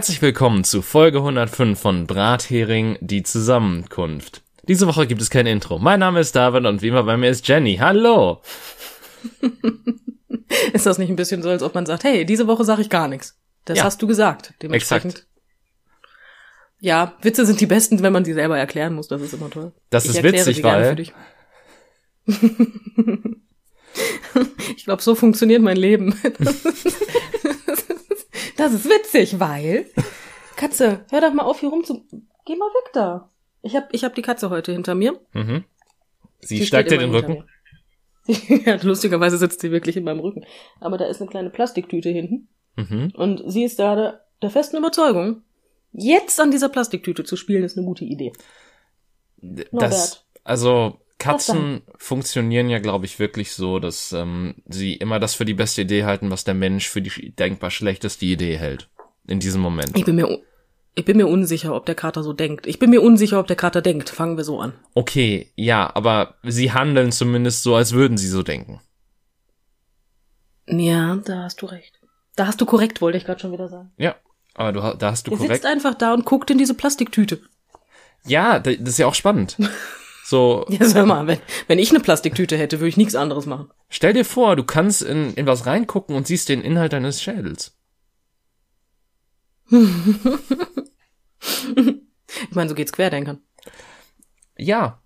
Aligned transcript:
Herzlich 0.00 0.22
willkommen 0.22 0.64
zu 0.64 0.80
Folge 0.80 1.18
105 1.18 1.78
von 1.78 2.06
Brathering, 2.06 2.96
die 3.02 3.22
Zusammenkunft. 3.22 4.40
Diese 4.62 4.86
Woche 4.86 5.06
gibt 5.06 5.20
es 5.20 5.28
kein 5.28 5.46
Intro. 5.46 5.78
Mein 5.78 6.00
Name 6.00 6.20
ist 6.20 6.34
David 6.34 6.64
und 6.64 6.80
wie 6.80 6.88
immer 6.88 7.02
bei 7.02 7.18
mir 7.18 7.28
ist 7.28 7.46
Jenny. 7.46 7.76
Hallo! 7.76 8.40
ist 10.72 10.86
das 10.86 10.96
nicht 10.96 11.10
ein 11.10 11.16
bisschen 11.16 11.42
so, 11.42 11.50
als 11.50 11.62
ob 11.62 11.74
man 11.74 11.84
sagt, 11.84 12.04
hey, 12.04 12.24
diese 12.24 12.46
Woche 12.46 12.64
sage 12.64 12.80
ich 12.80 12.88
gar 12.88 13.08
nichts. 13.08 13.38
Das 13.66 13.76
ja. 13.76 13.84
hast 13.84 14.00
du 14.00 14.06
gesagt. 14.06 14.54
Dementsprechend. 14.62 15.16
Exakt. 15.16 15.28
Ja, 16.80 17.12
Witze 17.20 17.44
sind 17.44 17.60
die 17.60 17.66
besten, 17.66 18.02
wenn 18.02 18.14
man 18.14 18.24
sie 18.24 18.32
selber 18.32 18.56
erklären 18.56 18.94
muss. 18.94 19.08
Das 19.08 19.20
ist 19.20 19.34
immer 19.34 19.50
toll. 19.50 19.72
Das 19.90 20.06
ich 20.06 20.12
ist 20.12 20.22
witzig, 20.22 20.62
weil. 20.62 20.98
ich 24.76 24.84
glaube, 24.84 25.02
so 25.02 25.14
funktioniert 25.14 25.60
mein 25.60 25.76
Leben. 25.76 26.18
Das 28.60 28.74
ist 28.74 28.84
witzig, 28.84 29.40
weil. 29.40 29.86
Katze, 30.56 31.06
hör 31.10 31.20
doch 31.22 31.32
mal 31.32 31.44
auf, 31.44 31.60
hier 31.60 31.70
rum 31.70 31.82
zu. 31.82 32.04
Geh 32.44 32.56
mal 32.56 32.66
weg 32.66 32.92
da. 32.92 33.30
Ich 33.62 33.74
hab, 33.74 33.92
ich 33.94 34.04
hab 34.04 34.14
die 34.14 34.22
Katze 34.22 34.50
heute 34.50 34.72
hinter 34.72 34.94
mir. 34.94 35.18
Mhm. 35.32 35.64
Sie, 36.40 36.58
sie 36.58 36.66
steigt 36.66 36.90
dir 36.90 36.98
den 36.98 37.10
Rücken. 37.10 37.44
ja, 38.26 38.76
lustigerweise 38.82 39.38
sitzt 39.38 39.62
sie 39.62 39.70
wirklich 39.70 39.96
in 39.96 40.04
meinem 40.04 40.20
Rücken. 40.20 40.44
Aber 40.78 40.98
da 40.98 41.06
ist 41.06 41.22
eine 41.22 41.30
kleine 41.30 41.48
Plastiktüte 41.48 42.10
hinten. 42.10 42.48
Mhm. 42.76 43.12
Und 43.14 43.42
sie 43.46 43.64
ist 43.64 43.78
gerade 43.78 44.20
der 44.42 44.50
festen 44.50 44.76
Überzeugung, 44.76 45.42
jetzt 45.92 46.38
an 46.38 46.50
dieser 46.50 46.68
Plastiktüte 46.68 47.24
zu 47.24 47.36
spielen, 47.36 47.64
ist 47.64 47.78
eine 47.78 47.86
gute 47.86 48.04
Idee. 48.04 48.32
Das, 49.38 49.72
Norbert. 49.72 50.26
also, 50.44 51.00
Katzen 51.20 51.82
funktionieren 51.96 52.68
ja, 52.68 52.80
glaube 52.80 53.04
ich, 53.04 53.18
wirklich 53.18 53.52
so, 53.52 53.78
dass 53.78 54.12
ähm, 54.12 54.56
sie 54.66 54.94
immer 54.94 55.20
das 55.20 55.34
für 55.34 55.44
die 55.44 55.54
beste 55.54 55.82
Idee 55.82 56.04
halten, 56.04 56.30
was 56.30 56.44
der 56.44 56.54
Mensch 56.54 56.88
für 56.88 57.02
die 57.02 57.30
denkbar 57.30 57.70
schlechteste 57.70 58.24
Idee 58.24 58.56
hält. 58.56 58.88
In 59.28 59.38
diesem 59.38 59.60
Moment. 59.60 59.96
Ich 59.96 60.04
bin 60.04 60.16
mir, 60.16 60.40
ich 60.94 61.04
bin 61.04 61.18
mir 61.18 61.28
unsicher, 61.28 61.74
ob 61.74 61.86
der 61.86 61.94
Kater 61.94 62.24
so 62.24 62.32
denkt. 62.32 62.66
Ich 62.66 62.78
bin 62.78 62.90
mir 62.90 63.02
unsicher, 63.02 63.38
ob 63.38 63.46
der 63.46 63.56
Kater 63.56 63.82
denkt. 63.82 64.08
Fangen 64.08 64.36
wir 64.36 64.44
so 64.44 64.58
an. 64.58 64.72
Okay, 64.94 65.52
ja, 65.54 65.94
aber 65.94 66.36
sie 66.42 66.72
handeln 66.72 67.12
zumindest 67.12 67.62
so, 67.62 67.76
als 67.76 67.92
würden 67.92 68.16
sie 68.16 68.28
so 68.28 68.42
denken. 68.42 68.80
Ja, 70.66 71.16
da 71.16 71.44
hast 71.44 71.62
du 71.62 71.66
recht. 71.66 72.00
Da 72.34 72.46
hast 72.46 72.60
du 72.60 72.66
korrekt, 72.66 73.00
wollte 73.00 73.18
ich 73.18 73.24
gerade 73.24 73.40
schon 73.40 73.52
wieder 73.52 73.68
sagen. 73.68 73.92
Ja, 73.98 74.16
aber 74.54 74.72
du, 74.72 74.80
da 74.96 75.10
hast 75.10 75.26
du 75.26 75.32
er 75.32 75.36
korrekt. 75.36 75.50
Er 75.50 75.56
sitzt 75.56 75.66
einfach 75.66 75.94
da 75.94 76.14
und 76.14 76.24
guckt 76.24 76.50
in 76.50 76.58
diese 76.58 76.74
Plastiktüte. 76.74 77.40
Ja, 78.24 78.58
das 78.58 78.76
ist 78.76 78.98
ja 78.98 79.06
auch 79.06 79.14
spannend. 79.14 79.56
So. 80.30 80.64
Ja, 80.70 80.86
sag 80.86 81.06
mal, 81.06 81.26
wenn, 81.26 81.40
wenn 81.66 81.80
ich 81.80 81.90
eine 81.90 81.98
Plastiktüte 81.98 82.56
hätte, 82.56 82.78
würde 82.78 82.88
ich 82.88 82.96
nichts 82.96 83.16
anderes 83.16 83.46
machen. 83.46 83.68
Stell 83.88 84.12
dir 84.12 84.24
vor, 84.24 84.54
du 84.54 84.62
kannst 84.62 85.02
in, 85.02 85.34
in 85.34 85.46
was 85.46 85.66
reingucken 85.66 86.14
und 86.14 86.28
siehst 86.28 86.48
den 86.48 86.62
Inhalt 86.62 86.92
deines 86.92 87.20
Schädels. 87.20 87.76
ich 89.70 89.80
meine, 92.52 92.68
so 92.68 92.76
geht's 92.76 92.92
Querdenkern. 92.92 93.40
Ja. 94.56 95.02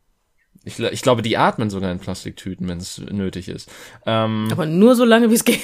Ich, 0.62 0.78
ich 0.78 1.00
glaube, 1.00 1.22
die 1.22 1.38
atmen 1.38 1.70
sogar 1.70 1.90
in 1.90 2.00
Plastiktüten, 2.00 2.68
wenn 2.68 2.78
es 2.78 2.98
nötig 2.98 3.48
ist. 3.48 3.70
Ähm, 4.04 4.48
Aber 4.52 4.66
nur 4.66 4.94
so 4.94 5.06
lange, 5.06 5.30
wie 5.30 5.34
es 5.34 5.44
geht. 5.44 5.62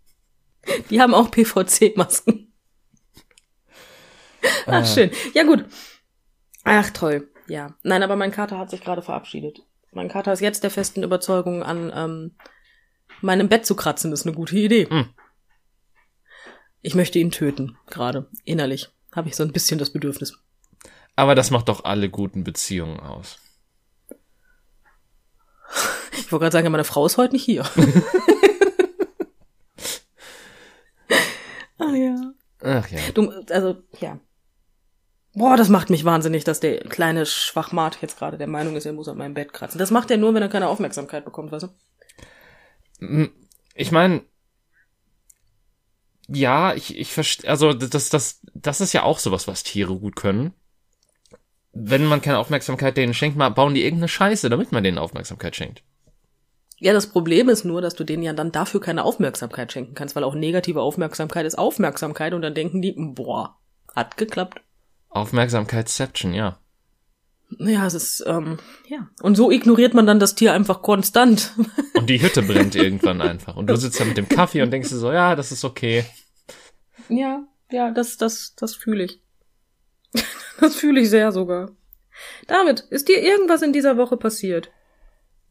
die 0.90 1.00
haben 1.00 1.14
auch 1.14 1.30
PVC-Masken. 1.30 2.52
Ach, 4.66 4.82
äh. 4.82 4.86
schön. 4.86 5.10
Ja, 5.32 5.44
gut. 5.44 5.64
Ach, 6.64 6.90
toll. 6.90 7.26
Ja, 7.48 7.74
nein, 7.82 8.02
aber 8.02 8.16
mein 8.16 8.32
Kater 8.32 8.58
hat 8.58 8.70
sich 8.70 8.80
gerade 8.80 9.02
verabschiedet. 9.02 9.60
Mein 9.92 10.08
Kater 10.08 10.32
ist 10.32 10.40
jetzt 10.40 10.62
der 10.62 10.70
festen 10.70 11.02
Überzeugung, 11.02 11.62
an 11.62 11.92
ähm, 11.94 12.36
meinem 13.20 13.48
Bett 13.48 13.64
zu 13.64 13.76
kratzen, 13.76 14.12
ist 14.12 14.26
eine 14.26 14.34
gute 14.34 14.56
Idee. 14.56 14.88
Hm. 14.88 15.08
Ich 16.82 16.94
möchte 16.94 17.18
ihn 17.18 17.30
töten, 17.30 17.78
gerade 17.86 18.28
innerlich 18.44 18.90
habe 19.12 19.28
ich 19.28 19.36
so 19.36 19.42
ein 19.42 19.52
bisschen 19.52 19.78
das 19.78 19.90
Bedürfnis. 19.90 20.38
Aber 21.16 21.34
das 21.34 21.50
macht 21.50 21.68
doch 21.68 21.84
alle 21.84 22.10
guten 22.10 22.44
Beziehungen 22.44 23.00
aus. 23.00 23.38
Ich 26.12 26.30
wollte 26.30 26.44
gerade 26.44 26.52
sagen, 26.52 26.70
meine 26.70 26.84
Frau 26.84 27.06
ist 27.06 27.16
heute 27.16 27.32
nicht 27.34 27.44
hier. 27.44 27.62
Ach 31.78 31.92
ja. 31.92 32.32
Ach 32.62 32.88
ja. 32.88 32.98
Du, 33.14 33.30
also, 33.50 33.82
ja. 34.00 34.18
Boah, 35.36 35.58
das 35.58 35.68
macht 35.68 35.90
mich 35.90 36.06
wahnsinnig, 36.06 36.44
dass 36.44 36.60
der 36.60 36.78
kleine 36.78 37.26
Schwachmat 37.26 37.98
jetzt 38.00 38.18
gerade 38.18 38.38
der 38.38 38.46
Meinung 38.46 38.74
ist, 38.74 38.86
er 38.86 38.94
muss 38.94 39.06
an 39.06 39.18
meinem 39.18 39.34
Bett 39.34 39.52
kratzen. 39.52 39.78
Das 39.78 39.90
macht 39.90 40.10
er 40.10 40.16
nur, 40.16 40.32
wenn 40.32 40.40
er 40.40 40.48
keine 40.48 40.66
Aufmerksamkeit 40.66 41.26
bekommt, 41.26 41.52
weißt 41.52 41.68
du? 42.98 43.28
Ich 43.74 43.92
meine, 43.92 44.22
ja, 46.26 46.72
ich, 46.72 46.96
ich 46.96 47.12
verstehe, 47.12 47.50
also 47.50 47.74
das, 47.74 48.08
das, 48.08 48.40
das 48.54 48.80
ist 48.80 48.94
ja 48.94 49.02
auch 49.02 49.18
sowas, 49.18 49.46
was 49.46 49.62
Tiere 49.62 49.98
gut 49.98 50.16
können. 50.16 50.54
Wenn 51.74 52.06
man 52.06 52.22
keine 52.22 52.38
Aufmerksamkeit 52.38 52.96
denen 52.96 53.12
schenkt, 53.12 53.36
bauen 53.36 53.74
die 53.74 53.84
irgendeine 53.84 54.08
Scheiße, 54.08 54.48
damit 54.48 54.72
man 54.72 54.84
denen 54.84 54.96
Aufmerksamkeit 54.96 55.54
schenkt. 55.54 55.82
Ja, 56.78 56.94
das 56.94 57.08
Problem 57.08 57.50
ist 57.50 57.66
nur, 57.66 57.82
dass 57.82 57.94
du 57.94 58.04
denen 58.04 58.22
ja 58.22 58.32
dann 58.32 58.52
dafür 58.52 58.80
keine 58.80 59.04
Aufmerksamkeit 59.04 59.70
schenken 59.70 59.92
kannst, 59.92 60.16
weil 60.16 60.24
auch 60.24 60.34
negative 60.34 60.80
Aufmerksamkeit 60.80 61.44
ist 61.44 61.58
Aufmerksamkeit 61.58 62.32
und 62.32 62.40
dann 62.40 62.54
denken 62.54 62.80
die, 62.80 62.94
boah, 62.96 63.58
hat 63.94 64.16
geklappt. 64.16 64.62
Aufmerksamkeitsception, 65.16 66.34
ja. 66.34 66.58
Ja, 67.58 67.86
es 67.86 67.94
ist, 67.94 68.24
ähm, 68.26 68.58
ja. 68.88 69.08
Und 69.22 69.36
so 69.36 69.50
ignoriert 69.50 69.94
man 69.94 70.06
dann 70.06 70.18
das 70.18 70.34
Tier 70.34 70.52
einfach 70.52 70.82
konstant. 70.82 71.52
Und 71.94 72.10
die 72.10 72.20
Hütte 72.20 72.42
brennt 72.46 72.74
irgendwann 72.74 73.20
einfach. 73.20 73.56
Und 73.56 73.68
du 73.68 73.76
sitzt 73.76 74.00
da 74.00 74.04
mit 74.04 74.16
dem 74.16 74.28
Kaffee 74.28 74.62
und 74.62 74.72
denkst 74.72 74.88
dir 74.88 74.96
so, 74.96 75.12
ja, 75.12 75.36
das 75.36 75.52
ist 75.52 75.64
okay. 75.64 76.04
Ja, 77.08 77.44
ja, 77.70 77.90
das, 77.92 78.16
das, 78.16 78.54
das 78.56 78.74
fühle 78.74 79.04
ich. 79.04 79.20
Das 80.58 80.74
fühle 80.74 81.02
ich 81.02 81.10
sehr 81.10 81.32
sogar. 81.32 81.72
David, 82.46 82.80
ist 82.88 83.08
dir 83.08 83.20
irgendwas 83.20 83.60
in 83.60 83.74
dieser 83.74 83.98
Woche 83.98 84.16
passiert? 84.16 84.70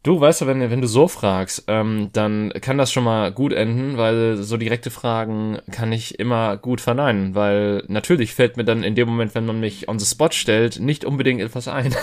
Du, 0.05 0.21
weißt 0.21 0.41
du, 0.41 0.45
wenn, 0.45 0.69
wenn 0.69 0.81
du 0.81 0.87
so 0.87 1.07
fragst, 1.07 1.63
ähm, 1.67 2.09
dann 2.13 2.53
kann 2.61 2.77
das 2.77 2.91
schon 2.91 3.03
mal 3.03 3.31
gut 3.31 3.51
enden, 3.51 3.97
weil 3.97 4.37
so 4.37 4.55
direkte 4.55 4.91
Fragen 4.91 5.57
kann 5.71 5.91
ich 5.91 6.19
immer 6.19 6.57
gut 6.57 6.79
verneinen, 6.79 7.33
weil 7.33 7.83
natürlich 7.87 8.35
fällt 8.35 8.55
mir 8.55 8.65
dann 8.65 8.83
in 8.83 8.93
dem 8.93 9.07
Moment, 9.07 9.33
wenn 9.33 9.47
man 9.47 9.59
mich 9.59 9.89
on 9.89 9.97
the 9.97 10.05
spot 10.05 10.29
stellt, 10.31 10.79
nicht 10.79 11.05
unbedingt 11.05 11.41
etwas 11.41 11.67
ein. 11.67 11.95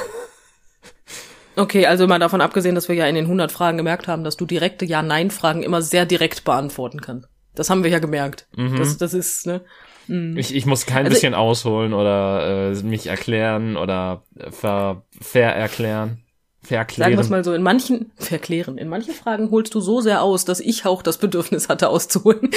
Okay, 1.55 1.85
also 1.85 2.07
mal 2.07 2.19
davon 2.19 2.41
abgesehen, 2.41 2.75
dass 2.75 2.89
wir 2.89 2.97
ja 2.97 3.07
in 3.07 3.15
den 3.15 3.27
100 3.27 3.53
Fragen 3.53 3.77
gemerkt 3.77 4.09
haben, 4.09 4.25
dass 4.25 4.39
du 4.39 4.47
direkte 4.47 4.87
Ja-Nein-Fragen 4.87 5.63
immer 5.63 5.83
sehr 5.83 6.07
direkt 6.07 6.45
beantworten 6.45 7.03
kannst. 7.03 7.29
Das 7.55 7.69
haben 7.69 7.85
wir 7.85 7.91
ja 7.91 7.99
gemerkt. 7.99 8.47
Mhm. 8.57 8.79
Das, 8.79 8.97
das 8.97 9.13
ist, 9.13 9.47
ne? 9.47 9.61
Mhm. 10.09 10.39
Ich, 10.39 10.55
ich 10.55 10.65
muss 10.65 10.87
kein 10.87 11.05
also 11.05 11.11
bisschen 11.11 11.35
ausholen 11.35 11.93
oder 11.93 12.73
äh, 12.73 12.83
mich 12.83 13.07
erklären 13.07 13.77
oder 13.77 14.23
ver, 14.51 15.03
vererklären. 15.21 16.23
Verklären. 16.63 17.11
Sagen 17.11 17.17
wir 17.19 17.25
es 17.25 17.31
mal 17.31 17.45
so, 17.45 17.53
in 17.53 17.63
manchen, 17.63 18.13
verklären, 18.17 18.79
in 18.79 18.89
manchen 18.89 19.15
Fragen 19.15 19.51
holst 19.51 19.75
du 19.75 19.81
so 19.81 20.01
sehr 20.01 20.23
aus, 20.23 20.45
dass 20.45 20.61
ich 20.61 20.87
auch 20.87 21.03
das 21.03 21.19
Bedürfnis 21.19 21.69
hatte, 21.69 21.89
auszuholen. 21.89 22.51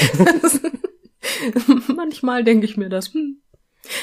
Manchmal 1.95 2.43
denke 2.43 2.65
ich 2.65 2.77
mir 2.77 2.89
das. 2.89 3.13
Hm. 3.13 3.41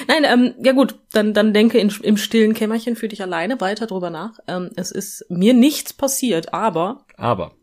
Nein, 0.09 0.25
ähm, 0.25 0.55
ja 0.63 0.73
gut, 0.73 0.97
dann, 1.13 1.35
dann 1.35 1.55
denke 1.55 1.79
in, 1.79 1.93
im 2.03 2.17
stillen 2.17 2.55
Kämmerchen 2.55 2.97
für 2.97 3.09
dich 3.09 3.23
alleine 3.23 3.61
weiter 3.61 3.87
drüber 3.87 4.11
nach. 4.11 4.39
Ähm, 4.47 4.71
es 4.77 4.91
ist 4.91 5.25
mir 5.29 5.55
nichts 5.55 5.93
passiert, 5.93 6.53
aber. 6.53 7.05
Aber. 7.17 7.55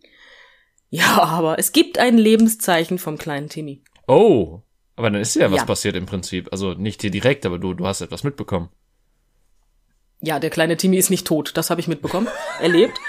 Ja, 0.89 1.21
aber 1.23 1.59
es 1.59 1.71
gibt 1.71 1.97
ein 1.97 2.17
Lebenszeichen 2.17 2.97
vom 2.99 3.17
kleinen 3.17 3.49
Timmy. 3.49 3.83
Oh, 4.07 4.61
aber 4.95 5.11
dann 5.11 5.21
ist 5.21 5.35
ja 5.35 5.51
was 5.51 5.59
ja. 5.59 5.65
passiert 5.65 5.95
im 5.95 6.05
Prinzip. 6.05 6.49
Also 6.51 6.73
nicht 6.73 7.01
dir 7.03 7.11
direkt, 7.11 7.45
aber 7.45 7.59
du, 7.59 7.73
du 7.73 7.85
hast 7.85 8.01
etwas 8.01 8.23
mitbekommen. 8.23 8.69
Ja, 10.21 10.39
der 10.39 10.49
kleine 10.49 10.77
Timmy 10.77 10.97
ist 10.97 11.09
nicht 11.09 11.25
tot, 11.25 11.51
das 11.55 11.69
habe 11.69 11.81
ich 11.81 11.87
mitbekommen. 11.87 12.27
er 12.61 12.69
lebt. 12.69 12.99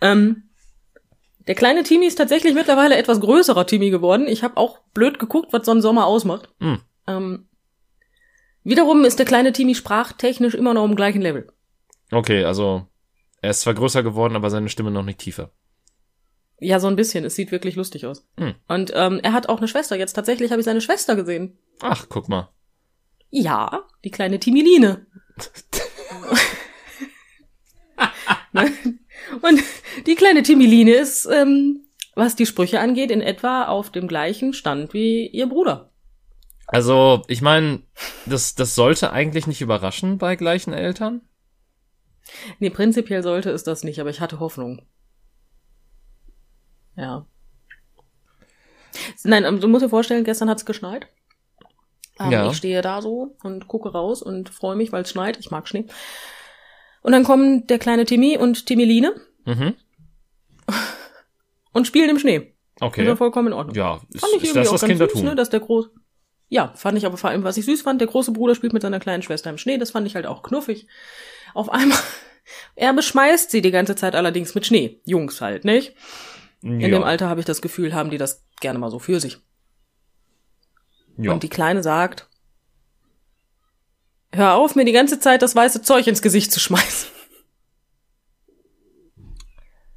Ähm, 0.00 0.50
der 1.46 1.54
kleine 1.54 1.82
Timmy 1.82 2.06
ist 2.06 2.16
tatsächlich 2.16 2.54
mittlerweile 2.54 2.96
etwas 2.96 3.20
größerer 3.20 3.66
Timmy 3.66 3.90
geworden. 3.90 4.28
Ich 4.28 4.42
habe 4.42 4.56
auch 4.56 4.78
blöd 4.94 5.18
geguckt, 5.18 5.52
was 5.52 5.66
so 5.66 5.72
ein 5.72 5.82
Sommer 5.82 6.06
ausmacht. 6.06 6.48
Mm. 6.60 6.74
Ähm, 7.06 7.48
wiederum 8.62 9.04
ist 9.04 9.18
der 9.18 9.26
kleine 9.26 9.52
Timmy 9.52 9.74
sprachtechnisch 9.74 10.54
immer 10.54 10.74
noch 10.74 10.84
im 10.84 10.96
gleichen 10.96 11.22
Level. 11.22 11.50
Okay, 12.12 12.44
also 12.44 12.86
er 13.42 13.50
ist 13.50 13.62
zwar 13.62 13.74
größer 13.74 14.02
geworden, 14.02 14.36
aber 14.36 14.50
seine 14.50 14.68
Stimme 14.68 14.90
noch 14.90 15.02
nicht 15.02 15.18
tiefer. 15.18 15.50
Ja, 16.60 16.78
so 16.78 16.88
ein 16.88 16.96
bisschen. 16.96 17.24
Es 17.24 17.36
sieht 17.36 17.52
wirklich 17.52 17.74
lustig 17.74 18.06
aus. 18.06 18.28
Mm. 18.36 18.50
Und 18.68 18.92
ähm, 18.94 19.18
er 19.22 19.32
hat 19.32 19.48
auch 19.48 19.58
eine 19.58 19.68
Schwester. 19.68 19.96
Jetzt 19.96 20.12
tatsächlich 20.12 20.50
habe 20.50 20.60
ich 20.60 20.66
seine 20.66 20.82
Schwester 20.82 21.16
gesehen. 21.16 21.58
Ach, 21.80 22.06
guck 22.10 22.28
mal. 22.28 22.50
Ja, 23.30 23.84
die 24.04 24.10
kleine 24.10 24.38
Timiline. 24.38 25.06
Und 29.42 29.60
die 30.06 30.14
kleine 30.14 30.42
Timiline 30.42 30.92
ist, 30.92 31.26
ähm, 31.26 31.84
was 32.14 32.36
die 32.36 32.46
Sprüche 32.46 32.80
angeht, 32.80 33.10
in 33.10 33.20
etwa 33.20 33.64
auf 33.66 33.90
dem 33.90 34.08
gleichen 34.08 34.52
Stand 34.52 34.92
wie 34.92 35.26
ihr 35.26 35.46
Bruder. 35.46 35.90
Also, 36.66 37.22
ich 37.28 37.42
meine, 37.42 37.82
das, 38.26 38.54
das 38.54 38.74
sollte 38.74 39.12
eigentlich 39.12 39.46
nicht 39.46 39.60
überraschen 39.60 40.18
bei 40.18 40.36
gleichen 40.36 40.72
Eltern. 40.72 41.22
Nee, 42.58 42.70
prinzipiell 42.70 43.22
sollte 43.22 43.50
es 43.50 43.64
das 43.64 43.82
nicht, 43.82 44.00
aber 44.00 44.10
ich 44.10 44.20
hatte 44.20 44.38
Hoffnung. 44.38 44.82
Ja. 46.96 47.26
Nein, 49.24 49.44
ähm, 49.44 49.60
du 49.60 49.68
musst 49.68 49.84
dir 49.84 49.88
vorstellen, 49.88 50.24
gestern 50.24 50.50
hat 50.50 50.58
es 50.58 50.66
geschneit. 50.66 51.08
Ähm, 52.20 52.30
Ja. 52.30 52.50
Ich 52.50 52.56
stehe 52.56 52.82
da 52.82 53.02
so 53.02 53.36
und 53.42 53.66
gucke 53.66 53.90
raus 53.90 54.22
und 54.22 54.50
freue 54.50 54.76
mich, 54.76 54.92
weil 54.92 55.02
es 55.02 55.10
schneit. 55.10 55.38
Ich 55.38 55.50
mag 55.50 55.66
Schnee. 55.66 55.86
Und 57.02 57.12
dann 57.12 57.24
kommen 57.24 57.66
der 57.66 57.78
kleine 57.78 58.04
Timmy 58.04 58.36
und 58.36 58.66
Timiline 58.66 59.14
Mhm. 59.46 59.74
und 61.72 61.86
spielen 61.86 62.10
im 62.10 62.18
Schnee. 62.18 62.54
Das 62.76 62.88
Okay. 62.88 63.06
war 63.06 63.16
vollkommen 63.16 63.48
in 63.48 63.52
Ordnung. 63.54 63.74
Ja, 63.76 64.00
ist, 64.12 64.20
Fand 64.20 64.32
ich 64.36 64.42
ist 64.42 64.48
irgendwie 64.50 64.58
das 64.60 64.68
auch 64.68 64.72
das 64.72 64.80
ganz 64.82 64.90
Kindertum? 64.92 65.20
süß, 65.20 65.30
ne, 65.30 65.34
dass 65.36 65.50
der 65.50 65.60
groß. 65.60 65.90
Ja, 66.48 66.72
fand 66.74 66.98
ich 66.98 67.06
aber 67.06 67.16
vor 67.16 67.30
allem, 67.30 67.44
was 67.44 67.56
ich 67.56 67.64
süß 67.64 67.82
fand, 67.82 68.00
der 68.00 68.08
große 68.08 68.32
Bruder 68.32 68.54
spielt 68.54 68.72
mit 68.72 68.82
seiner 68.82 68.98
kleinen 69.00 69.22
Schwester 69.22 69.50
im 69.50 69.58
Schnee, 69.58 69.78
das 69.78 69.90
fand 69.92 70.06
ich 70.06 70.14
halt 70.14 70.26
auch 70.26 70.42
knuffig. 70.42 70.86
Auf 71.54 71.70
einmal, 71.70 71.98
er 72.74 72.92
beschmeißt 72.92 73.50
sie 73.50 73.62
die 73.62 73.70
ganze 73.70 73.94
Zeit 73.96 74.14
allerdings 74.14 74.54
mit 74.54 74.66
Schnee. 74.66 75.00
Jungs 75.04 75.40
halt, 75.40 75.64
nicht? 75.64 75.94
In 76.62 76.80
ja. 76.80 76.88
dem 76.88 77.02
Alter 77.04 77.28
habe 77.28 77.40
ich 77.40 77.46
das 77.46 77.62
Gefühl, 77.62 77.94
haben 77.94 78.10
die 78.10 78.18
das 78.18 78.44
gerne 78.60 78.78
mal 78.78 78.90
so 78.90 78.98
für 78.98 79.20
sich. 79.20 79.38
Ja. 81.16 81.32
Und 81.32 81.42
die 81.42 81.48
Kleine 81.48 81.82
sagt, 81.82 82.28
hör 84.32 84.54
auf, 84.54 84.74
mir 84.74 84.84
die 84.84 84.92
ganze 84.92 85.20
Zeit 85.20 85.42
das 85.42 85.54
weiße 85.54 85.82
Zeug 85.82 86.06
ins 86.06 86.22
Gesicht 86.22 86.52
zu 86.52 86.60
schmeißen. 86.60 87.08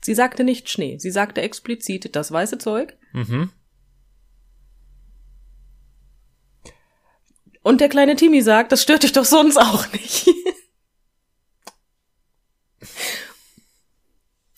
Sie 0.01 0.13
sagte 0.13 0.43
nicht 0.43 0.69
Schnee, 0.69 0.97
sie 0.99 1.11
sagte 1.11 1.41
explizit 1.41 2.15
das 2.15 2.31
weiße 2.31 2.57
Zeug. 2.57 2.97
mhm. 3.13 3.51
Und 7.65 7.79
der 7.79 7.87
kleine 7.87 8.17
Timmy 8.17 8.41
sagt, 8.41 8.73
das 8.73 8.83
stört 8.83 9.03
dich 9.03 9.13
doch 9.13 9.23
sonst 9.23 9.57
auch 9.57 9.89
nicht. 9.93 10.27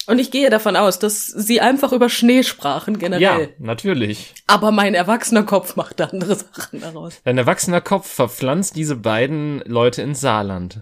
Und 0.07 0.19
ich 0.19 0.29
gehe 0.31 0.49
davon 0.49 0.75
aus, 0.75 0.99
dass 0.99 1.25
sie 1.25 1.61
einfach 1.61 1.91
über 1.91 2.09
Schnee 2.09 2.43
sprachen 2.43 2.93
ja, 2.95 2.99
generell. 2.99 3.55
natürlich. 3.59 4.33
Aber 4.47 4.71
mein 4.71 4.93
erwachsener 4.93 5.43
Kopf 5.43 5.75
macht 5.75 5.99
da 5.99 6.05
andere 6.05 6.35
Sachen 6.53 6.81
daraus. 6.81 7.21
Dein 7.23 7.37
erwachsener 7.37 7.81
Kopf 7.81 8.07
verpflanzt 8.07 8.75
diese 8.75 8.95
beiden 8.95 9.59
Leute 9.65 10.01
ins 10.01 10.21
Saarland. 10.21 10.81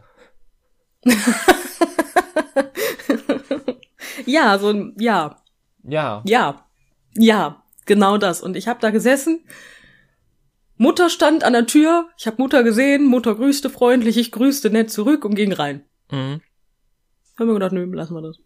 Ja, 4.25 4.57
so 4.57 4.69
ein, 4.69 4.95
ja, 4.99 5.37
Ja. 5.83 6.21
ja, 6.25 6.65
ja, 7.15 7.63
genau 7.85 8.17
das. 8.17 8.41
Und 8.41 8.55
ich 8.55 8.67
habe 8.67 8.79
da 8.79 8.89
gesessen. 8.89 9.41
Mutter 10.77 11.09
stand 11.09 11.43
an 11.43 11.53
der 11.53 11.67
Tür. 11.67 12.07
Ich 12.17 12.25
habe 12.25 12.41
Mutter 12.41 12.63
gesehen. 12.63 13.05
Mutter 13.05 13.35
grüßte 13.35 13.69
freundlich. 13.69 14.17
Ich 14.17 14.31
grüßte 14.31 14.69
nett 14.69 14.91
zurück 14.91 15.25
und 15.25 15.35
ging 15.35 15.51
rein. 15.53 15.83
Mhm. 16.09 16.41
Haben 17.37 17.47
wir 17.47 17.53
gedacht, 17.53 17.73
nö, 17.73 17.83
lassen 17.93 18.15
wir 18.15 18.21
das. 18.21 18.37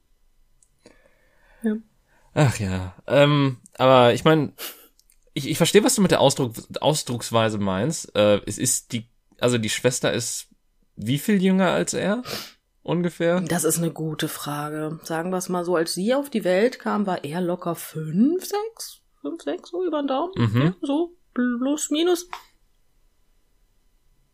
Ach 2.34 2.60
ja. 2.60 2.96
Ähm, 3.08 3.58
aber 3.78 4.14
ich 4.14 4.24
meine, 4.24 4.54
ich, 5.34 5.48
ich 5.48 5.58
verstehe, 5.58 5.84
was 5.84 5.96
du 5.96 6.02
mit 6.02 6.12
der 6.12 6.22
Ausdruck, 6.22 6.54
Ausdrucksweise 6.82 7.58
meinst. 7.58 8.16
Äh, 8.16 8.42
es 8.46 8.58
ist 8.58 8.92
die, 8.92 9.10
also 9.40 9.58
die 9.58 9.70
Schwester 9.70 10.14
ist 10.14 10.48
wie 10.96 11.20
viel 11.20 11.42
jünger 11.42 11.72
als 11.72 11.94
er? 11.94 12.24
Ungefähr? 12.82 13.42
Das 13.42 13.64
ist 13.64 13.78
eine 13.78 13.92
gute 13.92 14.28
Frage. 14.28 15.00
Sagen 15.04 15.30
wir 15.30 15.38
es 15.38 15.50
mal 15.50 15.64
so, 15.66 15.76
als 15.76 15.94
sie 15.94 16.14
auf 16.14 16.30
die 16.30 16.44
Welt 16.44 16.80
kam, 16.80 17.06
war 17.06 17.24
er 17.24 17.42
locker 17.42 17.76
fünf, 17.76 18.46
sechs, 18.46 19.02
fünf, 19.22 19.44
sechs, 19.44 19.70
so 19.70 19.86
über 19.86 20.02
den 20.02 20.08
Daumen. 20.08 20.32
Mhm. 20.36 20.62
Ja, 20.62 20.74
so, 20.82 21.16
plus, 21.34 21.92
minus. 21.92 22.28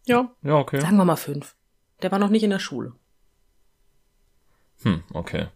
Ja, 0.06 0.34
Ja, 0.42 0.56
okay. 0.58 0.80
sagen 0.80 0.98
wir 0.98 1.06
mal 1.06 1.16
fünf. 1.16 1.56
Der 2.02 2.12
war 2.12 2.20
noch 2.20 2.30
nicht 2.30 2.44
in 2.44 2.50
der 2.50 2.60
Schule. 2.60 2.94
Hm, 4.84 5.04
okay. 5.14 5.48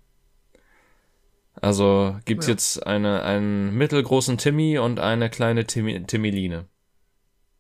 Also 1.62 2.18
gibt's 2.26 2.48
Ja. 2.48 2.54
jetzt 2.54 2.86
eine, 2.86 3.24
einen 3.24 3.76
mittelgroßen 3.76 4.38
Timmy 4.38 4.78
und 4.78 5.00
eine 5.00 5.30
kleine 5.30 5.66
Timmy, 5.66 6.04
Timmyline. 6.06 6.66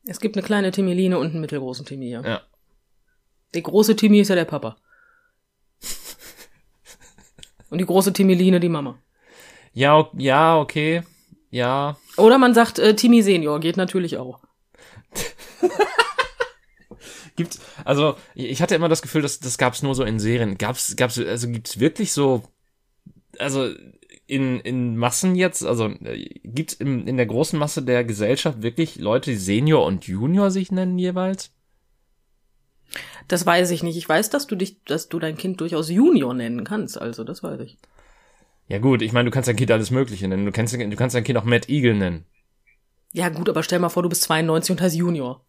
Es 0.05 0.19
gibt 0.19 0.37
eine 0.37 0.45
kleine 0.45 0.71
Timiline 0.71 1.17
und 1.17 1.31
einen 1.31 1.41
mittelgroßen 1.41 1.85
Timmy, 1.85 2.09
ja. 2.09 2.21
Ja. 2.21 2.41
Der 3.53 3.61
große 3.61 3.95
Timmy 3.95 4.19
ist 4.19 4.29
ja 4.29 4.35
der 4.35 4.45
Papa. 4.45 4.77
Und 7.69 7.79
die 7.79 7.85
große 7.85 8.13
Timiline 8.13 8.59
die 8.61 8.69
Mama. 8.69 8.97
Ja, 9.73 10.09
ja, 10.17 10.57
okay. 10.57 11.03
Ja. 11.49 11.97
Oder 12.15 12.37
man 12.37 12.53
sagt 12.53 12.79
äh, 12.79 12.95
Timmy 12.95 13.21
Senior, 13.21 13.59
geht 13.59 13.75
natürlich 13.77 14.17
auch. 14.17 14.39
Gibt, 17.35 17.59
also 17.85 18.15
ich 18.33 18.61
hatte 18.61 18.73
immer 18.75 18.89
das 18.89 19.01
Gefühl, 19.01 19.21
dass 19.21 19.39
das 19.39 19.57
gab's 19.57 19.83
nur 19.83 19.93
so 19.95 20.03
in 20.03 20.19
Serien. 20.19 20.57
Gab's, 20.57 20.95
gab's, 20.95 21.19
also 21.19 21.47
gibt's 21.49 21.79
wirklich 21.79 22.11
so, 22.11 22.43
also 23.39 23.73
in, 24.27 24.59
in 24.59 24.97
Massen 24.97 25.35
jetzt, 25.35 25.65
also 25.65 25.87
äh, 25.87 26.29
gibt's 26.43 26.73
in, 26.73 27.07
in 27.07 27.17
der 27.17 27.25
großen 27.25 27.57
Masse 27.57 27.81
der 27.81 28.03
Gesellschaft 28.03 28.61
wirklich 28.61 28.97
Leute, 28.97 29.31
die 29.31 29.37
Senior 29.37 29.85
und 29.85 30.05
Junior 30.05 30.51
sich 30.51 30.71
nennen 30.71 30.99
jeweils? 30.99 31.51
Das 33.27 33.45
weiß 33.45 33.71
ich 33.71 33.83
nicht. 33.83 33.97
Ich 33.97 34.07
weiß, 34.07 34.29
dass 34.29 34.47
du 34.47 34.55
dich, 34.55 34.83
dass 34.85 35.09
du 35.09 35.19
dein 35.19 35.37
Kind 35.37 35.59
durchaus 35.59 35.89
Junior 35.89 36.33
nennen 36.33 36.63
kannst. 36.63 36.99
Also, 36.99 37.23
das 37.23 37.43
weiß 37.43 37.59
ich. 37.61 37.77
Ja 38.69 38.79
gut, 38.79 39.01
ich 39.01 39.13
meine, 39.13 39.29
du 39.29 39.33
kannst 39.33 39.47
dein 39.47 39.55
Kind 39.55 39.71
alles 39.71 39.91
Mögliche 39.91 40.27
nennen. 40.27 40.45
Du 40.45 40.51
kannst, 40.51 40.73
du 40.73 40.95
kannst 40.95 41.15
dein 41.15 41.23
Kind 41.23 41.37
auch 41.37 41.43
Matt 41.43 41.69
Eagle 41.69 41.95
nennen. 41.95 42.25
Ja, 43.13 43.29
gut, 43.29 43.49
aber 43.49 43.63
stell 43.63 43.79
mal 43.79 43.89
vor, 43.89 44.03
du 44.03 44.09
bist 44.09 44.23
92 44.23 44.71
und 44.71 44.81
heißt 44.81 44.95
Junior. 44.95 45.45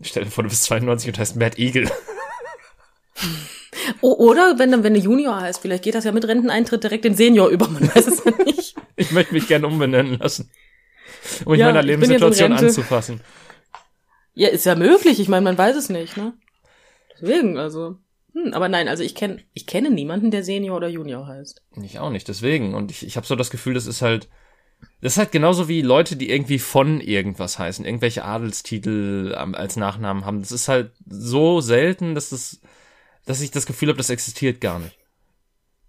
Stell 0.00 0.24
dir 0.24 0.30
vor, 0.30 0.44
du 0.44 0.50
bist 0.50 0.64
92 0.64 1.08
und 1.08 1.18
heißt 1.18 1.36
Matt 1.36 1.58
Eagle. 1.58 1.90
Oder 4.00 4.58
wenn, 4.58 4.82
wenn 4.82 4.94
du 4.94 5.00
Junior 5.00 5.40
heißt, 5.40 5.60
vielleicht 5.60 5.84
geht 5.84 5.94
das 5.94 6.04
ja 6.04 6.12
mit 6.12 6.26
Renteneintritt 6.26 6.82
direkt 6.84 7.04
in 7.04 7.14
Senior 7.14 7.48
über, 7.48 7.68
man 7.68 7.88
weiß 7.94 8.06
es 8.06 8.24
nicht. 8.24 8.74
Ich 8.96 9.12
möchte 9.12 9.32
mich 9.32 9.46
gerne 9.46 9.68
umbenennen 9.68 10.18
lassen. 10.18 10.50
Um 11.44 11.52
mich 11.52 11.60
Ja, 11.60 11.66
meiner 11.66 11.84
Lebenssituation 11.84 12.52
anzufassen. 12.52 13.20
Ja, 14.34 14.48
ist 14.48 14.66
ja 14.66 14.74
möglich. 14.74 15.20
Ich 15.20 15.28
meine, 15.28 15.44
man 15.44 15.56
weiß 15.56 15.76
es 15.76 15.88
nicht, 15.88 16.16
ne? 16.16 16.32
Deswegen, 17.20 17.58
also. 17.58 17.96
Hm, 18.34 18.54
aber 18.54 18.68
nein, 18.68 18.88
also 18.88 19.02
ich 19.02 19.14
kenne 19.14 19.38
ich 19.54 19.66
kenne 19.66 19.90
niemanden, 19.90 20.30
der 20.30 20.44
Senior 20.44 20.76
oder 20.76 20.88
Junior 20.88 21.26
heißt. 21.26 21.62
Ich 21.82 21.98
auch 21.98 22.10
nicht, 22.10 22.28
deswegen. 22.28 22.74
Und 22.74 22.90
ich, 22.90 23.06
ich 23.06 23.16
habe 23.16 23.26
so 23.26 23.36
das 23.36 23.50
Gefühl, 23.50 23.74
das 23.74 23.86
ist 23.86 24.02
halt. 24.02 24.28
Das 25.00 25.14
ist 25.14 25.18
halt 25.18 25.32
genauso 25.32 25.68
wie 25.68 25.82
Leute, 25.82 26.14
die 26.14 26.30
irgendwie 26.30 26.60
von 26.60 27.00
irgendwas 27.00 27.58
heißen, 27.58 27.84
irgendwelche 27.84 28.24
Adelstitel 28.24 29.34
ähm, 29.36 29.56
als 29.56 29.76
Nachnamen 29.76 30.24
haben. 30.24 30.40
Das 30.40 30.52
ist 30.52 30.68
halt 30.68 30.92
so 31.04 31.60
selten, 31.60 32.14
dass 32.14 32.30
das, 32.30 32.60
dass 33.28 33.40
ich 33.40 33.50
das 33.50 33.66
Gefühl 33.66 33.88
habe, 33.88 33.98
das 33.98 34.10
existiert 34.10 34.60
gar 34.60 34.78
nicht. 34.78 34.96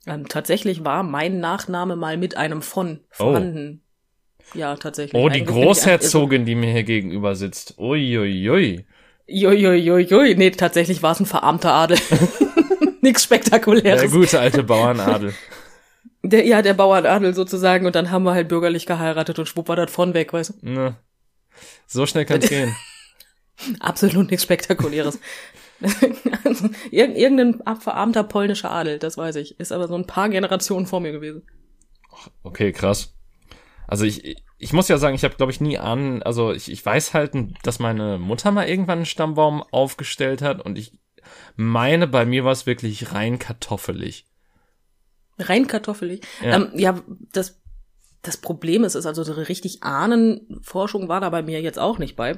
Ähm, 0.05 0.27
tatsächlich 0.27 0.83
war 0.83 1.03
mein 1.03 1.39
Nachname 1.39 1.95
mal 1.95 2.17
mit 2.17 2.35
einem 2.35 2.61
von 2.61 2.99
vorhanden. 3.09 3.81
Ja, 4.53 4.75
tatsächlich. 4.75 5.13
Oh, 5.19 5.29
die 5.29 5.41
Eigentlich 5.41 5.47
Großherzogin, 5.47 6.45
die 6.45 6.55
mir 6.55 6.71
hier 6.71 6.83
gegenüber 6.83 7.35
sitzt. 7.35 7.77
Uiuiui. 7.77 8.85
Juiuiuiui. 9.27 10.35
Nee, 10.35 10.51
tatsächlich 10.51 11.03
war 11.03 11.11
es 11.11 11.19
ein 11.19 11.25
verarmter 11.25 11.71
Adel. 11.73 11.97
Nichts 13.01 13.21
Der 13.21 13.37
Spektakuläres. 13.37 14.11
gute 14.11 14.39
alte 14.39 14.63
Bauernadel. 14.63 15.33
Der, 16.23 16.45
ja, 16.45 16.61
der 16.61 16.73
Bauernadel 16.73 17.33
sozusagen. 17.33 17.85
Und 17.85 17.95
dann 17.95 18.11
haben 18.11 18.23
wir 18.23 18.33
halt 18.33 18.49
bürgerlich 18.49 18.85
geheiratet 18.85 19.39
und 19.39 19.45
schwupp 19.45 19.69
war 19.69 19.75
das 19.75 19.91
von 19.91 20.13
weg, 20.13 20.33
weißt 20.33 20.55
du? 20.61 20.69
Ne. 20.69 20.97
So 21.87 22.05
schnell 22.05 22.25
kann's 22.25 22.49
gehen. 22.49 22.75
Absolut 23.79 24.31
nichts 24.31 24.43
Spektakuläres. 24.43 25.19
also, 26.43 26.69
irg 26.91 27.15
irgendein 27.15 27.61
verarmter 27.79 28.23
polnischer 28.23 28.71
Adel, 28.71 28.99
das 28.99 29.17
weiß 29.17 29.35
ich. 29.37 29.59
Ist 29.59 29.71
aber 29.71 29.87
so 29.87 29.95
ein 29.95 30.07
paar 30.07 30.29
Generationen 30.29 30.85
vor 30.85 30.99
mir 30.99 31.11
gewesen. 31.11 31.43
Okay, 32.43 32.71
krass. 32.71 33.13
Also 33.87 34.05
ich, 34.05 34.43
ich 34.57 34.73
muss 34.73 34.87
ja 34.87 34.97
sagen, 34.97 35.15
ich 35.15 35.23
habe, 35.23 35.35
glaube 35.35 35.51
ich, 35.51 35.61
nie 35.61 35.77
an, 35.77 36.21
also 36.21 36.51
ich, 36.51 36.71
ich 36.71 36.85
weiß 36.85 37.13
halt, 37.13 37.33
dass 37.63 37.79
meine 37.79 38.19
Mutter 38.19 38.51
mal 38.51 38.67
irgendwann 38.67 38.99
einen 38.99 39.05
Stammbaum 39.05 39.63
aufgestellt 39.71 40.41
hat 40.41 40.63
und 40.63 40.77
ich 40.77 40.99
meine, 41.55 42.07
bei 42.07 42.25
mir 42.25 42.45
war 42.45 42.51
es 42.51 42.65
wirklich 42.65 43.13
rein 43.13 43.39
kartoffelig. 43.39 44.25
Rein 45.39 45.67
kartoffelig. 45.67 46.21
Ja. 46.41 46.49
Ja, 46.49 46.55
ähm, 46.55 46.71
ja 46.75 47.01
das, 47.31 47.59
das 48.21 48.37
Problem 48.37 48.83
ist, 48.83 48.95
ist 48.95 49.05
also 49.05 49.23
so 49.23 49.33
eine 49.33 49.47
richtig 49.47 49.83
Ahnenforschung 49.83 51.07
war 51.07 51.21
da 51.21 51.29
bei 51.29 51.41
mir 51.41 51.61
jetzt 51.61 51.79
auch 51.79 51.97
nicht 51.97 52.15
bei. 52.15 52.37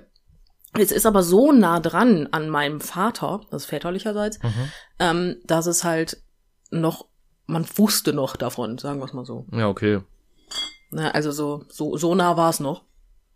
Es 0.73 0.91
ist 0.91 1.05
aber 1.05 1.21
so 1.23 1.51
nah 1.51 1.79
dran 1.79 2.27
an 2.31 2.49
meinem 2.49 2.79
Vater, 2.79 3.41
das 3.51 3.63
ist 3.63 3.69
väterlicherseits, 3.69 4.39
ähm, 4.99 5.37
dass 5.45 5.65
es 5.65 5.83
halt 5.83 6.21
noch, 6.69 7.07
man 7.45 7.65
wusste 7.75 8.13
noch 8.13 8.37
davon, 8.37 8.77
sagen 8.77 8.99
wir 8.99 9.05
es 9.05 9.13
mal 9.13 9.25
so. 9.25 9.45
Ja, 9.51 9.67
okay. 9.67 10.01
Na, 10.91 11.11
also 11.11 11.31
so, 11.31 11.65
so, 11.69 11.97
so 11.97 12.15
nah 12.15 12.37
war 12.37 12.49
es 12.49 12.59
noch. 12.59 12.83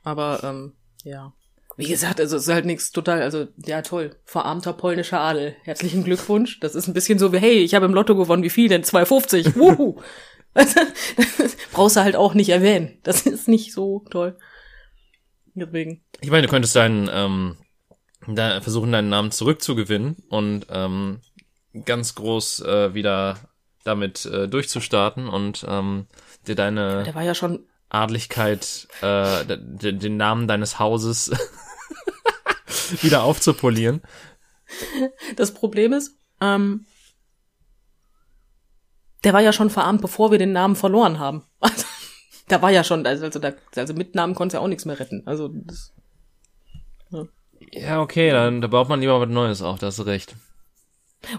Aber 0.03 0.43
ähm, 0.43 0.73
ja. 1.03 1.33
Wie 1.77 1.87
gesagt, 1.87 2.21
also 2.21 2.37
es 2.37 2.43
ist 2.43 2.53
halt 2.53 2.65
nichts 2.65 2.91
total, 2.91 3.21
also 3.21 3.47
ja 3.57 3.81
toll, 3.81 4.15
verarmter 4.23 4.71
polnischer 4.71 5.19
Adel. 5.19 5.55
Herzlichen 5.63 6.05
Glückwunsch. 6.05 6.61
Das 6.61 6.73
ist 6.73 6.87
ein 6.87 6.93
bisschen 6.93 7.19
so 7.19 7.33
wie, 7.33 7.39
hey, 7.39 7.57
ich 7.57 7.75
habe 7.75 7.85
im 7.85 7.93
Lotto 7.93 8.15
gewonnen, 8.15 8.43
wie 8.43 8.49
viel 8.49 8.69
denn? 8.69 8.83
2,50. 8.83 9.55
Wuhu. 9.55 10.01
Das 10.55 10.73
brauchst 11.73 11.97
du 11.97 11.99
halt 11.99 12.15
auch 12.15 12.33
nicht 12.33 12.47
erwähnen. 12.47 12.97
Das 13.03 13.25
ist 13.25 13.49
nicht 13.49 13.73
so 13.73 14.05
toll. 14.09 14.37
Deswegen. 15.55 16.03
Ich 16.21 16.29
meine, 16.29 16.43
du 16.43 16.49
könntest 16.49 16.75
deinen, 16.75 17.09
ähm, 17.11 17.57
da 18.27 18.61
versuchen, 18.61 18.91
deinen 18.91 19.09
Namen 19.09 19.31
zurückzugewinnen 19.31 20.17
und 20.29 20.67
ähm, 20.69 21.21
ganz 21.85 22.15
groß 22.15 22.61
äh, 22.61 22.93
wieder 22.93 23.39
damit 23.83 24.25
äh, 24.25 24.47
durchzustarten 24.47 25.27
und 25.27 25.65
ähm, 25.67 26.07
dir 26.47 26.55
deine 26.55 27.03
Der 27.03 27.15
war 27.15 27.23
ja 27.23 27.35
schon, 27.35 27.65
Adligkeit, 27.89 28.87
äh, 29.01 29.45
den 29.45 30.17
Namen 30.17 30.47
deines 30.47 30.79
Hauses 30.79 31.31
wieder 33.01 33.23
aufzupolieren. 33.23 34.01
Das 35.35 35.53
Problem 35.53 35.93
ist, 35.93 36.17
ähm, 36.41 36.85
der 39.23 39.33
war 39.33 39.41
ja 39.41 39.53
schon 39.53 39.69
verarmt, 39.69 40.01
bevor 40.01 40.31
wir 40.31 40.37
den 40.37 40.51
Namen 40.51 40.75
verloren 40.75 41.19
haben. 41.19 41.43
Also, 41.59 41.85
da 42.47 42.61
war 42.61 42.71
ja 42.71 42.83
schon, 42.83 43.05
also, 43.05 43.25
also, 43.25 43.39
da, 43.39 43.53
also 43.75 43.93
mit 43.93 44.15
Namen 44.15 44.35
konntest 44.35 44.53
du 44.53 44.57
ja 44.57 44.63
auch 44.63 44.67
nichts 44.67 44.85
mehr 44.85 44.99
retten. 44.99 45.23
Also 45.25 45.49
das, 45.49 45.93
Ja, 47.71 48.01
okay, 48.01 48.31
dann 48.31 48.61
da 48.61 48.67
baut 48.67 48.89
man 48.89 49.01
lieber 49.01 49.19
was 49.19 49.29
Neues 49.29 49.61
auf, 49.61 49.79
da 49.79 49.87
hast 49.87 49.99
du 49.99 50.03
recht. 50.03 50.35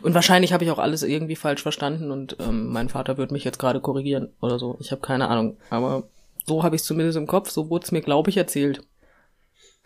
Und 0.02 0.14
wahrscheinlich 0.14 0.52
habe 0.52 0.64
ich 0.64 0.70
auch 0.70 0.78
alles 0.78 1.02
irgendwie 1.02 1.36
falsch 1.36 1.62
verstanden 1.62 2.10
und 2.10 2.36
ähm, 2.40 2.72
mein 2.72 2.88
Vater 2.88 3.18
wird 3.18 3.30
mich 3.30 3.44
jetzt 3.44 3.58
gerade 3.58 3.80
korrigieren 3.80 4.32
oder 4.40 4.58
so. 4.58 4.76
Ich 4.80 4.90
habe 4.90 5.00
keine 5.00 5.28
Ahnung. 5.28 5.58
Aber 5.70 6.08
so 6.44 6.64
habe 6.64 6.74
ich 6.74 6.82
es 6.82 6.88
zumindest 6.88 7.18
im 7.18 7.26
Kopf, 7.26 7.50
so 7.50 7.70
wurde 7.70 7.84
es 7.84 7.92
mir, 7.92 8.00
glaube 8.00 8.30
ich, 8.30 8.36
erzählt. 8.36 8.82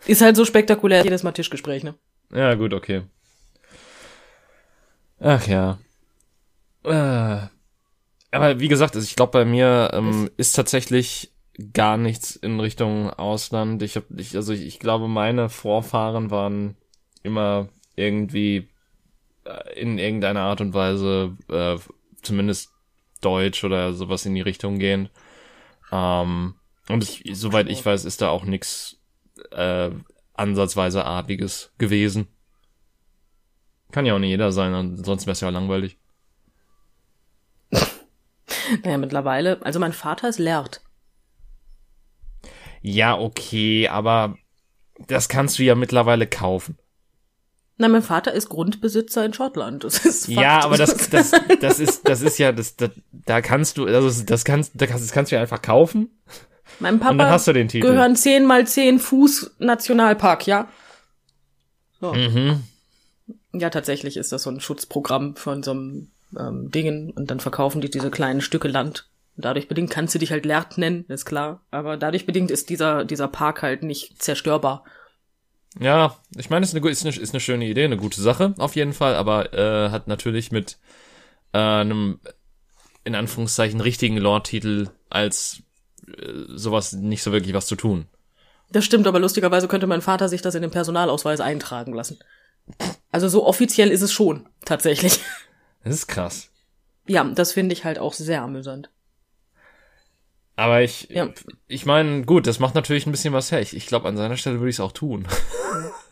Ist 0.07 0.21
halt 0.21 0.35
so 0.35 0.45
spektakulär, 0.45 1.03
jedes 1.03 1.21
Mal 1.21 1.31
Tischgespräch, 1.33 1.83
ne? 1.83 1.93
Ja, 2.33 2.55
gut, 2.55 2.73
okay. 2.73 3.03
Ach 5.19 5.45
ja. 5.47 5.77
Äh, 6.83 7.47
aber 8.31 8.59
wie 8.59 8.67
gesagt, 8.67 8.95
also 8.95 9.05
ich 9.05 9.15
glaube, 9.15 9.31
bei 9.31 9.45
mir 9.45 9.91
ähm, 9.93 10.29
ist 10.37 10.53
tatsächlich 10.53 11.31
gar 11.73 11.97
nichts 11.97 12.35
in 12.35 12.59
Richtung 12.59 13.09
Ausland. 13.09 13.81
Ich 13.83 13.95
habe, 13.95 14.05
ich, 14.17 14.35
also 14.35 14.53
ich, 14.53 14.61
ich 14.61 14.79
glaube, 14.79 15.07
meine 15.07 15.49
Vorfahren 15.49 16.31
waren 16.31 16.77
immer 17.23 17.69
irgendwie 17.95 18.69
äh, 19.43 19.79
in 19.79 19.97
irgendeiner 19.97 20.41
Art 20.41 20.61
und 20.61 20.73
Weise 20.73 21.37
äh, 21.49 21.77
zumindest 22.21 22.71
deutsch 23.21 23.63
oder 23.63 23.93
sowas 23.93 24.25
in 24.25 24.35
die 24.35 24.41
Richtung 24.41 24.79
gehend. 24.79 25.11
Ähm, 25.91 26.55
und 26.89 27.03
ich, 27.03 27.23
soweit 27.33 27.69
ich 27.69 27.85
weiß, 27.85 28.05
ist 28.05 28.21
da 28.21 28.29
auch 28.29 28.45
nichts 28.45 28.99
äh, 29.51 29.91
ansatzweise 30.33 31.05
artiges 31.05 31.73
gewesen. 31.77 32.27
Kann 33.91 34.05
ja 34.05 34.15
auch 34.15 34.19
nicht 34.19 34.29
jeder 34.29 34.51
sein, 34.51 34.73
ansonsten 34.73 35.27
wäre 35.27 35.33
es 35.33 35.41
ja 35.41 35.49
langweilig. 35.49 35.97
Naja, 38.83 38.97
mittlerweile, 38.97 39.59
also 39.63 39.79
mein 39.79 39.93
Vater 39.93 40.29
ist 40.29 40.39
lehrt. 40.39 40.81
Ja, 42.81 43.17
okay, 43.17 43.87
aber 43.87 44.37
das 45.07 45.29
kannst 45.29 45.59
du 45.59 45.63
ja 45.63 45.75
mittlerweile 45.75 46.27
kaufen. 46.27 46.77
Na, 47.77 47.87
mein 47.87 48.03
Vater 48.03 48.31
ist 48.33 48.49
Grundbesitzer 48.49 49.25
in 49.25 49.33
Schottland. 49.33 49.83
Das 49.83 50.05
ist 50.05 50.25
Fakt. 50.27 50.37
Ja, 50.37 50.63
aber 50.63 50.77
das, 50.77 50.95
das, 51.09 51.31
das 51.59 51.79
ist, 51.79 52.07
das 52.07 52.21
ist 52.21 52.37
ja, 52.37 52.51
das, 52.51 52.75
das 52.75 52.91
da 53.11 53.41
kannst 53.41 53.77
du, 53.77 53.85
also 53.85 54.23
das 54.23 54.45
kannst, 54.45 54.73
das 54.75 54.89
kannst, 54.89 55.03
das 55.05 55.11
kannst 55.11 55.31
du 55.31 55.35
ja 55.35 55.41
einfach 55.41 55.61
kaufen. 55.61 56.09
Meinem 56.79 56.95
Und 56.95 57.01
dann 57.07 57.17
Papa 57.17 57.29
hast 57.31 57.47
du 57.47 57.53
den 57.53 57.67
Titel. 57.67 57.87
gehören 57.87 58.15
10 58.15 58.45
mal 58.45 58.65
10 58.65 58.99
Fuß 58.99 59.55
Nationalpark, 59.59 60.47
ja? 60.47 60.69
So. 61.99 62.13
Mhm. 62.13 62.63
Ja, 63.53 63.69
tatsächlich 63.69 64.15
ist 64.17 64.31
das 64.31 64.43
so 64.43 64.49
ein 64.49 64.61
Schutzprogramm 64.61 65.35
von 65.35 65.61
so 65.63 65.71
einem 65.71 66.11
ähm, 66.37 66.71
Dingen 66.71 67.11
und 67.11 67.31
dann 67.31 67.39
verkaufen 67.39 67.81
die 67.81 67.89
diese 67.89 68.11
kleinen 68.11 68.41
Stücke 68.41 68.67
Land. 68.67 69.09
Und 69.37 69.45
dadurch 69.45 69.67
bedingt 69.67 69.91
kannst 69.91 70.13
du 70.15 70.19
dich 70.19 70.31
halt 70.31 70.45
Lert 70.45 70.77
nennen, 70.77 71.05
ist 71.07 71.25
klar. 71.25 71.63
Aber 71.71 71.97
dadurch 71.97 72.25
bedingt 72.25 72.51
ist 72.51 72.69
dieser, 72.69 73.05
dieser 73.05 73.27
Park 73.27 73.61
halt 73.61 73.83
nicht 73.83 74.21
zerstörbar. 74.21 74.83
Ja, 75.79 76.17
ich 76.35 76.49
meine, 76.49 76.63
es 76.63 76.73
ist 76.73 76.75
eine, 76.75 76.89
ist, 76.89 77.05
eine, 77.05 77.15
ist 77.15 77.33
eine 77.33 77.39
schöne 77.39 77.65
Idee, 77.65 77.85
eine 77.85 77.97
gute 77.97 78.21
Sache, 78.21 78.53
auf 78.57 78.75
jeden 78.75 78.93
Fall, 78.93 79.15
aber 79.15 79.53
äh, 79.53 79.89
hat 79.89 80.07
natürlich 80.07 80.51
mit 80.51 80.77
äh, 81.53 81.59
einem, 81.59 82.19
in 83.05 83.15
Anführungszeichen, 83.15 83.79
richtigen 83.79 84.17
Lore-Titel 84.17 84.89
als 85.09 85.63
äh, 86.07 86.43
sowas 86.47 86.91
nicht 86.93 87.23
so 87.23 87.31
wirklich 87.31 87.53
was 87.53 87.67
zu 87.67 87.77
tun. 87.77 88.07
Das 88.71 88.85
stimmt, 88.85 89.07
aber 89.07 89.19
lustigerweise 89.19 89.67
könnte 89.67 89.87
mein 89.87 90.01
Vater 90.01 90.29
sich 90.29 90.41
das 90.41 90.55
in 90.55 90.61
den 90.61 90.71
Personalausweis 90.71 91.39
eintragen 91.39 91.93
lassen. 91.93 92.19
Also 93.11 93.27
so 93.27 93.45
offiziell 93.45 93.91
ist 93.91 94.01
es 94.01 94.11
schon, 94.11 94.47
tatsächlich. 94.65 95.19
Das 95.83 95.93
ist 95.93 96.07
krass. 96.07 96.49
Ja, 97.07 97.23
das 97.23 97.51
finde 97.53 97.73
ich 97.73 97.83
halt 97.85 97.99
auch 97.99 98.13
sehr 98.13 98.41
amüsant. 98.41 98.89
Aber 100.55 100.81
ich, 100.81 101.07
Ja. 101.09 101.29
ich 101.67 101.85
meine, 101.85 102.23
gut, 102.23 102.45
das 102.45 102.59
macht 102.59 102.75
natürlich 102.75 103.07
ein 103.07 103.11
bisschen 103.11 103.33
was 103.33 103.51
her. 103.51 103.61
Ich, 103.61 103.75
ich 103.75 103.87
glaube, 103.87 104.07
an 104.07 104.17
seiner 104.17 104.37
Stelle 104.37 104.59
würde 104.59 104.69
ich 104.69 104.75
es 104.75 104.79
auch 104.79 104.91
tun. 104.91 105.25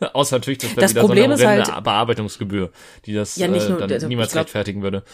Außer 0.12 0.36
natürlich, 0.36 0.58
das 0.58 0.70
wäre 0.70 0.80
Das 0.80 0.90
wieder 0.92 1.02
Problem 1.02 1.36
so 1.36 1.46
eine 1.46 1.64
halt- 1.64 1.84
Bearbeitungsgebühr, 1.84 2.72
die 3.04 3.12
das 3.12 3.36
Ja, 3.36 3.46
nicht 3.48 3.66
äh, 3.66 3.68
nur- 3.68 3.78
dann 3.78 3.92
also, 3.92 4.08
niemals 4.08 4.32
glaub- 4.32 4.44
rechtfertigen 4.46 4.82
würde. 4.82 5.04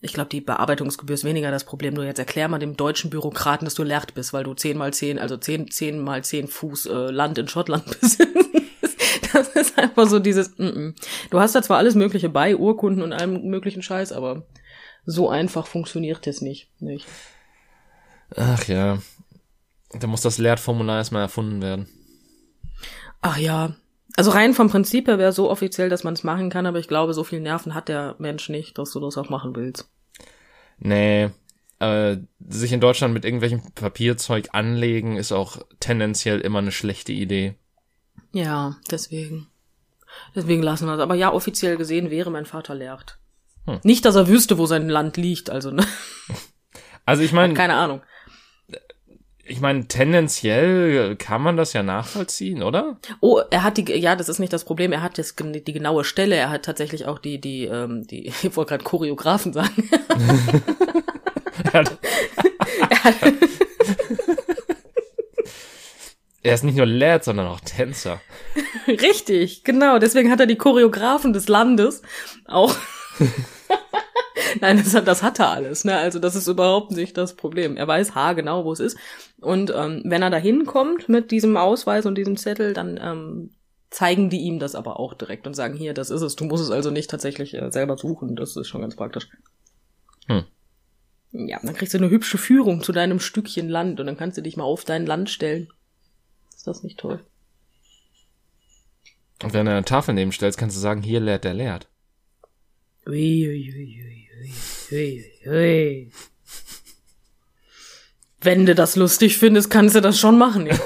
Ich 0.00 0.12
glaube, 0.12 0.28
die 0.28 0.40
Bearbeitungsgebühr 0.40 1.14
ist 1.14 1.24
weniger 1.24 1.50
das 1.50 1.64
Problem. 1.64 1.94
Nur 1.94 2.04
jetzt 2.04 2.18
erklär 2.18 2.48
mal 2.48 2.58
dem 2.58 2.76
deutschen 2.76 3.10
Bürokraten, 3.10 3.64
dass 3.64 3.74
du 3.74 3.84
Lehrt 3.84 4.14
bist, 4.14 4.32
weil 4.32 4.44
du 4.44 4.52
10 4.54 4.76
mal 4.76 4.92
10, 4.92 5.18
also 5.18 5.36
10, 5.36 5.70
10 5.70 5.98
mal 6.02 6.22
10 6.24 6.48
Fuß 6.48 6.86
äh, 6.86 6.92
Land 7.10 7.38
in 7.38 7.48
Schottland 7.48 7.84
bist. 8.00 8.20
Das 9.34 9.48
ist 9.48 9.78
einfach 9.78 10.08
so 10.08 10.18
dieses, 10.18 10.56
mm 10.58 10.62
-mm. 10.62 10.94
du 11.30 11.40
hast 11.40 11.54
da 11.54 11.62
zwar 11.62 11.78
alles 11.78 11.94
Mögliche 11.94 12.28
bei, 12.28 12.56
Urkunden 12.56 13.02
und 13.02 13.12
allem 13.12 13.42
möglichen 13.44 13.82
Scheiß, 13.82 14.12
aber 14.12 14.46
so 15.04 15.28
einfach 15.28 15.66
funktioniert 15.66 16.26
das 16.26 16.40
nicht. 16.40 16.68
nicht. 16.80 17.06
Ach 18.36 18.64
ja. 18.64 18.98
Da 19.92 20.06
muss 20.06 20.22
das 20.22 20.38
Lehrformular 20.38 20.96
erstmal 20.96 21.22
erfunden 21.22 21.62
werden. 21.62 21.88
Ach 23.20 23.36
ja. 23.36 23.76
Also 24.16 24.30
rein 24.30 24.54
vom 24.54 24.70
Prinzip 24.70 25.08
her 25.08 25.18
wäre 25.18 25.32
so 25.32 25.50
offiziell, 25.50 25.88
dass 25.88 26.04
man 26.04 26.14
es 26.14 26.24
machen 26.24 26.50
kann, 26.50 26.66
aber 26.66 26.78
ich 26.78 26.88
glaube, 26.88 27.14
so 27.14 27.24
viel 27.24 27.40
Nerven 27.40 27.74
hat 27.74 27.88
der 27.88 28.16
Mensch 28.18 28.48
nicht, 28.48 28.78
dass 28.78 28.92
du 28.92 29.00
das 29.00 29.18
auch 29.18 29.28
machen 29.28 29.56
willst. 29.56 29.88
Nee, 30.78 31.30
äh, 31.80 32.16
sich 32.48 32.72
in 32.72 32.80
Deutschland 32.80 33.14
mit 33.14 33.24
irgendwelchem 33.24 33.72
Papierzeug 33.74 34.48
anlegen, 34.52 35.16
ist 35.16 35.32
auch 35.32 35.58
tendenziell 35.80 36.40
immer 36.40 36.60
eine 36.60 36.72
schlechte 36.72 37.12
Idee. 37.12 37.54
Ja, 38.32 38.76
deswegen. 38.90 39.48
Deswegen 40.34 40.62
lassen 40.62 40.86
wir 40.86 40.94
es. 40.94 41.00
Aber 41.00 41.14
ja, 41.14 41.32
offiziell 41.32 41.76
gesehen 41.76 42.10
wäre 42.10 42.30
mein 42.30 42.46
Vater 42.46 42.74
lehrt. 42.74 43.18
Hm. 43.66 43.80
Nicht, 43.82 44.04
dass 44.04 44.16
er 44.16 44.28
wüsste, 44.28 44.58
wo 44.58 44.66
sein 44.66 44.88
Land 44.88 45.16
liegt, 45.16 45.50
also, 45.50 45.70
ne? 45.70 45.86
Also 47.06 47.22
ich 47.22 47.32
meine, 47.32 47.52
Keine 47.52 47.74
Ahnung. 47.74 48.00
ich 49.44 49.60
meine, 49.60 49.86
tendenziell 49.86 51.16
kann 51.16 51.42
man 51.42 51.58
das 51.58 51.74
ja 51.74 51.82
nachvollziehen, 51.82 52.62
oder? 52.62 52.96
Oh, 53.20 53.42
er 53.50 53.62
hat 53.62 53.76
die, 53.76 53.92
ja, 53.92 54.16
das 54.16 54.30
ist 54.30 54.38
nicht 54.38 54.54
das 54.54 54.64
Problem, 54.64 54.90
er 54.90 55.02
hat 55.02 55.18
das, 55.18 55.34
die 55.36 55.72
genaue 55.72 56.04
Stelle, 56.04 56.34
er 56.34 56.48
hat 56.48 56.64
tatsächlich 56.64 57.04
auch 57.04 57.18
die, 57.18 57.38
die, 57.42 57.66
ähm, 57.66 58.06
die, 58.06 58.26
ich 58.42 58.56
wollte 58.56 58.70
gerade 58.70 58.84
Choreografen 58.84 59.52
sagen. 59.52 59.86
er 61.72 61.84
ist 66.52 66.64
nicht 66.64 66.76
nur 66.76 66.84
Lehrt, 66.86 67.24
sondern 67.24 67.46
auch 67.46 67.60
Tänzer. 67.60 68.20
Richtig, 68.86 69.64
genau, 69.64 69.98
deswegen 69.98 70.30
hat 70.30 70.40
er 70.40 70.46
die 70.46 70.56
Choreografen 70.56 71.32
des 71.32 71.48
Landes 71.48 72.02
auch. 72.44 72.76
Nein, 74.60 74.76
das, 74.76 74.94
hat- 74.94 75.08
das 75.08 75.22
hat 75.22 75.38
er 75.40 75.48
alles, 75.50 75.84
ne? 75.84 75.96
Also 75.96 76.18
das 76.18 76.36
ist 76.36 76.46
überhaupt 76.46 76.90
nicht 76.92 77.16
das 77.16 77.34
Problem. 77.34 77.76
Er 77.76 77.88
weiß 77.88 78.14
haargenau, 78.14 78.64
wo 78.64 78.72
es 78.72 78.80
ist. 78.80 78.98
Und 79.40 79.72
ähm, 79.74 80.02
wenn 80.04 80.22
er 80.22 80.30
da 80.30 80.36
hinkommt 80.36 81.08
mit 81.08 81.30
diesem 81.30 81.56
Ausweis 81.56 82.06
und 82.06 82.16
diesem 82.16 82.36
Zettel, 82.36 82.72
dann 82.72 83.00
ähm, 83.02 83.50
zeigen 83.90 84.30
die 84.30 84.40
ihm 84.40 84.58
das 84.58 84.74
aber 84.74 85.00
auch 85.00 85.14
direkt 85.14 85.46
und 85.46 85.54
sagen, 85.54 85.74
hier, 85.74 85.94
das 85.94 86.10
ist 86.10 86.22
es. 86.22 86.36
Du 86.36 86.44
musst 86.44 86.62
es 86.62 86.70
also 86.70 86.90
nicht 86.90 87.10
tatsächlich 87.10 87.54
äh, 87.54 87.70
selber 87.70 87.96
suchen. 87.96 88.36
Das 88.36 88.56
ist 88.56 88.68
schon 88.68 88.80
ganz 88.82 88.96
praktisch. 88.96 89.28
Hm. 90.28 90.44
Ja, 91.32 91.58
dann 91.62 91.74
kriegst 91.74 91.94
du 91.94 91.98
eine 91.98 92.10
hübsche 92.10 92.38
Führung 92.38 92.82
zu 92.82 92.92
deinem 92.92 93.18
Stückchen 93.18 93.68
Land 93.68 93.98
und 93.98 94.06
dann 94.06 94.16
kannst 94.16 94.38
du 94.38 94.42
dich 94.42 94.56
mal 94.56 94.64
auf 94.64 94.84
dein 94.84 95.04
Land 95.06 95.30
stellen. 95.30 95.68
Ist 96.64 96.68
das 96.78 96.82
nicht 96.82 96.98
toll? 96.98 97.22
Und 99.42 99.52
wenn 99.52 99.66
du 99.66 99.72
eine 99.72 99.84
Tafel 99.84 100.14
neben 100.14 100.32
stellst, 100.32 100.58
kannst 100.58 100.74
du 100.74 100.80
sagen, 100.80 101.02
hier 101.02 101.20
lehrt 101.20 101.44
der 101.44 101.52
lehrt. 101.52 101.90
Ui, 103.06 103.46
ui, 103.46 103.74
ui, 103.76 104.02
ui, 104.02 104.90
ui, 104.90 105.24
ui. 105.46 106.12
Wenn 108.40 108.64
du 108.64 108.74
das 108.74 108.96
lustig 108.96 109.36
findest, 109.36 109.68
kannst 109.70 109.94
du 109.94 110.00
das 110.00 110.18
schon 110.18 110.38
machen, 110.38 110.64
ja. 110.64 110.78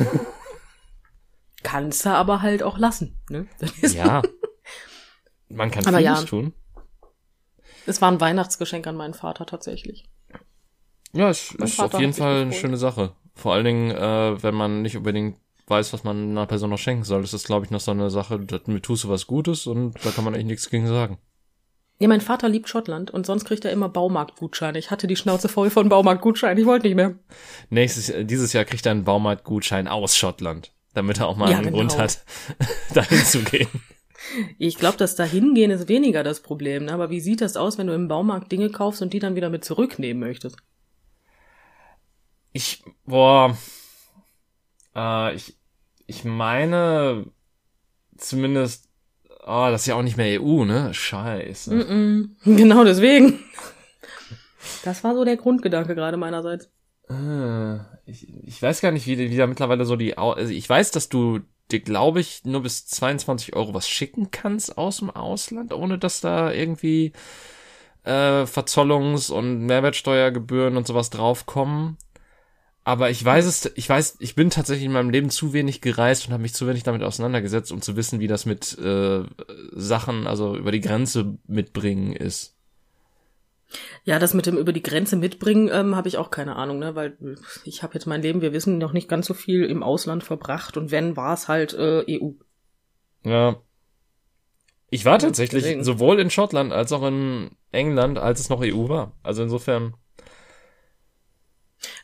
kannst 1.62 2.04
du 2.04 2.10
aber 2.10 2.42
halt 2.42 2.64
auch 2.64 2.78
lassen, 2.78 3.16
ne? 3.30 3.46
Ja. 3.82 4.22
Man 5.48 5.70
kann 5.70 5.86
Aber 5.86 5.98
vieles 5.98 6.22
ja. 6.22 6.26
tun. 6.26 6.54
Es 7.86 8.02
war 8.02 8.10
ein 8.10 8.20
Weihnachtsgeschenk 8.20 8.84
an 8.88 8.96
meinen 8.96 9.14
Vater 9.14 9.46
tatsächlich. 9.46 10.10
Ja, 11.12 11.30
es 11.30 11.54
Mein 11.56 11.68
ist 11.68 11.76
Vater 11.76 11.94
auf 11.94 12.00
jeden 12.00 12.14
Fall 12.14 12.42
eine 12.42 12.52
schöne 12.52 12.78
Sache. 12.78 13.14
Vor 13.36 13.54
allen 13.54 13.64
Dingen, 13.64 13.90
äh, 13.92 14.42
wenn 14.42 14.56
man 14.56 14.82
nicht 14.82 14.96
unbedingt 14.96 15.36
weiß, 15.68 15.92
was 15.92 16.04
man 16.04 16.30
einer 16.30 16.46
Person 16.46 16.70
noch 16.70 16.78
schenken 16.78 17.04
soll. 17.04 17.22
Das 17.22 17.34
ist, 17.34 17.46
glaube 17.46 17.64
ich, 17.64 17.70
noch 17.70 17.80
so 17.80 17.90
eine 17.90 18.10
Sache, 18.10 18.38
damit 18.40 18.82
tust 18.84 19.04
du 19.04 19.08
was 19.08 19.26
Gutes 19.26 19.66
und 19.66 19.94
da 20.04 20.10
kann 20.10 20.24
man 20.24 20.34
eigentlich 20.34 20.46
nichts 20.46 20.70
gegen 20.70 20.86
sagen. 20.86 21.18
Ja, 22.00 22.06
mein 22.06 22.20
Vater 22.20 22.48
liebt 22.48 22.68
Schottland 22.68 23.10
und 23.10 23.26
sonst 23.26 23.44
kriegt 23.44 23.64
er 23.64 23.72
immer 23.72 23.88
Baumarktgutscheine. 23.88 24.78
Ich 24.78 24.90
hatte 24.92 25.08
die 25.08 25.16
Schnauze 25.16 25.48
voll 25.48 25.68
von 25.68 25.88
Baumarktgutscheinen, 25.88 26.58
ich 26.58 26.66
wollte 26.66 26.86
nicht 26.86 26.94
mehr. 26.94 27.16
Nächstes, 27.70 28.08
äh, 28.08 28.24
dieses 28.24 28.52
Jahr 28.52 28.64
kriegt 28.64 28.86
er 28.86 28.92
einen 28.92 29.04
Baumarktgutschein 29.04 29.88
aus 29.88 30.16
Schottland, 30.16 30.72
damit 30.94 31.18
er 31.18 31.26
auch 31.26 31.36
mal 31.36 31.50
Ja, 31.50 31.56
einen 31.56 31.66
genau. 31.66 31.78
Grund 31.78 31.98
hat, 31.98 32.24
dahin 32.94 33.24
zu 33.24 33.42
gehen. 33.42 33.68
Ich 34.58 34.76
glaube, 34.78 34.96
das 34.96 35.16
Dahingehen 35.16 35.70
ist 35.70 35.88
weniger 35.88 36.22
das 36.22 36.40
Problem, 36.40 36.84
ne? 36.84 36.92
aber 36.92 37.10
wie 37.10 37.20
sieht 37.20 37.40
das 37.40 37.56
aus, 37.56 37.78
wenn 37.78 37.86
du 37.88 37.94
im 37.94 38.08
Baumarkt 38.08 38.52
Dinge 38.52 38.70
kaufst 38.70 39.02
und 39.02 39.12
die 39.12 39.18
dann 39.18 39.34
wieder 39.34 39.50
mit 39.50 39.64
zurücknehmen 39.64 40.20
möchtest? 40.20 40.56
Ich, 42.52 42.82
boah, 43.06 43.56
äh, 44.94 45.34
ich, 45.34 45.56
ich 46.06 46.24
meine, 46.24 47.26
zumindest, 48.16 48.88
oh, 49.46 49.68
das 49.70 49.82
ist 49.82 49.86
ja 49.86 49.94
auch 49.94 50.02
nicht 50.02 50.16
mehr 50.16 50.40
EU, 50.40 50.64
ne? 50.64 50.92
Scheiße. 50.92 51.74
Mm 51.74 51.80
-mm. 51.80 52.28
Genau 52.56 52.84
deswegen. 52.84 53.38
Das 54.84 55.04
war 55.04 55.14
so 55.14 55.24
der 55.24 55.36
Grundgedanke 55.36 55.94
gerade 55.94 56.16
meinerseits. 56.16 56.70
Äh, 57.08 57.76
ich, 58.06 58.28
ich 58.44 58.60
weiß 58.60 58.80
gar 58.80 58.92
nicht, 58.92 59.06
wie, 59.06 59.18
wie 59.18 59.36
da 59.36 59.46
mittlerweile 59.46 59.84
so 59.84 59.96
die, 59.96 60.18
also 60.18 60.52
ich 60.52 60.68
weiß, 60.68 60.90
dass 60.90 61.08
du 61.08 61.40
dir, 61.70 61.80
glaube 61.80 62.20
ich, 62.20 62.44
nur 62.44 62.62
bis 62.62 62.86
22 62.86 63.54
Euro 63.54 63.74
was 63.74 63.88
schicken 63.88 64.30
kannst 64.30 64.78
aus 64.78 64.98
dem 64.98 65.10
Ausland, 65.10 65.72
ohne 65.72 65.98
dass 65.98 66.20
da 66.20 66.52
irgendwie 66.52 67.12
äh, 68.04 68.46
Verzollungs- 68.46 69.30
und 69.30 69.66
Mehrwertsteuergebühren 69.66 70.76
und 70.76 70.86
sowas 70.86 71.10
draufkommen. 71.10 71.96
Aber 72.88 73.10
ich 73.10 73.22
weiß 73.22 73.44
es, 73.44 73.70
ich 73.74 73.86
weiß, 73.86 74.16
ich 74.18 74.34
bin 74.34 74.48
tatsächlich 74.48 74.86
in 74.86 74.92
meinem 74.92 75.10
Leben 75.10 75.28
zu 75.28 75.52
wenig 75.52 75.82
gereist 75.82 76.26
und 76.26 76.32
habe 76.32 76.40
mich 76.40 76.54
zu 76.54 76.66
wenig 76.66 76.84
damit 76.84 77.02
auseinandergesetzt, 77.02 77.70
um 77.70 77.82
zu 77.82 77.96
wissen, 77.96 78.18
wie 78.18 78.28
das 78.28 78.46
mit 78.46 78.78
äh, 78.78 79.24
Sachen, 79.72 80.26
also 80.26 80.56
über 80.56 80.72
die 80.72 80.80
Grenze 80.80 81.36
mitbringen 81.46 82.14
ist. 82.14 82.56
Ja, 84.04 84.18
das 84.18 84.32
mit 84.32 84.46
dem 84.46 84.56
über 84.56 84.72
die 84.72 84.82
Grenze 84.82 85.16
mitbringen, 85.16 85.68
ähm, 85.70 85.96
habe 85.96 86.08
ich 86.08 86.16
auch 86.16 86.30
keine 86.30 86.56
Ahnung, 86.56 86.78
ne? 86.78 86.94
Weil 86.94 87.18
ich 87.64 87.82
habe 87.82 87.92
jetzt 87.92 88.06
mein 88.06 88.22
Leben, 88.22 88.40
wir 88.40 88.54
wissen, 88.54 88.78
noch 88.78 88.94
nicht 88.94 89.10
ganz 89.10 89.26
so 89.26 89.34
viel 89.34 89.64
im 89.64 89.82
Ausland 89.82 90.24
verbracht 90.24 90.78
und 90.78 90.90
wenn, 90.90 91.14
war 91.14 91.34
es 91.34 91.46
halt 91.46 91.74
äh, 91.74 92.06
EU. 92.08 92.30
Ja. 93.22 93.56
Ich 94.88 95.04
war 95.04 95.18
tatsächlich 95.18 95.64
Deswegen. 95.64 95.84
sowohl 95.84 96.18
in 96.20 96.30
Schottland 96.30 96.72
als 96.72 96.90
auch 96.92 97.06
in 97.06 97.50
England, 97.70 98.16
als 98.16 98.40
es 98.40 98.48
noch 98.48 98.62
EU 98.62 98.88
war. 98.88 99.12
Also 99.22 99.42
insofern. 99.42 99.92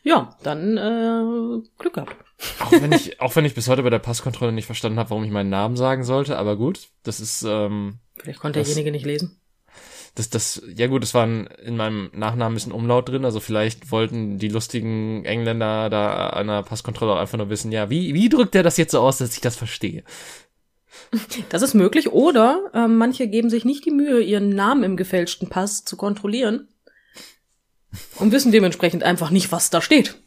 Ja, 0.03 0.37
dann 0.43 0.77
äh, 0.77 1.69
Glück 1.79 1.95
gehabt. 1.95 2.17
Auch 2.61 2.73
wenn 2.73 2.93
ich, 2.93 3.21
auch 3.21 3.35
wenn 3.37 3.45
ich 3.45 3.55
bis 3.55 3.69
heute 3.69 3.83
bei 3.83 3.91
der 3.91 3.99
Passkontrolle 3.99 4.53
nicht 4.53 4.67
verstanden 4.67 4.99
habe, 4.99 5.11
warum 5.11 5.25
ich 5.25 5.31
meinen 5.31 5.51
Namen 5.51 5.77
sagen 5.77 6.05
sollte, 6.05 6.39
aber 6.39 6.57
gut, 6.57 6.89
das 7.03 7.21
ist. 7.21 7.43
Ähm, 7.43 7.99
Vielleicht 8.17 8.41
konnte 8.41 8.63
derjenige 8.63 8.93
nicht 8.93 9.07
lesen 9.07 9.41
das, 10.15 10.31
das, 10.31 10.63
ja 10.77 10.87
gut, 10.87 11.03
es 11.03 11.13
war 11.13 11.25
in 11.27 11.77
meinem 11.77 12.11
Nachnamen 12.13 12.61
ein 12.65 12.73
Umlaut 12.73 13.09
drin, 13.09 13.25
also 13.25 13.41
vielleicht 13.41 13.91
wollten 13.91 14.39
die 14.39 14.49
lustigen 14.49 15.25
Engländer 15.25 15.91
da 15.91 16.29
an 16.31 16.47
der 16.47 16.63
Passkontrolle 16.63 17.13
auch 17.13 17.19
einfach 17.19 17.39
nur 17.39 17.51
wissen, 17.51 17.73
ja, 17.73 17.91
wie, 17.91 18.15
wie 18.15 18.29
drückt 18.29 18.55
der 18.55 18.63
das 18.63 18.77
jetzt 18.77 18.93
so 18.93 19.01
aus, 19.01 19.19
dass 19.19 19.35
ich 19.35 19.41
das 19.41 19.57
verstehe? 19.57 20.05
Das 21.49 21.63
ist 21.63 21.75
möglich, 21.75 22.13
oder 22.13 22.71
äh, 22.73 22.87
manche 22.87 23.27
geben 23.27 23.51
sich 23.51 23.65
nicht 23.65 23.85
die 23.85 23.91
Mühe, 23.91 24.21
ihren 24.21 24.51
Namen 24.51 24.85
im 24.85 24.97
gefälschten 24.97 25.49
Pass 25.49 25.85
zu 25.85 25.97
kontrollieren 25.97 26.69
und 28.17 28.33
wissen 28.33 28.53
dementsprechend 28.53 29.03
einfach 29.03 29.31
nicht, 29.31 29.53
was 29.53 29.71
da 29.71 29.81
steht. 29.81 30.21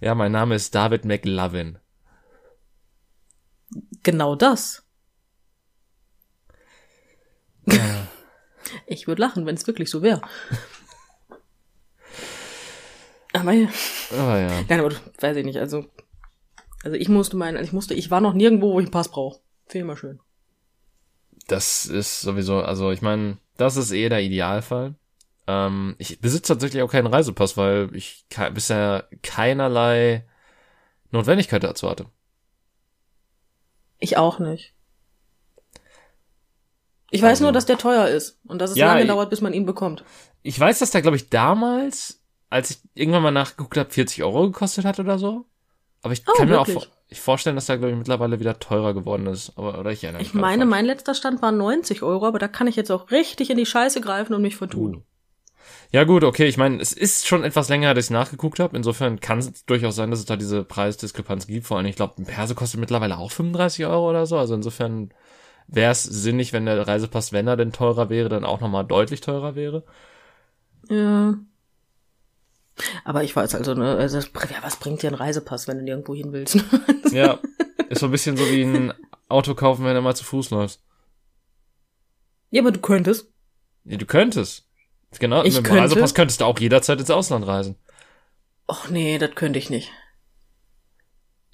Ja, 0.00 0.14
mein 0.14 0.32
Name 0.32 0.54
ist 0.54 0.74
David 0.74 1.04
McLovin. 1.04 1.78
Genau 4.02 4.34
das. 4.34 4.84
Ja. 7.66 8.08
Ich 8.86 9.06
würde 9.06 9.22
lachen, 9.22 9.46
wenn 9.46 9.54
es 9.54 9.66
wirklich 9.66 9.90
so 9.90 10.02
wäre. 10.02 10.22
aber 13.32 13.52
ja. 13.52 13.68
Oh, 14.12 14.16
ja. 14.16 14.62
Nein, 14.68 14.80
aber 14.80 14.94
weiß 15.20 15.36
ich 15.36 15.44
nicht. 15.44 15.58
Also, 15.58 15.86
also 16.82 16.96
ich 16.96 17.08
musste 17.08 17.36
meinen, 17.36 17.62
ich 17.62 17.72
musste, 17.72 17.94
ich 17.94 18.10
war 18.10 18.20
noch 18.20 18.34
nirgendwo, 18.34 18.72
wo 18.72 18.80
ich 18.80 18.86
einen 18.86 18.92
Pass 18.92 19.10
brauche. 19.10 19.40
Finde 19.66 19.84
ich 19.84 19.86
mal 19.86 19.96
schön. 19.96 20.20
Das 21.46 21.86
ist 21.86 22.20
sowieso, 22.20 22.60
also 22.60 22.90
ich 22.90 23.00
meine, 23.00 23.38
das 23.56 23.76
ist 23.76 23.90
eher 23.90 24.10
der 24.10 24.22
Idealfall. 24.22 24.96
Ähm, 25.48 25.96
ich 25.96 26.20
besitze 26.20 26.52
tatsächlich 26.52 26.82
auch 26.82 26.92
keinen 26.92 27.06
Reisepass, 27.06 27.56
weil 27.56 27.88
ich 27.94 28.26
bisher 28.52 29.08
keinerlei 29.22 30.26
Notwendigkeit 31.10 31.64
dazu 31.64 31.88
hatte. 31.88 32.04
Ich 33.98 34.18
auch 34.18 34.38
nicht. 34.38 34.74
Ich 37.10 37.22
weiß 37.22 37.30
also, 37.30 37.44
nur, 37.44 37.52
dass 37.52 37.64
der 37.64 37.78
teuer 37.78 38.08
ist 38.08 38.38
und 38.44 38.60
dass 38.60 38.72
es 38.72 38.76
ja, 38.76 38.88
lange 38.88 39.02
ich, 39.02 39.08
dauert, 39.08 39.30
bis 39.30 39.40
man 39.40 39.54
ihn 39.54 39.64
bekommt. 39.64 40.04
Ich 40.42 40.60
weiß, 40.60 40.80
dass 40.80 40.90
der, 40.90 41.00
glaube 41.00 41.16
ich, 41.16 41.30
damals, 41.30 42.22
als 42.50 42.70
ich 42.70 42.78
irgendwann 42.94 43.22
mal 43.22 43.30
nachgeguckt 43.30 43.78
habe, 43.78 43.90
40 43.90 44.22
Euro 44.24 44.42
gekostet 44.42 44.84
hat 44.84 45.00
oder 45.00 45.18
so. 45.18 45.46
Aber 46.02 46.12
ich 46.12 46.22
oh, 46.28 46.32
kann 46.36 46.50
wirklich? 46.50 46.76
mir 46.76 46.82
auch 46.82 46.86
ich 47.08 47.22
vorstellen, 47.22 47.56
dass 47.56 47.64
der, 47.64 47.78
glaube 47.78 47.92
ich, 47.92 47.98
mittlerweile 47.98 48.38
wieder 48.38 48.58
teurer 48.58 48.92
geworden 48.92 49.26
ist. 49.26 49.56
Aber, 49.56 49.78
oder 49.78 49.90
ich 49.90 50.04
erinnere 50.04 50.20
mich. 50.20 50.28
Ich 50.28 50.34
meine, 50.34 50.66
mein 50.66 50.84
letzter 50.84 51.14
Stand 51.14 51.40
war 51.40 51.52
90 51.52 52.02
Euro, 52.02 52.26
aber 52.26 52.38
da 52.38 52.48
kann 52.48 52.66
ich 52.66 52.76
jetzt 52.76 52.90
auch 52.90 53.10
richtig 53.10 53.48
in 53.48 53.56
die 53.56 53.64
Scheiße 53.64 54.02
greifen 54.02 54.34
und 54.34 54.42
mich 54.42 54.56
vertun. 54.56 54.96
Uh. 54.96 55.02
Ja 55.90 56.04
gut, 56.04 56.22
okay, 56.22 56.46
ich 56.46 56.58
meine, 56.58 56.80
es 56.80 56.92
ist 56.92 57.26
schon 57.26 57.44
etwas 57.44 57.68
länger, 57.68 57.94
dass 57.94 58.06
ich 58.06 58.10
nachgeguckt 58.10 58.60
habe. 58.60 58.76
Insofern 58.76 59.20
kann 59.20 59.38
es 59.38 59.64
durchaus 59.64 59.96
sein, 59.96 60.10
dass 60.10 60.20
es 60.20 60.26
da 60.26 60.36
diese 60.36 60.64
Preisdiskrepanz 60.64 61.46
gibt. 61.46 61.66
Vor 61.66 61.78
allem, 61.78 61.86
ich 61.86 61.96
glaube, 61.96 62.14
ein 62.18 62.26
Perse 62.26 62.54
kostet 62.54 62.80
mittlerweile 62.80 63.16
auch 63.16 63.30
35 63.30 63.86
Euro 63.86 64.10
oder 64.10 64.26
so. 64.26 64.36
Also 64.36 64.54
insofern 64.54 65.10
wäre 65.66 65.92
es 65.92 66.02
sinnig, 66.02 66.52
wenn 66.52 66.66
der 66.66 66.86
Reisepass, 66.86 67.32
wenn 67.32 67.46
er 67.46 67.56
denn 67.56 67.72
teurer 67.72 68.10
wäre, 68.10 68.28
dann 68.28 68.44
auch 68.44 68.60
nochmal 68.60 68.84
deutlich 68.84 69.20
teurer 69.20 69.54
wäre. 69.54 69.84
Ja. 70.88 71.38
Aber 73.04 73.24
ich 73.24 73.34
weiß 73.34 73.54
also, 73.54 73.74
ne, 73.74 73.96
also, 73.96 74.18
was 74.62 74.76
bringt 74.76 75.02
dir 75.02 75.10
ein 75.10 75.14
Reisepass, 75.14 75.66
wenn 75.68 75.78
du 75.78 75.84
nirgendwo 75.84 76.14
hin 76.14 76.32
willst? 76.32 76.58
ja, 77.10 77.38
ist 77.88 78.00
so 78.00 78.06
ein 78.06 78.12
bisschen 78.12 78.36
so 78.36 78.44
wie 78.50 78.62
ein 78.62 78.92
Auto 79.28 79.54
kaufen, 79.54 79.84
wenn 79.84 79.94
du 79.94 80.02
mal 80.02 80.14
zu 80.14 80.24
Fuß 80.24 80.50
läufst. 80.50 80.82
Ja, 82.50 82.62
aber 82.62 82.70
du 82.70 82.80
könntest. 82.80 83.30
Ja, 83.84 83.96
du 83.96 84.06
könntest. 84.06 84.67
Genau, 85.18 85.42
ich 85.42 85.54
mit 85.54 85.56
dem 85.56 85.64
könnte. 85.64 85.82
Reisepass 85.82 86.14
könntest 86.14 86.40
du 86.40 86.44
auch 86.44 86.58
jederzeit 86.58 87.00
ins 87.00 87.10
Ausland 87.10 87.46
reisen. 87.46 87.76
Och 88.68 88.90
nee, 88.90 89.18
das 89.18 89.34
könnte 89.34 89.58
ich 89.58 89.70
nicht. 89.70 89.90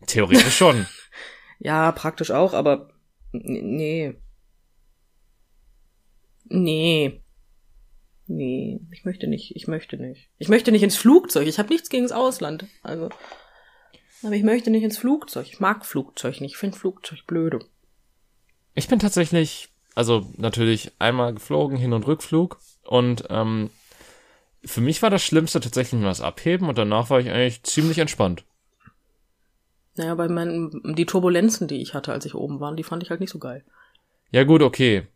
Theoretisch 0.06 0.56
schon. 0.56 0.86
ja, 1.58 1.92
praktisch 1.92 2.30
auch, 2.30 2.52
aber 2.52 2.90
Nee. 3.34 4.14
Nee. 6.44 7.20
Nee, 8.26 8.80
ich 8.90 9.04
möchte 9.04 9.26
nicht, 9.26 9.54
ich 9.54 9.66
möchte 9.66 9.96
nicht. 9.98 10.30
Ich 10.38 10.48
möchte 10.48 10.72
nicht 10.72 10.82
ins 10.82 10.96
Flugzeug. 10.96 11.46
Ich 11.46 11.58
habe 11.58 11.68
nichts 11.68 11.90
gegen 11.90 12.04
das 12.04 12.12
Ausland. 12.12 12.66
Also. 12.82 13.10
Aber 14.22 14.34
ich 14.34 14.44
möchte 14.44 14.70
nicht 14.70 14.82
ins 14.82 14.96
Flugzeug. 14.96 15.46
Ich 15.46 15.60
mag 15.60 15.84
Flugzeug 15.84 16.40
nicht. 16.40 16.52
Ich 16.52 16.56
finde 16.56 16.78
Flugzeug 16.78 17.26
blöde. 17.26 17.58
Ich 18.74 18.88
bin 18.88 18.98
tatsächlich, 18.98 19.68
also 19.94 20.26
natürlich 20.36 20.92
einmal 20.98 21.34
geflogen, 21.34 21.76
Hin- 21.76 21.92
und 21.92 22.06
Rückflug. 22.06 22.58
Und 22.86 23.24
ähm, 23.30 23.70
für 24.64 24.80
mich 24.80 25.02
war 25.02 25.10
das 25.10 25.22
Schlimmste 25.22 25.60
tatsächlich 25.60 26.00
nur 26.00 26.10
das 26.10 26.20
Abheben 26.20 26.68
und 26.68 26.78
danach 26.78 27.10
war 27.10 27.20
ich 27.20 27.30
eigentlich 27.30 27.62
ziemlich 27.62 27.98
entspannt. 27.98 28.44
Naja, 29.96 30.14
bei 30.14 30.28
meinen, 30.28 30.94
die 30.94 31.06
Turbulenzen, 31.06 31.68
die 31.68 31.80
ich 31.80 31.94
hatte, 31.94 32.12
als 32.12 32.24
ich 32.24 32.34
oben 32.34 32.60
war, 32.60 32.74
die 32.74 32.82
fand 32.82 33.02
ich 33.02 33.10
halt 33.10 33.20
nicht 33.20 33.30
so 33.30 33.38
geil. 33.38 33.64
Ja, 34.30 34.42
gut, 34.44 34.62
okay. 34.62 35.06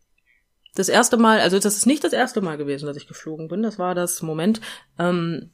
Das 0.75 0.89
erste 0.89 1.17
Mal, 1.17 1.41
also 1.41 1.59
das 1.59 1.77
ist 1.77 1.87
nicht 1.87 2.05
das 2.05 2.13
erste 2.13 2.41
Mal 2.41 2.57
gewesen, 2.57 2.87
dass 2.87 2.97
ich 2.97 3.09
geflogen 3.09 3.49
bin. 3.49 3.63
Das 3.63 3.79
war 3.79 3.95
das 3.97 4.23
Moment, 4.23 4.61
ähm, 4.99 5.51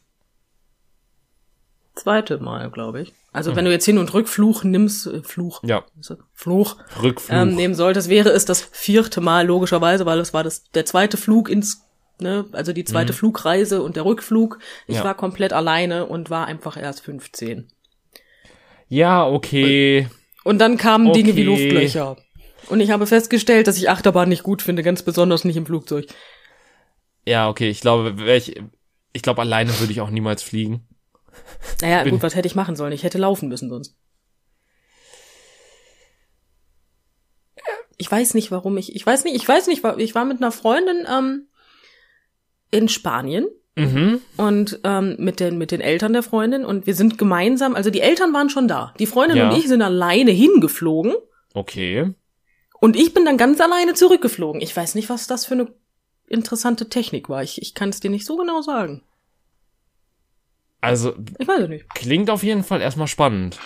zweite 1.94 2.38
Mal, 2.38 2.70
glaube 2.70 3.00
ich. 3.00 3.12
Also 3.33 3.53
mhm. 3.53 3.57
wenn 3.57 3.64
du 3.64 3.70
jetzt 3.70 3.85
Hin- 3.85 3.98
und 3.98 4.12
Rückfluch 4.12 4.64
nimmst, 4.64 5.07
äh, 5.07 5.22
Fluch. 5.22 5.62
Ja. 5.64 5.85
Fluch. 6.33 6.77
Rückflug. 7.03 7.37
Ähm, 7.37 7.55
nehmen 7.55 7.74
solltest, 7.74 8.09
wäre 8.09 8.31
es 8.31 8.44
das 8.44 8.61
vierte 8.61 9.20
Mal, 9.20 9.46
logischerweise, 9.46 10.05
weil 10.07 10.18
es 10.20 10.35
war 10.35 10.44
das, 10.44 10.64
der 10.70 10.85
zweite 10.85 11.16
Flug 11.16 11.48
ins, 11.48 11.84
ne, 12.20 12.46
also 12.53 12.72
die 12.72 12.85
zweite 12.85 13.12
mhm. 13.12 13.16
Flugreise 13.16 13.83
und 13.83 13.96
der 13.96 14.05
Rückflug. 14.05 14.59
Ich 14.87 14.96
ja. 14.96 15.05
war 15.05 15.14
komplett 15.14 15.53
alleine 15.53 16.07
und 16.07 16.31
war 16.31 16.46
einfach 16.46 16.77
erst 16.77 17.00
15. 17.03 17.68
Ja, 18.88 19.27
okay. 19.27 20.09
Und 20.44 20.59
dann 20.59 20.77
kamen 20.77 21.09
okay. 21.09 21.22
Dinge 21.22 21.37
wie 21.37 21.42
Luftlöcher. 21.42 22.16
Und 22.68 22.81
ich 22.81 22.90
habe 22.90 23.07
festgestellt, 23.07 23.66
dass 23.66 23.77
ich 23.77 23.90
Achterbahn 23.90 24.29
nicht 24.29 24.42
gut 24.42 24.62
finde, 24.62 24.83
ganz 24.83 25.03
besonders 25.03 25.44
nicht 25.44 25.57
im 25.57 25.66
Flugzeug. 25.66 26.07
Ja, 27.27 27.48
okay, 27.48 27.68
ich 27.68 27.81
glaube, 27.81 28.14
ich, 28.37 28.61
ich 29.12 29.22
glaube, 29.22 29.40
alleine 29.40 29.79
würde 29.81 29.92
ich 29.92 30.00
auch 30.00 30.11
niemals 30.11 30.42
fliegen. 30.42 30.87
Naja, 31.81 32.03
Bin 32.05 32.12
gut, 32.12 32.22
was 32.22 32.35
hätte 32.35 32.46
ich 32.46 32.55
machen 32.55 32.77
sollen? 32.77 32.92
Ich 32.92 33.03
hätte 33.03 33.18
laufen 33.18 33.48
müssen 33.48 33.68
sonst. 33.68 33.96
Ich 37.96 38.11
weiß 38.11 38.35
nicht, 38.35 38.50
warum 38.50 38.77
ich, 38.77 38.94
ich 38.94 39.07
weiß 39.07 39.24
nicht, 39.24 39.37
ich 39.37 39.48
weiß 39.48 39.66
nicht, 39.68 39.85
ich 39.98 40.14
war 40.14 40.24
mit 40.24 40.38
einer 40.38 40.53
Freundin 40.53 41.07
ähm, 41.11 41.48
in 42.75 42.89
Spanien 42.89 43.47
Mhm. 43.77 44.21
Und 44.37 44.81
ähm, 44.85 45.17
mit 45.19 45.41
den 45.41 45.59
mit 45.59 45.73
den 45.73 45.81
Eltern 45.81 46.13
der 46.13 46.23
Freundin 46.23 46.65
und 46.65 46.87
wir 46.87 46.95
sind 46.95 47.19
gemeinsam, 47.19 47.75
also 47.75 47.91
die 47.91 48.01
Eltern 48.01 48.33
waren 48.33 48.49
schon 48.49 48.69
da. 48.69 48.95
Die 48.99 49.07
Freundin 49.07 49.37
ja. 49.37 49.51
und 49.51 49.59
ich 49.59 49.67
sind 49.67 49.83
alleine 49.83 50.31
hingeflogen. 50.31 51.15
Okay. 51.55 52.15
Und 52.81 52.97
ich 52.97 53.15
bin 53.15 53.25
dann 53.25 53.37
ganz 53.37 53.61
alleine 53.61 53.95
zurückgeflogen. 53.95 54.61
Ich 54.61 54.77
weiß 54.77 54.95
nicht, 54.95 55.09
was 55.09 55.27
das 55.27 55.47
für 55.47 55.55
eine 55.55 55.73
interessante 56.29 56.89
Technik 56.89 57.29
war. 57.29 57.43
Ich, 57.43 57.61
ich 57.61 57.75
kann 57.75 57.89
es 57.89 58.01
dir 58.01 58.11
nicht 58.11 58.27
so 58.27 58.37
genau 58.37 58.63
sagen. 58.63 59.03
Also, 60.81 61.15
ich 61.39 61.49
weiß 61.49 61.63
es 61.63 61.69
nicht. 61.69 61.89
Klingt 61.95 62.31
auf 62.31 62.43
jeden 62.43 62.63
Fall 62.63 62.81
erstmal 62.81 63.09
spannend. 63.09 63.59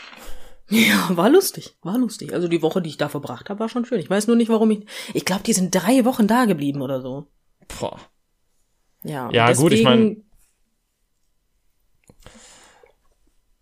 Ja, 0.71 1.09
war 1.11 1.29
lustig, 1.31 1.77
war 1.83 1.99
lustig. 1.99 2.33
Also 2.33 2.47
die 2.47 2.62
Woche, 2.62 2.81
die 2.81 2.90
ich 2.90 2.99
da 2.99 3.09
verbracht 3.09 3.51
habe, 3.51 3.61
war 3.61 3.68
schon 3.68 3.85
schön. 3.85 4.01
Ich 4.01 4.11
weiß 4.11 4.27
nur 4.27 4.37
nicht, 4.37 4.51
warum 4.51 4.71
ich. 4.71 4.87
Ich 5.14 5.25
glaube, 5.25 5.42
die 5.42 5.55
sind 5.55 5.75
drei 5.75 6.05
Wochen 6.05 6.27
da 6.27 6.44
geblieben 6.44 6.83
oder 6.83 7.01
so. 7.01 7.27
Boah. 7.81 7.99
Ja, 9.09 9.31
ja 9.33 9.47
deswegen, 9.49 9.62
gut, 9.62 9.73
ich 9.73 9.85
meine. 9.85 10.16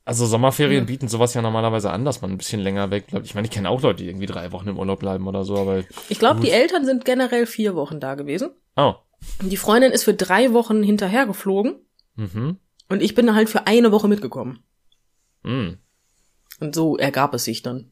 Also 0.04 0.26
Sommerferien 0.26 0.84
mhm. 0.84 0.86
bieten 0.86 1.08
sowas 1.08 1.34
ja 1.34 1.42
normalerweise 1.42 1.90
an, 1.90 2.04
dass 2.04 2.22
man 2.22 2.30
ein 2.30 2.38
bisschen 2.38 2.60
länger 2.60 2.90
weg 2.90 3.08
bleibt. 3.08 3.26
Ich 3.26 3.34
meine, 3.34 3.46
ich 3.46 3.52
kenne 3.52 3.70
auch 3.70 3.82
Leute, 3.82 4.02
die 4.02 4.08
irgendwie 4.08 4.26
drei 4.26 4.52
Wochen 4.52 4.68
im 4.68 4.78
Urlaub 4.78 5.00
bleiben 5.00 5.26
oder 5.26 5.44
so, 5.44 5.56
aber. 5.56 5.82
Ich 6.08 6.18
glaube, 6.18 6.40
die 6.40 6.50
Eltern 6.50 6.84
sind 6.84 7.04
generell 7.04 7.46
vier 7.46 7.74
Wochen 7.74 7.98
da 7.98 8.14
gewesen. 8.14 8.50
Oh. 8.76 8.94
Die 9.40 9.56
Freundin 9.56 9.92
ist 9.92 10.04
für 10.04 10.14
drei 10.14 10.52
Wochen 10.52 10.82
hinterher 10.82 11.26
geflogen. 11.26 11.76
Mhm. 12.14 12.58
Und 12.88 13.02
ich 13.02 13.14
bin 13.14 13.34
halt 13.34 13.48
für 13.48 13.66
eine 13.66 13.90
Woche 13.90 14.06
mitgekommen. 14.06 14.60
Mhm. 15.42 15.78
Und 16.60 16.74
so 16.74 16.96
ergab 16.96 17.34
es 17.34 17.44
sich 17.44 17.62
dann. 17.62 17.90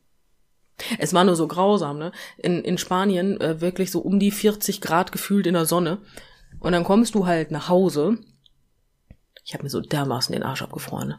Es 0.99 1.15
war 1.15 1.25
nur 1.25 1.37
so 1.37 1.47
grausam, 1.47 1.99
ne? 1.99 2.13
In, 2.37 2.63
in 2.63 2.79
Spanien 2.79 3.41
äh, 3.41 3.61
wirklich 3.61 3.91
so 3.91 4.01
um 4.01 4.19
die 4.19 4.31
40 4.31 4.81
Grad 4.81 5.13
gefühlt 5.13 5.47
in 5.47 5.55
der 5.55 5.67
Sonne. 5.67 5.99
Und 6.61 6.73
dann 6.73 6.85
kommst 6.85 7.15
du 7.15 7.27
halt 7.27 7.51
nach 7.51 7.69
Hause. 7.69 8.19
Ich 9.45 9.53
habe 9.55 9.65
mir 9.65 9.71
so 9.71 9.81
dermaßen 9.81 10.33
den 10.33 10.43
Arsch 10.43 10.63
abgefroren. 10.63 11.09
Ne? 11.09 11.19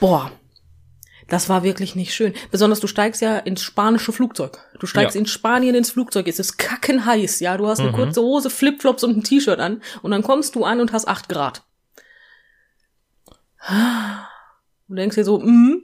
Boah, 0.00 0.32
das 1.28 1.50
war 1.50 1.62
wirklich 1.62 1.94
nicht 1.94 2.14
schön. 2.14 2.32
Besonders 2.50 2.80
du 2.80 2.86
steigst 2.86 3.20
ja 3.20 3.38
ins 3.38 3.62
spanische 3.62 4.12
Flugzeug. 4.12 4.58
Du 4.80 4.86
steigst 4.86 5.14
ja. 5.14 5.20
in 5.20 5.26
Spanien 5.26 5.74
ins 5.74 5.90
Flugzeug, 5.90 6.26
es 6.26 6.38
ist 6.38 6.56
kackenheiß, 6.56 7.40
ja. 7.40 7.56
Du 7.56 7.68
hast 7.68 7.80
eine 7.80 7.90
mhm. 7.90 7.96
kurze 7.96 8.22
Hose, 8.22 8.48
Flipflops 8.48 9.04
und 9.04 9.16
ein 9.16 9.24
T-Shirt 9.24 9.60
an 9.60 9.82
und 10.02 10.10
dann 10.10 10.22
kommst 10.22 10.54
du 10.54 10.64
an 10.64 10.80
und 10.80 10.92
hast 10.92 11.06
acht 11.06 11.28
Grad. 11.28 11.62
Du 14.88 14.94
denkst 14.94 15.16
dir 15.16 15.24
so, 15.24 15.38
mm, 15.38 15.82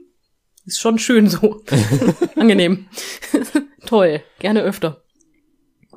ist 0.65 0.79
schon 0.79 0.97
schön 0.97 1.29
so. 1.29 1.63
Angenehm. 2.35 2.87
Toll. 3.85 4.23
Gerne 4.39 4.63
öfter. 4.63 5.03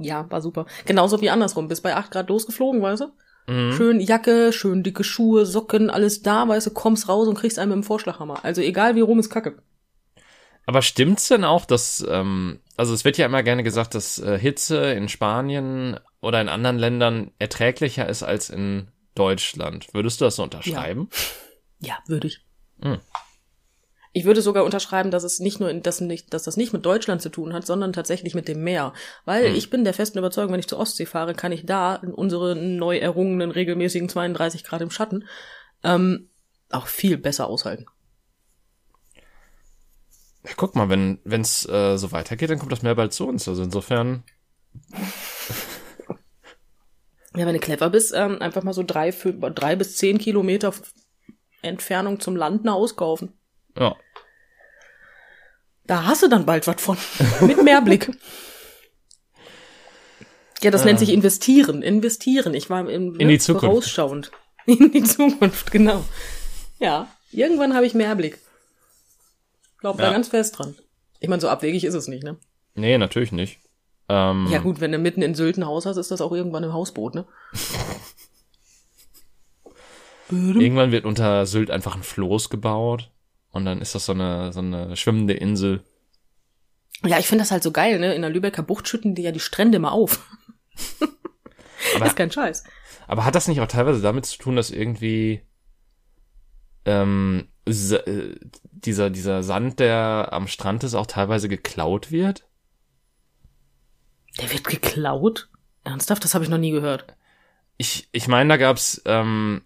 Ja, 0.00 0.30
war 0.30 0.40
super. 0.40 0.66
Genauso 0.86 1.20
wie 1.20 1.30
andersrum. 1.30 1.68
Bist 1.68 1.82
bei 1.82 1.94
acht 1.94 2.10
Grad 2.10 2.28
losgeflogen, 2.28 2.82
weißt 2.82 3.02
du? 3.02 3.52
Mhm. 3.52 3.72
Schön 3.72 4.00
Jacke, 4.00 4.52
schön 4.52 4.82
dicke 4.82 5.04
Schuhe, 5.04 5.46
Socken, 5.46 5.90
alles 5.90 6.22
da, 6.22 6.46
weißt 6.46 6.66
du, 6.66 6.70
kommst 6.70 7.08
raus 7.08 7.28
und 7.28 7.34
kriegst 7.34 7.58
einen 7.58 7.70
mit 7.70 7.76
dem 7.76 7.84
Vorschlaghammer. 7.84 8.44
Also 8.44 8.60
egal 8.60 8.94
wie 8.94 9.00
rum 9.00 9.18
ist 9.18 9.30
Kacke. 9.30 9.62
Aber 10.66 10.82
stimmt's 10.82 11.28
denn 11.28 11.44
auch, 11.44 11.64
dass, 11.64 12.04
ähm, 12.06 12.60
also 12.76 12.92
es 12.92 13.06
wird 13.06 13.16
ja 13.16 13.24
immer 13.24 13.42
gerne 13.42 13.62
gesagt, 13.62 13.94
dass 13.94 14.18
äh, 14.18 14.38
Hitze 14.38 14.92
in 14.92 15.08
Spanien 15.08 15.98
oder 16.20 16.42
in 16.42 16.50
anderen 16.50 16.76
Ländern 16.76 17.30
erträglicher 17.38 18.06
ist 18.06 18.22
als 18.22 18.50
in 18.50 18.88
Deutschland. 19.14 19.88
Würdest 19.94 20.20
du 20.20 20.26
das 20.26 20.36
so 20.36 20.42
unterschreiben? 20.42 21.08
Ja, 21.80 21.88
ja 21.88 21.98
würde 22.06 22.26
ich. 22.26 22.44
Mhm. 22.82 22.98
Ich 24.12 24.24
würde 24.24 24.42
sogar 24.42 24.64
unterschreiben, 24.64 25.10
dass 25.10 25.24
es 25.24 25.40
nicht 25.40 25.60
nur, 25.60 25.72
dass, 25.74 26.00
nicht, 26.00 26.32
dass 26.32 26.42
das 26.42 26.56
nicht 26.56 26.72
mit 26.72 26.84
Deutschland 26.84 27.22
zu 27.22 27.28
tun 27.28 27.52
hat, 27.52 27.66
sondern 27.66 27.92
tatsächlich 27.92 28.34
mit 28.34 28.48
dem 28.48 28.62
Meer. 28.62 28.92
Weil 29.24 29.48
hm. 29.48 29.54
ich 29.54 29.70
bin 29.70 29.84
der 29.84 29.94
festen 29.94 30.18
Überzeugung, 30.18 30.52
wenn 30.52 30.60
ich 30.60 30.68
zur 30.68 30.78
Ostsee 30.78 31.06
fahre, 31.06 31.34
kann 31.34 31.52
ich 31.52 31.66
da 31.66 31.96
in 31.96 32.12
unsere 32.12 32.56
neu 32.56 32.98
errungenen 32.98 33.50
regelmäßigen 33.50 34.08
32 34.08 34.64
Grad 34.64 34.82
im 34.82 34.90
Schatten 34.90 35.26
ähm, 35.84 36.28
auch 36.70 36.86
viel 36.86 37.18
besser 37.18 37.48
aushalten. 37.48 37.86
Ja, 40.44 40.52
guck 40.56 40.74
mal, 40.74 40.88
wenn 40.88 41.40
es 41.40 41.68
äh, 41.68 41.96
so 41.96 42.12
weitergeht, 42.12 42.50
dann 42.50 42.58
kommt 42.58 42.72
das 42.72 42.82
Meer 42.82 42.94
bald 42.94 43.12
zu 43.12 43.26
uns. 43.26 43.48
Also 43.48 43.62
insofern. 43.62 44.24
Ja, 47.36 47.46
wenn 47.46 47.54
du 47.54 47.60
clever 47.60 47.88
bist, 47.88 48.12
ähm, 48.16 48.42
einfach 48.42 48.64
mal 48.64 48.72
so 48.72 48.82
drei, 48.82 49.12
fünf, 49.12 49.44
drei 49.54 49.76
bis 49.76 49.96
zehn 49.96 50.18
Kilometer 50.18 50.72
Entfernung 51.62 52.18
zum 52.18 52.34
Land 52.34 52.64
nach 52.64 52.72
Haus 52.72 52.96
kaufen. 52.96 53.37
Ja. 53.78 53.96
Da 55.86 56.04
hast 56.04 56.22
du 56.22 56.28
dann 56.28 56.44
bald 56.46 56.66
was 56.66 56.80
von. 56.80 56.98
Mit 57.40 57.62
Mehrblick. 57.62 58.10
Ja, 60.62 60.70
das 60.70 60.82
äh. 60.82 60.86
nennt 60.86 60.98
sich 60.98 61.10
investieren. 61.10 61.82
Investieren. 61.82 62.54
Ich 62.54 62.68
war 62.68 62.88
im 62.88 63.18
in 63.18 63.28
die 63.28 63.38
Zukunft. 63.38 63.66
vorausschauend. 63.66 64.30
In 64.66 64.92
die 64.92 65.02
Zukunft, 65.02 65.70
genau. 65.70 66.04
Ja, 66.78 67.08
irgendwann 67.32 67.74
habe 67.74 67.86
ich 67.86 67.94
Mehrblick. 67.94 68.38
Glaub 69.78 69.98
ja. 69.98 70.06
da 70.06 70.12
ganz 70.12 70.28
fest 70.28 70.58
dran. 70.58 70.74
Ich 71.20 71.28
meine, 71.30 71.40
so 71.40 71.48
abwegig 71.48 71.84
ist 71.84 71.94
es 71.94 72.06
nicht, 72.06 72.22
ne? 72.22 72.36
Nee, 72.74 72.98
natürlich 72.98 73.32
nicht. 73.32 73.60
Ähm, 74.10 74.46
ja 74.50 74.58
gut, 74.58 74.82
wenn 74.82 74.92
du 74.92 74.98
mitten 74.98 75.22
in 75.22 75.34
Sylt 75.34 75.56
ein 75.56 75.66
Haus 75.66 75.86
hast, 75.86 75.96
ist 75.96 76.10
das 76.10 76.20
auch 76.20 76.32
irgendwann 76.32 76.64
im 76.64 76.74
Hausboot, 76.74 77.14
ne? 77.14 77.26
irgendwann 80.30 80.92
wird 80.92 81.06
unter 81.06 81.46
Sylt 81.46 81.70
einfach 81.70 81.96
ein 81.96 82.02
Floß 82.02 82.50
gebaut. 82.50 83.10
Und 83.50 83.64
dann 83.64 83.80
ist 83.80 83.94
das 83.94 84.06
so 84.06 84.12
eine, 84.12 84.52
so 84.52 84.60
eine 84.60 84.96
schwimmende 84.96 85.34
Insel. 85.34 85.82
Ja, 87.04 87.18
ich 87.18 87.26
finde 87.26 87.42
das 87.42 87.50
halt 87.50 87.62
so 87.62 87.70
geil, 87.70 87.98
ne? 87.98 88.14
In 88.14 88.22
der 88.22 88.30
Lübecker 88.30 88.62
Bucht 88.62 88.88
schütten 88.88 89.14
die 89.14 89.22
ja 89.22 89.32
die 89.32 89.40
Strände 89.40 89.76
immer 89.76 89.92
auf. 89.92 90.26
aber, 91.00 92.00
das 92.00 92.08
ist 92.08 92.16
kein 92.16 92.30
Scheiß. 92.30 92.64
Aber 93.06 93.24
hat 93.24 93.34
das 93.34 93.48
nicht 93.48 93.60
auch 93.60 93.68
teilweise 93.68 94.02
damit 94.02 94.26
zu 94.26 94.38
tun, 94.38 94.56
dass 94.56 94.70
irgendwie 94.70 95.42
ähm, 96.84 97.48
äh, 97.66 98.34
dieser, 98.62 99.10
dieser 99.10 99.42
Sand, 99.42 99.78
der 99.80 100.28
am 100.32 100.48
Strand 100.48 100.84
ist, 100.84 100.94
auch 100.94 101.06
teilweise 101.06 101.48
geklaut 101.48 102.10
wird? 102.10 102.46
Der 104.40 104.50
wird 104.52 104.64
geklaut? 104.64 105.48
Ernsthaft? 105.84 106.24
Das 106.24 106.34
habe 106.34 106.44
ich 106.44 106.50
noch 106.50 106.58
nie 106.58 106.70
gehört. 106.70 107.14
Ich, 107.76 108.08
ich 108.12 108.28
meine, 108.28 108.48
da 108.48 108.56
gab's 108.56 109.00
ähm, 109.04 109.62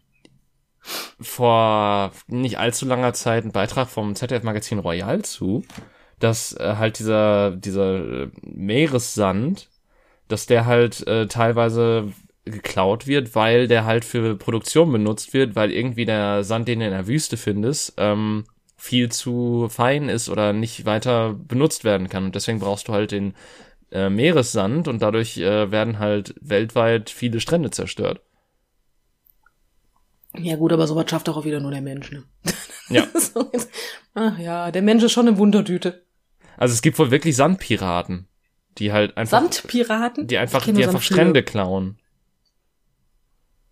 vor 1.20 2.12
nicht 2.26 2.58
allzu 2.58 2.86
langer 2.86 3.12
Zeit 3.14 3.44
einen 3.44 3.52
Beitrag 3.52 3.88
vom 3.88 4.14
ZDF-Magazin 4.14 4.78
Royal 4.78 5.22
zu, 5.22 5.64
dass 6.18 6.52
äh, 6.54 6.76
halt 6.76 6.98
dieser, 6.98 7.52
dieser 7.52 8.24
äh, 8.24 8.28
Meeressand, 8.42 9.68
dass 10.28 10.46
der 10.46 10.66
halt 10.66 11.06
äh, 11.06 11.26
teilweise 11.26 12.12
geklaut 12.44 13.06
wird, 13.06 13.34
weil 13.34 13.68
der 13.68 13.84
halt 13.84 14.04
für 14.04 14.36
Produktion 14.36 14.90
benutzt 14.90 15.32
wird, 15.32 15.54
weil 15.54 15.70
irgendwie 15.70 16.04
der 16.04 16.42
Sand, 16.44 16.68
den 16.68 16.80
du 16.80 16.86
in 16.86 16.92
der 16.92 17.06
Wüste 17.06 17.36
findest, 17.36 17.94
ähm, 17.98 18.44
viel 18.76 19.12
zu 19.12 19.68
fein 19.70 20.08
ist 20.08 20.28
oder 20.28 20.52
nicht 20.52 20.86
weiter 20.86 21.34
benutzt 21.34 21.84
werden 21.84 22.08
kann. 22.08 22.24
Und 22.24 22.34
deswegen 22.34 22.58
brauchst 22.58 22.88
du 22.88 22.92
halt 22.92 23.12
den 23.12 23.34
äh, 23.92 24.10
Meeressand 24.10 24.88
und 24.88 25.02
dadurch 25.02 25.38
äh, 25.38 25.70
werden 25.70 26.00
halt 26.00 26.34
weltweit 26.40 27.10
viele 27.10 27.38
Strände 27.38 27.70
zerstört. 27.70 28.22
Ja 30.38 30.56
gut, 30.56 30.72
aber 30.72 30.86
sowas 30.86 31.10
schafft 31.10 31.28
auch 31.28 31.44
wieder 31.44 31.60
nur 31.60 31.70
der 31.70 31.82
Mensch, 31.82 32.10
ne? 32.10 32.24
Ja. 32.88 33.06
Ach 34.14 34.38
ja, 34.38 34.70
der 34.70 34.82
Mensch 34.82 35.02
ist 35.02 35.12
schon 35.12 35.26
eine 35.26 35.38
Wundertüte. 35.38 36.04
Also 36.58 36.74
es 36.74 36.82
gibt 36.82 36.98
wohl 36.98 37.10
wirklich 37.10 37.36
Sandpiraten, 37.36 38.28
die 38.76 38.92
halt 38.92 39.16
einfach 39.16 39.40
Sandpiraten, 39.40 40.26
die 40.26 40.36
einfach 40.36 40.64
die 40.64 40.84
einfach 40.84 41.00
Strände 41.00 41.42
klauen. 41.42 41.98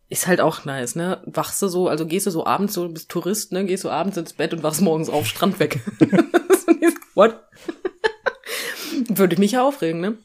Ist 0.08 0.26
halt 0.26 0.40
auch 0.40 0.64
nice, 0.64 0.96
ne? 0.96 1.22
Wachst 1.26 1.60
du 1.60 1.68
so, 1.68 1.88
also 1.88 2.06
gehst 2.06 2.26
du 2.26 2.30
so 2.30 2.46
abends 2.46 2.74
so 2.74 2.88
bist 2.88 3.10
Tourist, 3.10 3.52
ne? 3.52 3.64
Gehst 3.64 3.84
du 3.84 3.90
abends 3.90 4.16
ins 4.16 4.32
Bett 4.32 4.54
und 4.54 4.62
wachst 4.62 4.80
morgens 4.80 5.08
auf 5.08 5.26
Strand 5.26 5.60
weg. 5.60 5.80
What? 7.14 7.36
Würde 9.08 9.34
ich 9.34 9.38
mich 9.38 9.52
ja 9.52 9.62
aufregen, 9.62 10.00
ne? 10.00 10.18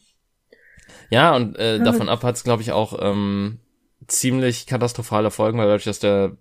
Ja, 1.09 1.35
und 1.35 1.57
äh, 1.57 1.79
davon 1.79 2.09
ab 2.09 2.23
hat's 2.23 2.43
glaube 2.43 2.63
ich 2.63 2.71
auch 2.71 2.97
ähm, 2.99 3.59
ziemlich 4.07 4.67
katastrophale 4.67 5.31
Folgen, 5.31 5.57
weil 5.57 5.67
dadurch, 5.67 5.85
dass 5.85 5.99
der 5.99 6.37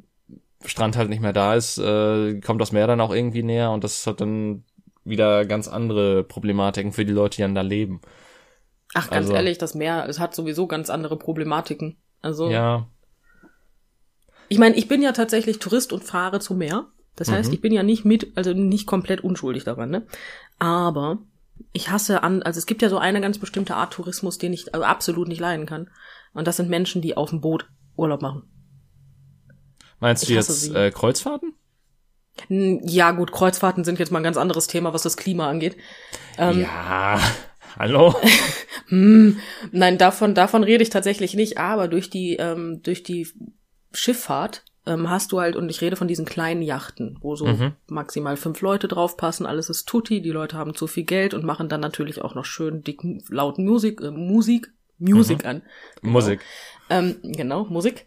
Strand 0.64 0.96
halt 0.96 1.10
nicht 1.10 1.20
mehr 1.20 1.32
da 1.32 1.54
ist, 1.54 1.78
äh, 1.78 2.40
kommt 2.40 2.60
das 2.60 2.72
Meer 2.72 2.86
dann 2.86 3.00
auch 3.00 3.14
irgendwie 3.14 3.42
näher 3.42 3.70
und 3.70 3.84
das 3.84 4.06
hat 4.06 4.20
dann 4.20 4.64
wieder 5.04 5.44
ganz 5.44 5.68
andere 5.68 6.24
Problematiken 6.24 6.92
für 6.92 7.04
die 7.04 7.12
Leute, 7.12 7.36
die 7.36 7.42
dann 7.42 7.54
da 7.54 7.60
leben. 7.60 8.00
Ach, 8.94 9.10
ganz 9.10 9.26
also, 9.26 9.34
ehrlich, 9.34 9.58
das 9.58 9.74
Meer, 9.74 10.06
es 10.08 10.18
hat 10.18 10.34
sowieso 10.34 10.66
ganz 10.66 10.88
andere 10.88 11.18
Problematiken. 11.18 11.96
Also. 12.22 12.48
Ja. 12.48 12.86
Ich 14.48 14.58
meine, 14.58 14.76
ich 14.76 14.88
bin 14.88 15.02
ja 15.02 15.12
tatsächlich 15.12 15.58
Tourist 15.58 15.92
und 15.92 16.04
fahre 16.04 16.40
zum 16.40 16.58
Meer. 16.58 16.86
Das 17.16 17.30
heißt, 17.30 17.48
mhm. 17.48 17.54
ich 17.54 17.60
bin 17.60 17.72
ja 17.72 17.82
nicht 17.82 18.04
mit, 18.04 18.36
also 18.36 18.52
nicht 18.52 18.86
komplett 18.86 19.22
unschuldig 19.22 19.64
daran, 19.64 19.90
ne? 19.90 20.06
Aber 20.58 21.18
ich 21.72 21.90
hasse 21.90 22.22
an, 22.22 22.42
also 22.42 22.58
es 22.58 22.66
gibt 22.66 22.82
ja 22.82 22.88
so 22.88 22.98
eine 22.98 23.20
ganz 23.20 23.38
bestimmte 23.38 23.76
Art 23.76 23.92
Tourismus, 23.92 24.38
den 24.38 24.52
ich 24.52 24.74
also 24.74 24.84
absolut 24.84 25.28
nicht 25.28 25.40
leiden 25.40 25.66
kann. 25.66 25.90
Und 26.34 26.46
das 26.46 26.56
sind 26.56 26.68
Menschen, 26.68 27.00
die 27.00 27.16
auf 27.16 27.30
dem 27.30 27.40
Boot 27.40 27.68
Urlaub 27.96 28.22
machen. 28.22 28.42
Meinst 30.00 30.24
ich 30.24 30.28
du 30.28 30.34
jetzt 30.34 30.74
äh, 30.74 30.90
Kreuzfahrten? 30.90 31.54
Ja, 32.48 33.12
gut, 33.12 33.32
Kreuzfahrten 33.32 33.84
sind 33.84 33.98
jetzt 33.98 34.10
mal 34.10 34.18
ein 34.18 34.24
ganz 34.24 34.36
anderes 34.36 34.66
Thema, 34.66 34.92
was 34.92 35.02
das 35.02 35.16
Klima 35.16 35.48
angeht. 35.48 35.76
Ähm, 36.36 36.62
ja, 36.62 37.20
hallo? 37.78 38.14
hm, 38.88 39.38
nein, 39.70 39.98
davon, 39.98 40.34
davon 40.34 40.64
rede 40.64 40.82
ich 40.82 40.90
tatsächlich 40.90 41.34
nicht, 41.34 41.58
aber 41.58 41.88
durch 41.88 42.10
die, 42.10 42.36
ähm, 42.36 42.82
durch 42.82 43.02
die 43.04 43.28
Schifffahrt 43.92 44.64
ähm, 44.86 45.08
hast 45.08 45.32
du 45.32 45.40
halt, 45.40 45.56
und 45.56 45.70
ich 45.70 45.80
rede 45.80 45.96
von 45.96 46.08
diesen 46.08 46.26
kleinen 46.26 46.62
Yachten, 46.62 47.16
wo 47.20 47.36
so 47.36 47.46
mhm. 47.46 47.72
maximal 47.86 48.36
fünf 48.36 48.60
Leute 48.60 48.88
draufpassen, 48.88 49.46
alles 49.46 49.70
ist 49.70 49.88
tutti, 49.88 50.20
die 50.20 50.30
Leute 50.30 50.58
haben 50.58 50.74
zu 50.74 50.86
viel 50.86 51.04
Geld 51.04 51.34
und 51.34 51.44
machen 51.44 51.68
dann 51.68 51.80
natürlich 51.80 52.20
auch 52.20 52.34
noch 52.34 52.44
schön 52.44 52.82
dick 52.82 53.00
laut 53.28 53.58
Musik, 53.58 54.02
äh, 54.02 54.10
Musik, 54.10 54.72
Musik 54.98 55.42
mhm. 55.42 55.48
an. 55.48 55.62
Genau. 56.00 56.12
Musik. 56.12 56.40
Ähm, 56.90 57.16
genau, 57.22 57.64
Musik. 57.64 58.06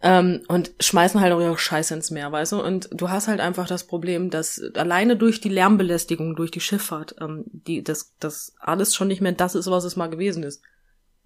Ähm, 0.00 0.42
und 0.48 0.72
schmeißen 0.80 1.20
halt 1.20 1.32
auch 1.32 1.40
ihre 1.40 1.56
Scheiße 1.56 1.94
ins 1.94 2.10
Meer, 2.10 2.30
weißt 2.30 2.52
du? 2.52 2.62
Und 2.62 2.90
du 2.92 3.08
hast 3.08 3.26
halt 3.26 3.40
einfach 3.40 3.66
das 3.66 3.86
Problem, 3.86 4.28
dass 4.28 4.60
alleine 4.74 5.16
durch 5.16 5.40
die 5.40 5.48
Lärmbelästigung, 5.48 6.36
durch 6.36 6.50
die 6.50 6.60
Schifffahrt, 6.60 7.16
ähm, 7.20 7.44
die, 7.46 7.82
das, 7.82 8.14
das 8.20 8.54
alles 8.58 8.94
schon 8.94 9.08
nicht 9.08 9.22
mehr 9.22 9.32
das 9.32 9.54
ist, 9.54 9.70
was 9.70 9.84
es 9.84 9.96
mal 9.96 10.08
gewesen 10.08 10.42
ist. 10.42 10.62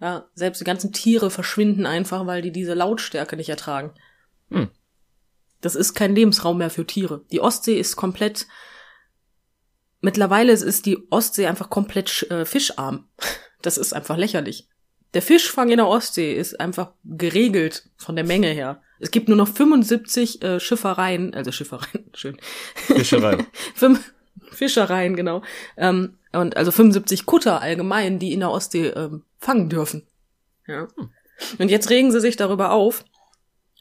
Ja, 0.01 0.29
selbst 0.35 0.61
die 0.61 0.65
ganzen 0.65 0.93
Tiere 0.93 1.29
verschwinden 1.29 1.87
einfach, 1.87 2.25
weil 2.27 2.41
die 2.41 2.53
diese 2.53 2.75
Lautstärke 2.75 3.37
nicht 3.37 3.49
ertragen. 3.49 3.91
Hm. 4.51 4.69
Das 5.61 5.75
ist 5.75 5.95
kein 5.95 6.15
Lebensraum 6.15 6.59
mehr 6.59 6.71
für 6.71 6.87
Tiere. 6.87 7.25
Die 7.33 7.41
Ostsee 7.41 7.81
ist 7.81 7.97
komplett. 7.97 8.47
Mittlerweile 10.01 10.53
ist 10.53 10.87
die 10.87 11.11
Ostsee 11.11 11.49
einfach 11.49 11.69
komplett 11.69 12.31
äh, 12.31 12.45
fischarm. 12.45 13.09
Das 13.61 13.77
ist 13.77 13.93
einfach 13.93 14.17
lächerlich. 14.17 14.69
Der 15.15 15.23
Fischfang 15.23 15.71
in 15.71 15.79
der 15.79 15.89
Ostsee 15.89 16.35
ist 16.35 16.61
einfach 16.61 16.93
geregelt 17.05 17.89
von 17.97 18.15
der 18.15 18.25
Menge 18.25 18.49
her. 18.49 18.83
Es 19.01 19.11
gibt 19.11 19.29
nur 19.29 19.37
noch 19.37 19.49
75 19.49 20.43
äh, 20.43 20.61
Schiffereien, 20.61 21.35
also 21.35 21.53
Schiffereien, 21.53 22.11
schön. 22.15 22.37
Fischereien. 22.75 23.47
Fischereien, 24.51 25.17
genau. 25.17 25.43
Ähm, 25.77 26.19
und 26.33 26.57
also 26.57 26.71
75 26.71 27.27
Kutter 27.27 27.61
allgemein, 27.61 28.19
die 28.19 28.33
in 28.33 28.41
der 28.41 28.51
Ostsee 28.51 28.89
ähm, 28.89 29.25
fangen 29.39 29.69
dürfen. 29.69 30.07
Ja. 30.67 30.89
Und 31.59 31.71
jetzt 31.71 31.91
regen 31.91 32.13
sie 32.13 32.21
sich 32.21 32.37
darüber 32.37 32.73
auf, 32.73 33.05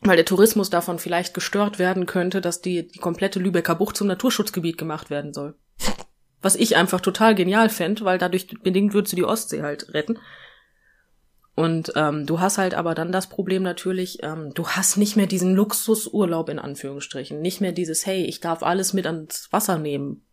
weil 0.01 0.15
der 0.15 0.25
Tourismus 0.25 0.69
davon 0.69 0.99
vielleicht 0.99 1.33
gestört 1.33 1.79
werden 1.79 2.05
könnte, 2.05 2.39
dass 2.39 2.61
die, 2.61 2.87
die 2.87 2.99
komplette 2.99 3.39
Lübecker 3.39 3.75
Bucht 3.75 3.97
zum 3.97 4.07
Naturschutzgebiet 4.07 4.77
gemacht 4.77 5.09
werden 5.09 5.33
soll. 5.33 5.55
Was 6.41 6.55
ich 6.55 6.75
einfach 6.77 7.01
total 7.01 7.33
genial 7.35 7.69
fände, 7.69 8.05
weil 8.05 8.17
dadurch 8.19 8.47
bedingt 8.61 8.93
würdest 8.93 9.13
du 9.13 9.17
die 9.17 9.25
Ostsee 9.25 9.63
halt 9.63 9.93
retten. 9.93 10.19
Und 11.57 11.91
ähm, 11.95 12.27
du 12.27 12.39
hast 12.39 12.59
halt 12.59 12.75
aber 12.75 12.93
dann 12.93 13.11
das 13.11 13.25
Problem 13.29 13.63
natürlich, 13.63 14.21
ähm, 14.21 14.53
du 14.53 14.67
hast 14.67 14.95
nicht 14.95 15.15
mehr 15.15 15.25
diesen 15.25 15.55
Luxusurlaub 15.55 16.49
in 16.49 16.59
Anführungsstrichen. 16.59 17.41
Nicht 17.41 17.61
mehr 17.61 17.71
dieses, 17.71 18.05
hey, 18.05 18.23
ich 18.25 18.41
darf 18.41 18.61
alles 18.61 18.93
mit 18.93 19.07
ans 19.07 19.51
Wasser 19.51 19.79
nehmen. 19.79 20.23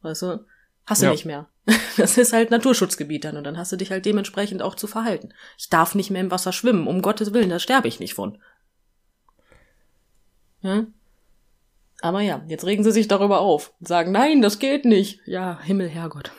Weißt 0.00 0.22
du? 0.22 0.46
Hast 0.86 1.02
du 1.02 1.06
Ja. 1.06 1.12
nicht 1.12 1.26
mehr. 1.26 1.46
Das 1.98 2.16
ist 2.16 2.32
halt 2.32 2.50
Naturschutzgebiet 2.50 3.24
dann 3.24 3.36
und 3.36 3.44
dann 3.44 3.58
hast 3.58 3.70
du 3.72 3.76
dich 3.76 3.90
halt 3.90 4.06
dementsprechend 4.06 4.62
auch 4.62 4.74
zu 4.74 4.86
verhalten. 4.86 5.34
Ich 5.58 5.68
darf 5.68 5.94
nicht 5.94 6.10
mehr 6.10 6.22
im 6.22 6.30
Wasser 6.30 6.52
schwimmen, 6.52 6.86
um 6.86 7.02
Gottes 7.02 7.34
Willen, 7.34 7.50
da 7.50 7.58
sterbe 7.58 7.88
ich 7.88 8.00
nicht 8.00 8.14
von. 8.14 8.38
Ja? 10.62 10.86
Aber 12.00 12.20
ja, 12.22 12.42
jetzt 12.48 12.64
regen 12.64 12.82
sie 12.84 12.92
sich 12.92 13.08
darüber 13.08 13.40
auf 13.40 13.74
und 13.80 13.88
sagen, 13.88 14.10
nein, 14.10 14.40
das 14.40 14.58
geht 14.58 14.86
nicht. 14.86 15.20
Ja, 15.26 15.60
Himmel, 15.62 15.88
Herrgott. 15.88 16.30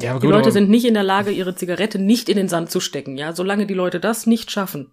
Ja, 0.00 0.14
Die 0.14 0.20
gut, 0.26 0.30
Leute 0.30 0.52
sind 0.52 0.70
nicht 0.70 0.86
in 0.86 0.94
der 0.94 1.02
Lage, 1.02 1.30
ihre 1.30 1.54
Zigarette 1.54 1.98
nicht 1.98 2.28
in 2.28 2.36
den 2.36 2.48
Sand 2.48 2.70
zu 2.70 2.80
stecken, 2.80 3.16
ja. 3.18 3.34
Solange 3.34 3.66
die 3.66 3.74
Leute 3.74 4.00
das 4.00 4.26
nicht 4.26 4.50
schaffen, 4.50 4.90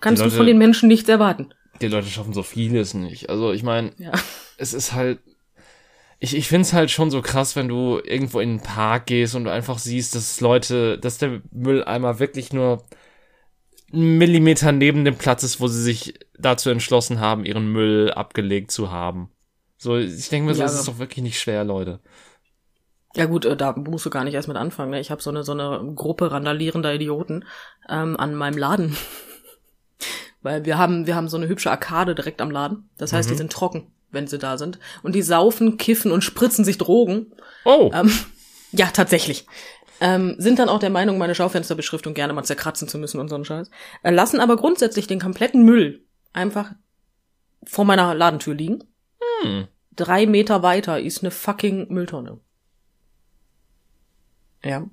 kannst 0.00 0.20
Die 0.20 0.24
du 0.24 0.28
Leute- 0.28 0.36
von 0.36 0.46
den 0.46 0.58
Menschen 0.58 0.88
nichts 0.88 1.08
erwarten. 1.08 1.52
die 1.80 1.88
Leute 1.88 2.06
schaffen 2.08 2.32
so 2.32 2.42
vieles 2.42 2.94
nicht. 2.94 3.28
Also 3.30 3.52
ich 3.52 3.62
meine, 3.62 3.92
Ja. 3.98 4.12
es 4.56 4.72
ist 4.74 4.92
halt. 4.92 5.18
Ich, 6.20 6.36
ich 6.36 6.48
find's 6.48 6.72
halt 6.72 6.90
schon 6.90 7.12
so 7.12 7.22
krass, 7.22 7.54
wenn 7.54 7.68
du 7.68 8.00
irgendwo 8.02 8.40
in 8.40 8.56
den 8.56 8.60
Park 8.60 9.06
gehst 9.06 9.36
und 9.36 9.44
du 9.44 9.52
einfach 9.52 9.78
siehst, 9.78 10.16
dass 10.16 10.40
Leute, 10.40 10.98
dass 10.98 11.18
der 11.18 11.42
Mülleimer 11.52 12.18
wirklich 12.18 12.52
nur 12.52 12.82
einen 13.92 14.18
Millimeter 14.18 14.72
neben 14.72 15.04
dem 15.04 15.14
Platz 15.16 15.44
ist, 15.44 15.60
wo 15.60 15.68
sie 15.68 15.80
sich 15.82 16.14
dazu 16.36 16.70
entschlossen 16.70 17.20
haben, 17.20 17.44
ihren 17.44 17.70
Müll 17.72 18.10
abgelegt 18.10 18.70
zu 18.72 18.90
haben. 18.90 19.30
So, 19.76 19.96
ich 19.96 20.28
denke 20.28 20.46
mir 20.48 20.54
so, 20.54 20.60
Ja, 20.60 20.66
es 20.66 20.74
ist 20.74 20.88
doch 20.88 20.98
wirklich 20.98 21.22
nicht 21.22 21.38
schwer, 21.40 21.62
Leute. 21.64 22.00
Ja 23.18 23.26
gut, 23.26 23.44
äh, 23.44 23.56
da 23.56 23.72
musst 23.72 24.06
du 24.06 24.10
gar 24.10 24.24
nicht 24.24 24.34
erst 24.34 24.48
mit 24.48 24.56
anfangen. 24.56 24.92
Ne? 24.92 25.00
Ich 25.00 25.10
habe 25.10 25.20
so 25.20 25.30
eine 25.30 25.42
so 25.42 25.52
eine 25.52 25.92
Gruppe 25.94 26.30
randalierender 26.30 26.94
Idioten 26.94 27.44
ähm, 27.88 28.16
an 28.16 28.34
meinem 28.34 28.56
Laden, 28.56 28.96
weil 30.42 30.64
wir 30.64 30.78
haben 30.78 31.06
wir 31.06 31.16
haben 31.16 31.28
so 31.28 31.36
eine 31.36 31.48
hübsche 31.48 31.70
Arkade 31.70 32.14
direkt 32.14 32.40
am 32.40 32.50
Laden. 32.50 32.88
Das 32.96 33.12
heißt, 33.12 33.28
die 33.28 33.34
sind 33.34 33.52
trocken, 33.52 33.90
wenn 34.12 34.28
sie 34.28 34.38
da 34.38 34.56
sind 34.56 34.78
und 35.02 35.14
die 35.14 35.22
saufen, 35.22 35.78
kiffen 35.78 36.12
und 36.12 36.22
spritzen 36.22 36.64
sich 36.64 36.78
Drogen. 36.78 37.32
Oh, 37.64 37.90
Ähm, 37.92 38.12
ja, 38.70 38.86
tatsächlich. 38.86 39.46
Ähm, 40.00 40.36
sind 40.38 40.60
dann 40.60 40.68
auch 40.68 40.78
der 40.78 40.90
Meinung, 40.90 41.18
meine 41.18 41.34
Schaufensterbeschriftung 41.34 42.14
gerne 42.14 42.32
mal 42.32 42.44
zerkratzen 42.44 42.86
zu 42.86 42.98
müssen 42.98 43.18
und 43.18 43.28
so 43.28 43.34
einen 43.34 43.44
Scheiß. 43.44 43.68
Äh, 44.04 44.12
lassen 44.12 44.38
aber 44.38 44.56
grundsätzlich 44.56 45.08
den 45.08 45.18
kompletten 45.18 45.64
Müll 45.64 46.04
einfach 46.32 46.72
vor 47.64 47.84
meiner 47.84 48.14
Ladentür 48.14 48.54
liegen. 48.54 48.84
hm. 49.42 49.68
Drei 49.96 50.26
Meter 50.26 50.62
weiter 50.62 51.00
ist 51.00 51.24
eine 51.24 51.32
fucking 51.32 51.88
Mülltonne. 51.92 52.38
Ja. 54.64 54.86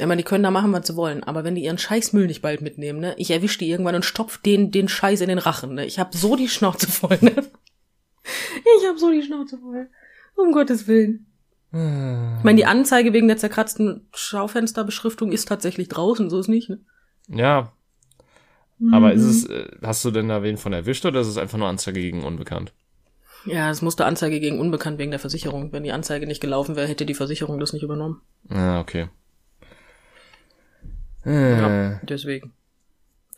Ich 0.00 0.06
meine, 0.06 0.18
die 0.22 0.24
können 0.24 0.44
da 0.44 0.50
machen, 0.52 0.72
was 0.72 0.86
sie 0.86 0.94
wollen, 0.96 1.24
aber 1.24 1.42
wenn 1.42 1.56
die 1.56 1.64
ihren 1.64 1.78
Scheißmüll 1.78 2.26
nicht 2.28 2.40
bald 2.42 2.60
mitnehmen, 2.60 3.00
ne, 3.00 3.14
ich 3.18 3.30
erwisch 3.32 3.58
die 3.58 3.68
irgendwann 3.68 3.96
und 3.96 4.04
stopf 4.04 4.38
den, 4.38 4.70
den 4.70 4.88
Scheiß 4.88 5.20
in 5.22 5.28
den 5.28 5.38
Rachen, 5.38 5.74
ne. 5.74 5.84
Ich 5.86 5.98
hab 5.98 6.14
so 6.14 6.36
die 6.36 6.48
Schnauze 6.48 6.86
voll, 6.88 7.18
ne. 7.20 7.32
Ich 8.80 8.86
hab 8.88 8.98
so 8.98 9.10
die 9.10 9.22
Schnauze 9.22 9.58
voll. 9.58 9.88
Um 10.36 10.52
Gottes 10.52 10.86
Willen. 10.86 11.26
Ich 11.70 12.44
meine, 12.44 12.54
die 12.56 12.64
Anzeige 12.64 13.12
wegen 13.12 13.28
der 13.28 13.36
zerkratzten 13.36 14.08
Schaufensterbeschriftung 14.14 15.32
ist 15.32 15.48
tatsächlich 15.48 15.88
draußen, 15.88 16.30
so 16.30 16.38
ist 16.38 16.48
nicht, 16.48 16.70
ne? 16.70 16.80
Ja. 17.28 17.72
Aber 18.92 19.12
ist 19.12 19.22
Mhm. 19.24 19.30
es, 19.30 19.46
äh, 19.46 19.68
hast 19.82 20.04
du 20.04 20.10
denn 20.12 20.28
da 20.28 20.42
wen 20.44 20.56
von 20.56 20.72
erwischt 20.72 21.04
oder 21.04 21.20
ist 21.20 21.26
es 21.26 21.36
einfach 21.36 21.58
nur 21.58 21.66
Anzeige 21.68 22.00
gegen 22.00 22.22
Unbekannt? 22.24 22.72
Ja, 23.48 23.70
es 23.70 23.82
musste 23.82 24.04
Anzeige 24.04 24.40
gegen 24.40 24.60
Unbekannt 24.60 24.98
wegen 24.98 25.10
der 25.10 25.20
Versicherung. 25.20 25.72
Wenn 25.72 25.84
die 25.84 25.92
Anzeige 25.92 26.26
nicht 26.26 26.40
gelaufen 26.40 26.76
wäre, 26.76 26.86
hätte 26.88 27.06
die 27.06 27.14
Versicherung 27.14 27.58
das 27.60 27.72
nicht 27.72 27.82
übernommen. 27.82 28.22
Ah, 28.48 28.80
okay. 28.80 29.08
Äh, 31.24 31.58
Ja, 31.58 32.00
deswegen. 32.02 32.52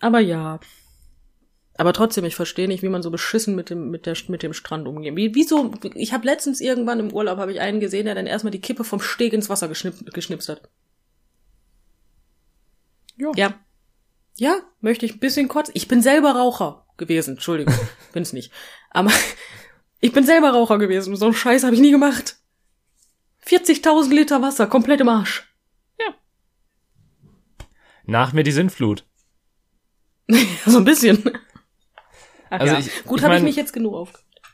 Aber 0.01 0.21
ja. 0.21 0.61
Aber 1.77 1.93
trotzdem, 1.95 2.25
ich 2.25 2.37
verstehe 2.37 2.69
nicht, 2.69 2.83
wie 2.83 2.89
man 2.91 3.03
so 3.03 3.11
beschissen 3.11 3.55
mit 3.55 3.71
dem, 3.71 3.91
mit 3.91 4.05
der, 4.05 4.17
mit 4.29 4.43
dem 4.43 4.53
Strand 4.53 4.87
umgeht. 4.87 5.17
Wie, 5.17 5.35
wieso, 5.35 5.73
ich 5.95 6.13
habe 6.13 6.27
letztens 6.27 6.61
irgendwann 6.61 7.01
im 7.01 7.13
Urlaub, 7.13 7.39
habe 7.39 7.53
ich 7.53 7.61
einen 7.61 7.81
gesehen, 7.81 8.05
der 8.05 8.15
dann 8.15 8.27
erstmal 8.27 8.51
die 8.51 8.61
Kippe 8.61 8.85
vom 8.85 9.01
Steg 9.01 9.33
ins 9.33 9.49
Wasser 9.49 9.69
geschnipp, 9.69 10.13
geschnipst 10.13 10.49
hat. 10.51 10.69
Ja. 13.17 13.31
Ja. 13.37 13.55
Ja, 14.37 14.59
möchte 14.81 15.05
ich 15.07 15.15
ein 15.15 15.21
bisschen 15.21 15.49
kotzen. 15.49 15.73
Ich 15.75 15.89
bin 15.89 16.01
selber 16.03 16.33
Raucher 16.33 16.87
gewesen. 16.97 17.33
Entschuldigung, 17.33 17.75
bin's 18.13 18.33
nicht. 18.33 18.53
Aber 18.91 19.11
ich 20.01 20.13
bin 20.13 20.25
selber 20.25 20.51
Raucher 20.51 20.79
gewesen. 20.79 21.15
So 21.17 21.27
einen 21.27 21.35
Scheiß 21.35 21.65
habe 21.65 21.75
ich 21.75 21.81
nie 21.81 21.91
gemacht. 21.91 22.37
40.000 23.47 24.11
Liter 24.11 24.43
Wasser, 24.43 24.67
komplett 24.67 25.01
im 25.01 25.09
Arsch. 25.09 25.47
Nach 28.05 28.33
mir 28.33 28.43
die 28.43 28.53
Sintflut. 28.53 29.05
so 30.67 30.79
ein 30.79 30.85
bisschen. 30.85 31.23
Ach 32.51 32.61
Also 32.61 32.75
ja. 32.75 32.81
ich- 32.81 33.05
Gut, 33.05 33.23
habe 33.23 33.37
ich 33.37 33.43
mich 33.43 33.57
jetzt 33.57 33.73
genug 33.73 33.95
auf. 33.95 34.13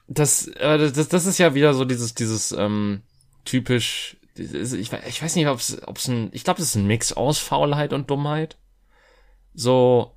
Das, 0.08 0.46
äh, 0.48 0.78
das, 0.78 1.08
das- 1.08 1.26
ist 1.26 1.38
ja 1.38 1.54
wieder 1.54 1.74
so 1.74 1.84
dieses, 1.84 2.14
dieses 2.14 2.52
ähm, 2.52 3.02
typisch. 3.44 4.18
dieses- 4.36 4.72
Ich, 4.74 4.92
ich 4.92 5.22
weiß 5.22 5.34
nicht, 5.36 5.46
ob 5.48 5.58
es 5.58 6.08
ein, 6.08 6.28
ich 6.32 6.44
glaube, 6.44 6.58
das 6.58 6.68
ist 6.68 6.74
ein 6.76 6.86
Mix 6.86 7.12
aus 7.12 7.38
Faulheit 7.38 7.92
und 7.92 8.10
Dummheit. 8.10 8.58
So, 9.54 10.14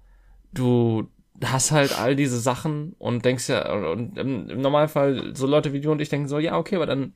du 0.51 1.09
hast 1.45 1.71
halt 1.71 1.97
all 1.97 2.15
diese 2.15 2.39
Sachen 2.39 2.95
und 2.99 3.25
denkst 3.25 3.49
ja, 3.49 3.73
und 3.73 4.17
im, 4.17 4.61
Normalfall 4.61 5.35
so 5.35 5.47
Leute 5.47 5.73
wie 5.73 5.81
du 5.81 5.91
und 5.91 6.01
ich 6.01 6.09
denken 6.09 6.27
so, 6.27 6.39
ja, 6.39 6.57
okay, 6.57 6.75
aber 6.75 6.85
dann 6.85 7.13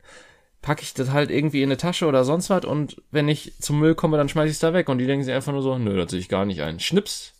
packe 0.61 0.81
ich 0.81 0.93
das 0.93 1.11
halt 1.11 1.29
irgendwie 1.29 1.61
in 1.61 1.69
eine 1.69 1.77
Tasche 1.77 2.05
oder 2.05 2.23
sonst 2.23 2.49
was 2.49 2.65
und 2.65 3.01
wenn 3.11 3.27
ich 3.27 3.53
zum 3.59 3.79
Müll 3.79 3.95
komme, 3.95 4.17
dann 4.17 4.29
schmeiß 4.29 4.47
ich 4.47 4.53
es 4.53 4.59
da 4.59 4.73
weg 4.73 4.89
und 4.89 4.97
die 4.97 5.05
denken 5.07 5.25
sich 5.25 5.33
einfach 5.33 5.51
nur 5.51 5.61
so, 5.61 5.77
nö, 5.77 5.97
das 5.97 6.11
sehe 6.11 6.19
ich 6.19 6.29
gar 6.29 6.45
nicht 6.45 6.61
ein. 6.61 6.79
Schnips 6.79 7.33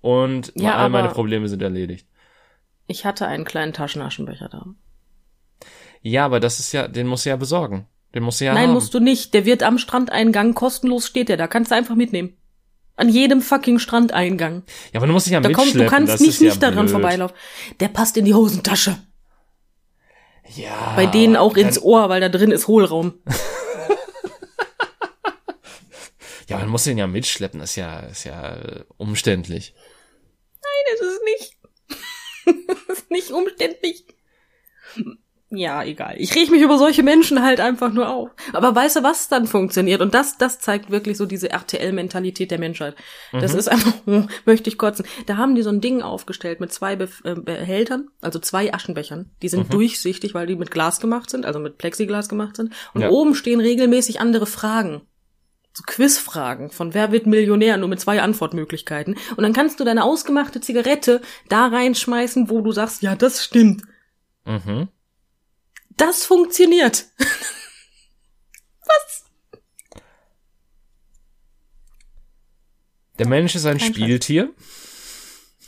und 0.00 0.52
Ja, 0.54 0.76
all 0.76 0.90
meine 0.90 1.08
Probleme 1.08 1.48
sind 1.48 1.62
erledigt. 1.62 2.06
Ich 2.86 3.04
hatte 3.04 3.26
einen 3.26 3.44
kleinen 3.44 3.72
Taschenaschenbecher 3.72 4.48
da. 4.48 4.66
Ja, 6.02 6.24
aber 6.24 6.40
das 6.40 6.60
ist 6.60 6.72
ja, 6.72 6.88
den 6.88 7.06
musst 7.06 7.26
du 7.26 7.30
ja 7.30 7.36
besorgen. 7.36 7.86
Den 8.14 8.24
musst 8.24 8.40
du 8.40 8.46
ja 8.46 8.54
Nein, 8.54 8.68
haben. 8.68 8.74
musst 8.74 8.94
du 8.94 9.00
nicht. 9.00 9.34
Der 9.34 9.44
wird 9.44 9.62
am 9.62 9.78
Strandeingang 9.78 10.54
kostenlos 10.54 11.06
steht 11.06 11.28
der. 11.28 11.36
Da 11.36 11.46
kannst 11.46 11.70
du 11.70 11.76
einfach 11.76 11.94
mitnehmen. 11.94 12.36
An 12.96 13.08
jedem 13.08 13.40
fucking 13.40 13.78
Strandeingang. 13.78 14.62
Ja, 14.92 15.00
aber 15.00 15.06
du 15.06 15.12
musst 15.14 15.26
dich 15.26 15.32
ja 15.32 15.40
Da 15.40 15.48
mitschleppen. 15.48 15.80
du 15.80 15.86
kannst 15.86 16.12
das 16.12 16.20
nicht 16.20 16.30
ist 16.30 16.40
ja 16.40 16.46
nicht 16.48 16.62
daran 16.62 16.86
blöd. 16.86 16.90
vorbeilaufen. 16.90 17.36
Der 17.80 17.88
passt 17.88 18.16
in 18.16 18.24
die 18.26 18.34
Hosentasche. 18.34 18.98
Ja. 20.54 20.92
Bei 20.96 21.06
denen 21.06 21.36
auch 21.36 21.56
ins 21.56 21.80
Ohr, 21.80 22.08
weil 22.08 22.20
da 22.20 22.28
drin 22.28 22.50
ist 22.50 22.66
Hohlraum. 22.68 23.14
Ja, 26.48 26.58
man 26.58 26.68
muss 26.68 26.82
den 26.82 26.98
ja 26.98 27.06
mitschleppen. 27.06 27.60
Das 27.60 27.70
ist 27.70 27.76
ja, 27.76 28.00
ist 28.00 28.24
ja 28.24 28.56
äh, 28.56 28.84
umständlich. 28.96 29.72
Das 30.90 31.08
ist 31.08 31.20
nicht. 31.24 32.66
das 32.88 32.98
ist 32.98 33.10
nicht 33.12 33.30
umständlich. 33.30 34.04
Ja, 35.52 35.82
egal. 35.82 36.14
Ich 36.18 36.32
reg 36.36 36.48
mich 36.52 36.62
über 36.62 36.78
solche 36.78 37.02
Menschen 37.02 37.42
halt 37.42 37.58
einfach 37.60 37.92
nur 37.92 38.08
auf. 38.08 38.30
Aber 38.52 38.72
weißt 38.72 38.96
du, 38.96 39.02
was 39.02 39.28
dann 39.28 39.48
funktioniert? 39.48 40.00
Und 40.00 40.14
das, 40.14 40.38
das 40.38 40.60
zeigt 40.60 40.90
wirklich 40.90 41.16
so 41.16 41.26
diese 41.26 41.50
RTL-Mentalität 41.50 42.52
der 42.52 42.60
Menschheit. 42.60 42.94
Das 43.32 43.54
ist 43.54 43.66
einfach, 43.68 43.92
hm, 44.04 44.28
möchte 44.44 44.70
ich 44.70 44.78
kotzen. 44.78 45.06
Da 45.26 45.36
haben 45.38 45.56
die 45.56 45.62
so 45.62 45.70
ein 45.70 45.80
Ding 45.80 46.02
aufgestellt 46.02 46.60
mit 46.60 46.72
zwei 46.72 46.94
Bef 46.94 47.22
äh, 47.24 47.34
Behältern, 47.34 48.10
also 48.20 48.38
zwei 48.38 48.72
Aschenbechern. 48.72 49.30
Die 49.42 49.48
sind 49.48 49.72
durchsichtig, 49.72 50.34
weil 50.34 50.46
die 50.46 50.54
mit 50.54 50.70
Glas 50.70 51.00
gemacht 51.00 51.30
sind, 51.30 51.44
also 51.44 51.58
mit 51.58 51.78
Plexiglas 51.78 52.28
gemacht 52.28 52.54
sind. 52.54 52.72
Und 52.94 53.00
Ja. 53.00 53.10
oben 53.10 53.34
stehen 53.34 53.58
regelmäßig 53.60 54.20
andere 54.20 54.46
Fragen. 54.46 55.02
So 55.72 55.82
Quizfragen 55.84 56.70
von 56.70 56.94
Wer 56.94 57.10
wird 57.10 57.26
Millionär, 57.26 57.76
nur 57.76 57.88
mit 57.88 57.98
zwei 58.00 58.22
Antwortmöglichkeiten. 58.22 59.16
Und 59.36 59.42
dann 59.42 59.52
kannst 59.52 59.80
du 59.80 59.84
deine 59.84 60.04
ausgemachte 60.04 60.60
Zigarette 60.60 61.20
da 61.48 61.66
reinschmeißen, 61.66 62.50
wo 62.50 62.60
du 62.60 62.70
sagst, 62.70 63.02
ja, 63.02 63.16
das 63.16 63.44
stimmt. 63.44 63.82
Mhm. 64.44 64.88
Das 66.00 66.24
funktioniert. 66.24 67.04
Der 73.18 73.28
Mensch 73.28 73.54
ist 73.54 73.66
ein 73.66 73.76
Kein 73.76 73.92
Spieltier. 73.92 74.54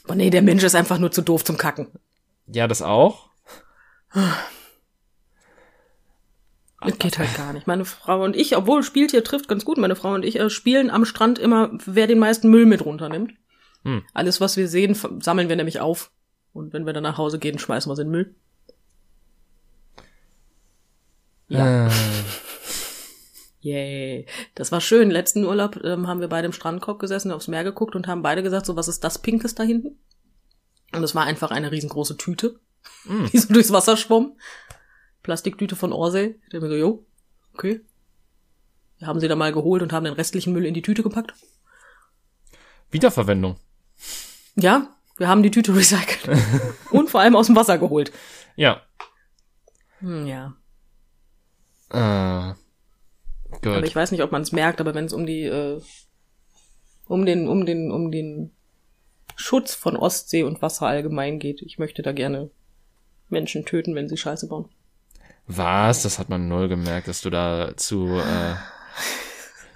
Oh 0.08 0.14
nee, 0.14 0.30
der 0.30 0.40
Mensch 0.40 0.62
ist 0.62 0.74
einfach 0.74 0.98
nur 0.98 1.12
zu 1.12 1.20
doof 1.20 1.44
zum 1.44 1.58
Kacken. 1.58 1.88
Ja, 2.46 2.66
das 2.66 2.80
auch. 2.80 3.28
Das 6.80 6.98
geht 6.98 7.18
halt 7.18 7.36
gar 7.36 7.52
nicht. 7.52 7.66
Meine 7.66 7.84
Frau 7.84 8.24
und 8.24 8.34
ich, 8.34 8.56
obwohl 8.56 8.82
Spieltier 8.82 9.22
trifft 9.22 9.48
ganz 9.48 9.66
gut, 9.66 9.76
meine 9.76 9.96
Frau 9.96 10.14
und 10.14 10.24
ich 10.24 10.40
äh, 10.40 10.48
spielen 10.48 10.88
am 10.88 11.04
Strand 11.04 11.38
immer, 11.38 11.78
wer 11.84 12.06
den 12.06 12.18
meisten 12.18 12.48
Müll 12.48 12.64
mit 12.64 12.86
runternimmt. 12.86 13.34
Hm. 13.84 14.02
Alles, 14.14 14.40
was 14.40 14.56
wir 14.56 14.66
sehen, 14.66 14.96
sammeln 15.20 15.50
wir 15.50 15.56
nämlich 15.56 15.78
auf. 15.78 16.10
Und 16.54 16.72
wenn 16.72 16.86
wir 16.86 16.94
dann 16.94 17.02
nach 17.02 17.18
Hause 17.18 17.38
gehen, 17.38 17.58
schmeißen 17.58 17.90
wir 17.90 17.92
es 17.92 17.98
in 17.98 18.06
den 18.06 18.12
Müll. 18.12 18.34
Ja. 21.52 21.86
Äh, 21.86 21.90
Yay. 23.60 24.26
Das 24.54 24.72
war 24.72 24.80
schön. 24.80 25.10
Letzten 25.10 25.44
Urlaub 25.44 25.76
ähm, 25.84 26.08
haben 26.08 26.20
wir 26.20 26.28
beide 26.28 26.46
im 26.46 26.52
Strandkorb 26.52 26.98
gesessen, 26.98 27.30
aufs 27.30 27.48
Meer 27.48 27.62
geguckt 27.64 27.94
und 27.94 28.08
haben 28.08 28.22
beide 28.22 28.42
gesagt, 28.42 28.66
so, 28.66 28.74
was 28.76 28.88
ist 28.88 29.04
das 29.04 29.18
Pinkes 29.20 29.54
da 29.54 29.62
hinten? 29.62 29.98
Und 30.92 31.02
es 31.04 31.14
war 31.14 31.24
einfach 31.24 31.50
eine 31.50 31.70
riesengroße 31.72 32.16
Tüte, 32.16 32.58
Mm. 33.04 33.26
die 33.32 33.38
so 33.38 33.52
durchs 33.54 33.70
Wasser 33.72 33.96
schwamm. 33.96 34.36
Plastiktüte 35.22 35.76
von 35.76 35.92
Orsay. 35.92 36.40
Der 36.50 36.60
mir 36.60 36.68
so, 36.68 36.74
jo, 36.74 37.06
okay. 37.54 37.80
Wir 38.98 39.06
haben 39.06 39.20
sie 39.20 39.28
dann 39.28 39.38
mal 39.38 39.52
geholt 39.52 39.82
und 39.82 39.92
haben 39.92 40.04
den 40.04 40.14
restlichen 40.14 40.52
Müll 40.52 40.64
in 40.66 40.74
die 40.74 40.82
Tüte 40.82 41.04
gepackt. 41.04 41.32
Wiederverwendung. 42.90 43.56
Ja, 44.56 44.88
wir 45.16 45.28
haben 45.28 45.44
die 45.44 45.52
Tüte 45.52 45.72
recycelt. 45.76 46.28
und 46.90 47.08
vor 47.08 47.20
allem 47.20 47.36
aus 47.36 47.46
dem 47.46 47.54
Wasser 47.54 47.78
geholt. 47.78 48.10
Ja. 48.56 48.82
Hm, 50.00 50.26
ja. 50.26 50.54
Äh, 51.92 51.96
Aber 51.96 52.56
gut. 53.62 53.84
ich 53.84 53.94
weiß 53.94 54.12
nicht, 54.12 54.22
ob 54.22 54.32
man 54.32 54.42
es 54.42 54.52
merkt, 54.52 54.80
aber 54.80 54.94
wenn 54.94 55.04
es 55.04 55.12
um 55.12 55.26
die, 55.26 55.44
äh, 55.44 55.80
um 57.06 57.26
den, 57.26 57.48
um 57.48 57.66
den, 57.66 57.90
um 57.90 58.10
den 58.10 58.52
Schutz 59.36 59.74
von 59.74 59.96
Ostsee 59.96 60.42
und 60.42 60.62
Wasser 60.62 60.86
allgemein 60.86 61.38
geht, 61.38 61.62
ich 61.62 61.78
möchte 61.78 62.02
da 62.02 62.12
gerne 62.12 62.50
Menschen 63.28 63.64
töten, 63.64 63.94
wenn 63.94 64.08
sie 64.08 64.16
Scheiße 64.16 64.48
bauen. 64.48 64.68
Was? 65.46 66.02
Das 66.02 66.18
hat 66.18 66.28
man 66.28 66.48
null 66.48 66.68
gemerkt, 66.68 67.08
dass 67.08 67.20
du 67.20 67.30
da 67.30 67.76
zu, 67.76 68.06
äh, 68.18 68.54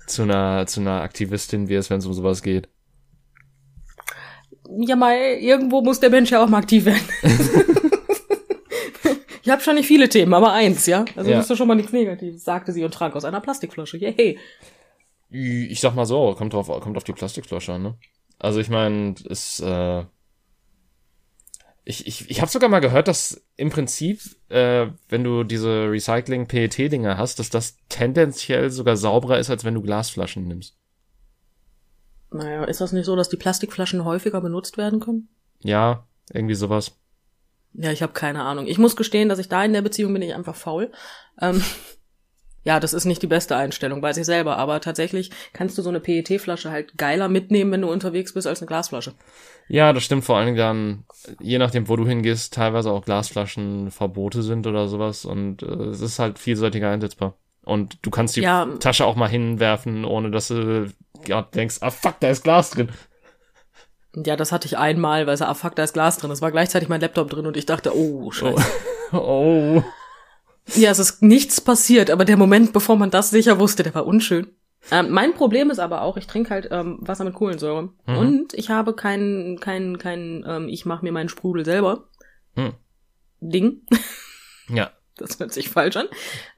zu 0.06 0.22
einer, 0.22 0.66
zu 0.66 0.80
einer 0.80 1.02
Aktivistin 1.02 1.68
wirst, 1.68 1.90
wenn 1.90 1.98
es 1.98 2.06
um 2.06 2.14
sowas 2.14 2.42
geht. 2.42 2.68
Ja, 4.78 4.96
mal, 4.96 5.16
irgendwo 5.16 5.80
muss 5.82 6.00
der 6.00 6.10
Mensch 6.10 6.30
ja 6.30 6.42
auch 6.42 6.48
mal 6.48 6.58
aktiv 6.58 6.86
werden. 6.86 7.06
ich 9.46 9.52
habe 9.52 9.62
schon 9.62 9.76
nicht 9.76 9.86
viele 9.86 10.08
Themen, 10.08 10.34
aber 10.34 10.52
eins, 10.52 10.86
ja? 10.86 11.04
Also 11.14 11.30
Ja. 11.30 11.36
das 11.36 11.48
ist 11.48 11.56
schon 11.56 11.68
mal 11.68 11.76
nichts 11.76 11.92
Negatives, 11.92 12.42
sagte 12.42 12.72
sie 12.72 12.82
und 12.84 12.92
trank 12.92 13.14
aus 13.14 13.24
einer 13.24 13.40
Plastikflasche. 13.40 13.96
Yay. 13.96 14.38
Ich 15.30 15.80
sag 15.80 15.94
mal 15.94 16.04
so, 16.04 16.34
kommt 16.34 16.52
drauf, 16.52 16.66
kommt 16.80 16.96
auf 16.96 17.04
die 17.04 17.12
Plastikflasche 17.12 17.74
an, 17.74 17.82
ne? 17.82 17.94
Also 18.40 18.58
ich 18.58 18.68
meine, 18.68 19.14
es, 19.30 19.60
äh, 19.60 20.04
ich, 21.84 22.08
ich, 22.08 22.28
ich 22.28 22.40
habe 22.40 22.50
sogar 22.50 22.68
mal 22.68 22.80
gehört, 22.80 23.06
dass 23.06 23.40
im 23.56 23.70
Prinzip, 23.70 24.20
äh, 24.48 24.88
wenn 25.08 25.22
du 25.22 25.44
diese 25.44 25.90
Recycling-PET-Dinger 25.92 27.16
hast, 27.16 27.38
dass 27.38 27.48
das 27.48 27.76
tendenziell 27.88 28.70
sogar 28.70 28.96
sauberer 28.96 29.38
ist, 29.38 29.48
als 29.48 29.64
wenn 29.64 29.74
du 29.74 29.82
Glasflaschen 29.82 30.48
nimmst. 30.48 30.76
Naja, 32.32 32.64
ist 32.64 32.80
das 32.80 32.90
nicht 32.90 33.06
so, 33.06 33.14
dass 33.14 33.28
die 33.28 33.36
Plastikflaschen 33.36 34.04
häufiger 34.04 34.40
benutzt 34.40 34.76
werden 34.76 34.98
können? 34.98 35.28
Ja, 35.60 36.04
irgendwie 36.32 36.56
sowas. 36.56 36.98
Ja, 37.78 37.92
ich 37.92 38.02
habe 38.02 38.12
keine 38.12 38.42
Ahnung. 38.42 38.66
Ich 38.66 38.78
muss 38.78 38.96
gestehen, 38.96 39.28
dass 39.28 39.38
ich 39.38 39.48
da 39.48 39.64
in 39.64 39.72
der 39.72 39.82
Beziehung 39.82 40.12
bin 40.12 40.22
ich 40.22 40.34
einfach 40.34 40.54
faul. 40.56 40.90
Ähm, 41.40 41.62
ja, 42.64 42.80
das 42.80 42.94
ist 42.94 43.04
nicht 43.04 43.22
die 43.22 43.26
beste 43.26 43.54
Einstellung, 43.56 44.02
weiß 44.02 44.16
ich 44.16 44.24
selber. 44.24 44.56
Aber 44.56 44.80
tatsächlich 44.80 45.30
kannst 45.52 45.76
du 45.76 45.82
so 45.82 45.90
eine 45.90 46.00
PET-Flasche 46.00 46.70
halt 46.70 46.96
geiler 46.96 47.28
mitnehmen, 47.28 47.72
wenn 47.72 47.82
du 47.82 47.90
unterwegs 47.90 48.34
bist, 48.34 48.46
als 48.46 48.60
eine 48.60 48.66
Glasflasche. 48.66 49.12
Ja, 49.68 49.92
das 49.92 50.04
stimmt 50.04 50.24
vor 50.24 50.36
allen 50.36 50.46
Dingen 50.46 50.58
dann, 50.58 51.04
je 51.40 51.58
nachdem, 51.58 51.88
wo 51.88 51.96
du 51.96 52.06
hingehst, 52.06 52.54
teilweise 52.54 52.90
auch 52.90 53.04
Glasflaschen 53.04 53.90
Verbote 53.90 54.42
sind 54.42 54.66
oder 54.66 54.86
sowas 54.88 55.24
und 55.24 55.62
äh, 55.62 55.66
es 55.66 56.00
ist 56.00 56.18
halt 56.18 56.38
vielseitiger 56.38 56.90
einsetzbar. 56.90 57.36
Und 57.64 57.98
du 58.02 58.10
kannst 58.10 58.36
die 58.36 58.42
Ja. 58.42 58.64
Tasche 58.78 59.04
auch 59.04 59.16
mal 59.16 59.28
hinwerfen, 59.28 60.04
ohne 60.04 60.30
dass 60.30 60.48
du 60.48 60.86
ja, 61.26 61.42
denkst, 61.42 61.78
ah 61.80 61.90
fuck, 61.90 62.20
da 62.20 62.28
ist 62.28 62.44
Glas 62.44 62.70
drin. 62.70 62.90
Ja, 64.24 64.34
das 64.36 64.50
hatte 64.50 64.66
ich 64.66 64.78
einmal, 64.78 65.26
weil 65.26 65.36
so, 65.36 65.44
ah 65.44 65.54
fuck, 65.54 65.76
da 65.76 65.84
ist 65.84 65.92
Glas 65.92 66.16
drin. 66.16 66.30
Es 66.30 66.40
war 66.40 66.50
gleichzeitig 66.50 66.88
mein 66.88 67.00
Laptop 67.00 67.28
drin 67.28 67.46
und 67.46 67.56
ich 67.56 67.66
dachte, 67.66 67.94
oh, 67.94 68.30
scheiße. 68.30 68.64
Oh. 69.12 69.16
oh. 69.16 69.84
Ja, 70.74 70.90
es 70.90 70.98
ist 70.98 71.22
nichts 71.22 71.60
passiert, 71.60 72.10
aber 72.10 72.24
der 72.24 72.36
Moment, 72.36 72.72
bevor 72.72 72.96
man 72.96 73.10
das 73.10 73.30
sicher 73.30 73.58
wusste, 73.58 73.82
der 73.82 73.94
war 73.94 74.06
unschön. 74.06 74.48
Ähm, 74.90 75.10
mein 75.10 75.34
Problem 75.34 75.70
ist 75.70 75.78
aber 75.78 76.02
auch, 76.02 76.16
ich 76.16 76.26
trinke 76.26 76.50
halt 76.50 76.68
ähm, 76.70 76.98
Wasser 77.00 77.24
mit 77.24 77.34
Kohlensäure. 77.34 77.90
Mhm. 78.06 78.16
Und 78.16 78.54
ich 78.54 78.70
habe 78.70 78.94
kein, 78.94 79.58
kein, 79.60 79.98
kein, 79.98 80.44
ähm, 80.46 80.68
ich 80.68 80.86
mache 80.86 81.04
mir 81.04 81.12
meinen 81.12 81.28
Sprudel 81.28 81.64
selber. 81.64 82.08
Hm. 82.54 82.72
Ding. 83.40 83.82
Ja. 84.68 84.90
Das 85.18 85.40
hört 85.40 85.50
sich 85.50 85.70
falsch 85.70 85.96
an. 85.96 86.08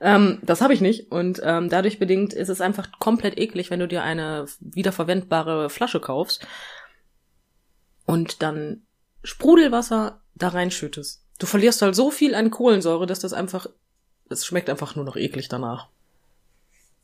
Ähm, 0.00 0.40
das 0.42 0.60
habe 0.60 0.74
ich 0.74 0.80
nicht. 0.80 1.12
Und 1.12 1.40
ähm, 1.44 1.68
dadurch 1.68 2.00
bedingt 2.00 2.32
ist 2.32 2.48
es 2.48 2.60
einfach 2.60 2.90
komplett 2.98 3.38
eklig, 3.38 3.70
wenn 3.70 3.78
du 3.78 3.86
dir 3.86 4.02
eine 4.02 4.46
wiederverwendbare 4.58 5.70
Flasche 5.70 6.00
kaufst 6.00 6.44
und 8.08 8.42
dann 8.42 8.82
Sprudelwasser 9.22 10.22
da 10.34 10.48
reinschüttest. 10.48 11.22
Du 11.38 11.46
verlierst 11.46 11.82
halt 11.82 11.94
so 11.94 12.10
viel 12.10 12.34
an 12.34 12.50
Kohlensäure, 12.50 13.06
dass 13.06 13.20
das 13.20 13.34
einfach, 13.34 13.66
es 14.30 14.46
schmeckt 14.46 14.70
einfach 14.70 14.96
nur 14.96 15.04
noch 15.04 15.16
eklig 15.16 15.48
danach. 15.48 15.88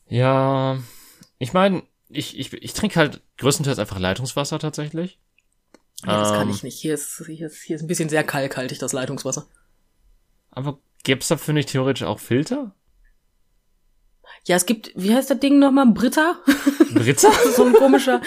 Ja, 0.08 0.78
ich 1.38 1.52
meine, 1.52 1.82
ich, 2.08 2.38
ich, 2.38 2.54
ich 2.54 2.72
trinke 2.72 2.98
halt 2.98 3.20
größtenteils 3.36 3.78
einfach 3.78 3.98
Leitungswasser 3.98 4.58
tatsächlich. 4.58 5.18
Ja, 6.06 6.20
das 6.20 6.32
kann 6.32 6.48
Ähm. 6.48 6.54
ich 6.54 6.62
nicht. 6.62 6.78
Hier 6.80 6.94
ist, 6.94 7.22
hier 7.26 7.48
ist, 7.48 7.62
hier 7.62 7.76
ist 7.76 7.82
ein 7.82 7.88
bisschen 7.88 8.08
sehr 8.08 8.24
kalkhaltig, 8.24 8.78
das 8.78 8.94
Leitungswasser. 8.94 9.46
Aber 10.52 10.78
gibt's 11.02 11.28
dafür 11.28 11.52
nicht 11.52 11.68
theoretisch 11.68 12.04
auch 12.04 12.18
Filter? 12.18 12.74
Ja, 14.46 14.56
es 14.56 14.66
gibt, 14.66 14.92
wie 14.94 15.14
heißt 15.14 15.30
das 15.30 15.40
Ding 15.40 15.58
nochmal? 15.58 15.86
Britta? 15.86 16.36
Britzer? 16.92 17.32
so 17.56 17.64
ein 17.64 17.72
komischer, 17.72 18.20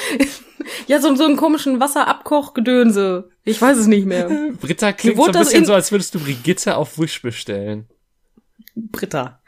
ja, 0.88 1.00
so, 1.00 1.16
so 1.16 1.26
einen 1.26 1.38
komischen 1.38 1.80
Wasserabkochgedönse. 1.80 3.30
Ich 3.44 3.62
weiß 3.62 3.78
es 3.78 3.88
nicht 3.88 4.06
mehr. 4.06 4.28
Britta 4.60 4.94
klingt 4.94 5.18
so 5.18 5.26
ein 5.26 5.32
bisschen 5.32 5.66
so, 5.66 5.74
als 5.74 5.92
würdest 5.92 6.16
du 6.16 6.20
Brigitte 6.20 6.76
auf 6.76 6.98
Wish 7.00 7.22
bestellen. 7.22 7.88
Britta. 8.76 9.42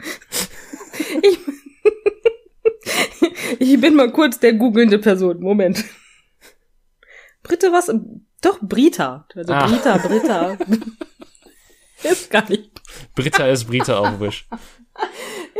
Ich, 1.21 1.39
ich 3.59 3.81
bin 3.81 3.95
mal 3.95 4.11
kurz 4.11 4.39
der 4.39 4.53
googelnde 4.53 4.99
Person. 4.99 5.39
Moment. 5.39 5.83
Britte 7.43 7.71
was? 7.71 7.91
Doch, 8.41 8.59
Brita. 8.61 9.27
Also 9.35 9.53
Ah. 9.53 9.67
Brita, 9.67 9.97
Britta. 9.97 10.57
ist 12.03 12.29
gar 12.29 12.47
nicht, 12.49 12.69
Britta 13.15 13.47
ist 13.47 13.65
Brita 13.65 13.97
auf 13.99 14.19
Wish. 14.19 14.47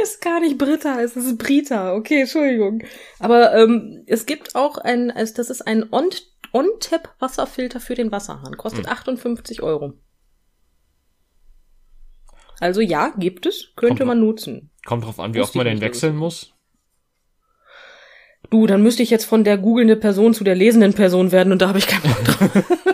Ist 0.01 0.21
gar 0.21 0.39
nicht 0.39 0.57
Britta, 0.57 1.01
es 1.01 1.15
ist 1.15 1.37
Brita. 1.37 1.93
Okay, 1.93 2.21
Entschuldigung. 2.21 2.83
Aber 3.19 3.53
ähm, 3.55 4.03
es 4.07 4.25
gibt 4.25 4.55
auch 4.55 4.77
ein, 4.77 5.11
also 5.11 5.33
das 5.35 5.49
ist 5.49 5.61
ein 5.61 5.91
On- 5.91 6.09
On-Tap-Wasserfilter 6.51 7.79
für 7.79 7.95
den 7.95 8.11
Wasserhahn. 8.11 8.57
Kostet 8.57 8.87
58 8.87 9.61
Euro. 9.61 9.93
Also 12.59 12.81
ja, 12.81 13.13
gibt 13.17 13.45
es, 13.45 13.71
könnte 13.75 13.99
Kommt 13.99 14.07
man 14.07 14.19
nutzen. 14.19 14.71
Kommt 14.85 15.05
drauf 15.05 15.19
an, 15.19 15.33
wie 15.33 15.41
oft 15.41 15.55
man 15.55 15.65
den 15.65 15.81
wechseln 15.81 16.15
muss. 16.15 16.53
Du, 18.49 18.65
dann 18.65 18.81
müsste 18.81 19.03
ich 19.03 19.09
jetzt 19.11 19.25
von 19.25 19.43
der 19.43 19.57
googelnde 19.57 19.95
Person 19.95 20.33
zu 20.33 20.43
der 20.43 20.55
lesenden 20.55 20.93
Person 20.93 21.31
werden 21.31 21.53
und 21.53 21.61
da 21.61 21.67
habe 21.67 21.77
ich 21.77 21.87
keinen 21.87 22.01
Bock 22.01 22.23
drauf. 22.23 22.63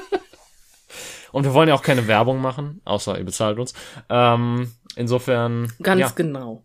Und 1.32 1.44
wir 1.44 1.54
wollen 1.54 1.68
ja 1.68 1.76
auch 1.76 1.82
keine 1.82 2.08
Werbung 2.08 2.40
machen, 2.40 2.80
außer 2.86 3.18
ihr 3.18 3.26
bezahlt 3.26 3.60
uns. 3.60 3.74
Ähm, 4.08 4.72
insofern. 4.96 5.70
Ganz 5.82 6.00
ja. 6.00 6.10
genau. 6.16 6.64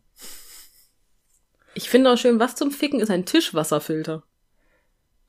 Ich 1.75 1.89
finde 1.89 2.12
auch 2.12 2.18
schön, 2.18 2.39
was 2.41 2.57
zum 2.57 2.71
Ficken 2.71 3.01
ist 3.01 3.11
ein 3.11 3.27
Tischwasserfilter. 3.27 4.23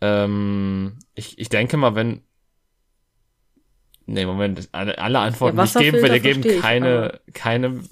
Ähm, 0.02 0.98
ich, 1.14 1.38
ich 1.38 1.50
denke 1.50 1.78
mal, 1.78 1.96
wenn. 1.96 2.24
Nee, 4.08 4.26
Moment, 4.26 4.68
alle, 4.72 4.98
alle 4.98 5.20
Antworten, 5.20 5.58
Ja, 5.58 5.64
die 5.64 5.70
ich 5.70 5.74
geben 5.76 6.02
will, 6.02 6.20
geben 6.20 6.42
verstehe 6.42 6.56
ich, 6.56 6.62
keine, 6.62 7.22
keine, 7.34 7.84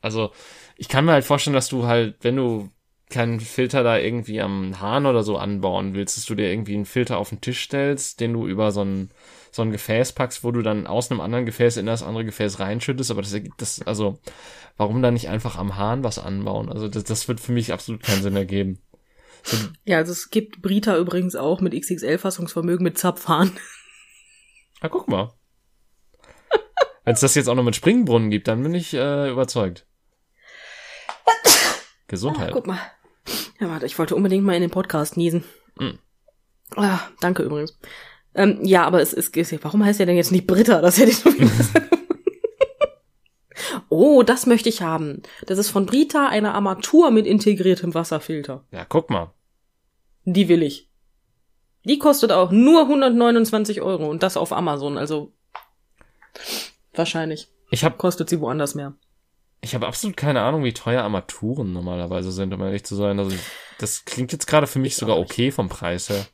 also, 0.00 0.32
ich 0.76 0.88
kann 0.88 1.04
mir 1.04 1.12
halt 1.12 1.24
vorstellen, 1.24 1.54
dass 1.54 1.68
du 1.68 1.84
halt, 1.84 2.16
wenn 2.22 2.36
du 2.36 2.70
keinen 3.10 3.38
Filter 3.38 3.82
da 3.82 3.98
irgendwie 3.98 4.40
am 4.40 4.80
Hahn 4.80 5.06
oder 5.06 5.22
so 5.22 5.36
anbauen 5.36 5.94
willst, 5.94 6.16
dass 6.16 6.24
du 6.24 6.34
dir 6.34 6.50
irgendwie 6.50 6.74
einen 6.74 6.86
Filter 6.86 7.18
auf 7.18 7.28
den 7.28 7.42
Tisch 7.42 7.60
stellst, 7.60 8.20
den 8.20 8.32
du 8.32 8.48
über 8.48 8.72
so 8.72 8.82
ein, 8.82 9.10
so 9.52 9.62
ein 9.62 9.70
Gefäß 9.70 10.12
packst, 10.12 10.42
wo 10.42 10.50
du 10.50 10.62
dann 10.62 10.86
aus 10.86 11.10
einem 11.10 11.20
anderen 11.20 11.46
Gefäß 11.46 11.76
in 11.76 11.86
das 11.86 12.02
andere 12.02 12.24
Gefäß 12.24 12.58
reinschüttest, 12.58 13.10
aber 13.10 13.22
das 13.22 13.32
ergibt 13.32 13.60
das, 13.60 13.82
also, 13.82 14.18
warum 14.76 15.02
dann 15.02 15.14
nicht 15.14 15.28
einfach 15.28 15.56
am 15.56 15.76
Hahn 15.76 16.02
was 16.02 16.18
anbauen? 16.18 16.70
Also, 16.70 16.88
das, 16.88 17.04
das 17.04 17.28
wird 17.28 17.38
für 17.38 17.52
mich 17.52 17.72
absolut 17.72 18.02
keinen 18.02 18.22
Sinn 18.22 18.34
ergeben. 18.34 18.78
So, 19.44 19.56
Ja, 19.84 19.98
also 19.98 20.12
es 20.12 20.30
gibt 20.30 20.62
Brita 20.62 20.96
übrigens 20.96 21.36
auch 21.36 21.60
mit 21.60 21.74
XXL-Fassungsvermögen 21.74 22.82
mit 22.82 22.98
Zapfhahn. 22.98 23.52
Ah, 24.80 24.88
guck 24.88 25.06
mal. 25.06 25.32
Wenn 27.04 27.14
es 27.14 27.20
das 27.20 27.34
jetzt 27.34 27.48
auch 27.48 27.54
noch 27.54 27.64
mit 27.64 27.76
Springbrunnen 27.76 28.30
gibt, 28.30 28.48
dann 28.48 28.62
bin 28.62 28.74
ich 28.74 28.94
äh, 28.94 29.30
überzeugt. 29.30 29.86
Gesundheit. 32.08 32.50
Ah, 32.50 32.52
guck 32.52 32.66
mal. 32.66 32.80
Ja, 33.60 33.68
warte, 33.68 33.86
ich 33.86 33.98
wollte 33.98 34.14
unbedingt 34.14 34.44
mal 34.44 34.54
in 34.54 34.62
den 34.62 34.70
Podcast 34.70 35.16
niesen. 35.16 35.44
Mm. 35.76 35.92
Ah, 36.76 37.00
danke 37.20 37.42
übrigens. 37.42 37.78
Ähm, 38.34 38.58
ja, 38.62 38.84
aber 38.84 39.00
es 39.02 39.12
ist, 39.12 39.34
warum 39.62 39.84
heißt 39.84 39.98
der 39.98 40.06
denn 40.06 40.16
jetzt 40.16 40.32
nicht 40.32 40.46
Britta? 40.46 40.80
Das 40.80 40.98
hätte 40.98 41.10
ich 41.10 41.18
so 41.18 41.30
Oh, 43.88 44.22
das 44.22 44.46
möchte 44.46 44.68
ich 44.70 44.80
haben. 44.80 45.22
Das 45.46 45.58
ist 45.58 45.68
von 45.68 45.84
Brita 45.84 46.28
eine 46.28 46.54
Armatur 46.54 47.10
mit 47.10 47.26
integriertem 47.26 47.94
Wasserfilter. 47.94 48.64
Ja, 48.70 48.86
guck 48.86 49.10
mal. 49.10 49.32
Die 50.24 50.48
will 50.48 50.62
ich. 50.62 50.88
Die 51.84 51.98
kostet 51.98 52.32
auch 52.32 52.50
nur 52.52 52.82
129 52.82 53.82
Euro 53.82 54.08
und 54.08 54.22
das 54.22 54.36
auf 54.36 54.52
Amazon, 54.52 54.96
also 54.96 55.32
wahrscheinlich. 56.94 57.48
Ich 57.70 57.84
habe 57.84 57.96
Kostet 57.96 58.28
sie 58.30 58.40
woanders 58.40 58.74
mehr. 58.74 58.94
ich 59.60 59.74
habe 59.74 59.86
absolut 59.86 60.16
keine 60.16 60.42
Ahnung, 60.42 60.64
wie 60.64 60.72
teuer 60.72 61.02
Armaturen 61.02 61.72
normalerweise 61.72 62.30
sind, 62.32 62.54
um 62.54 62.60
ehrlich 62.62 62.84
zu 62.84 62.94
sein. 62.94 63.18
Also 63.18 63.36
das 63.78 64.04
klingt 64.04 64.32
jetzt 64.32 64.46
gerade 64.46 64.66
für 64.66 64.78
mich 64.78 64.92
Ich 64.92 64.98
sogar 64.98 65.18
okay 65.18 65.50
vom 65.50 65.68
Preis 65.68 66.08
her. 66.08 66.24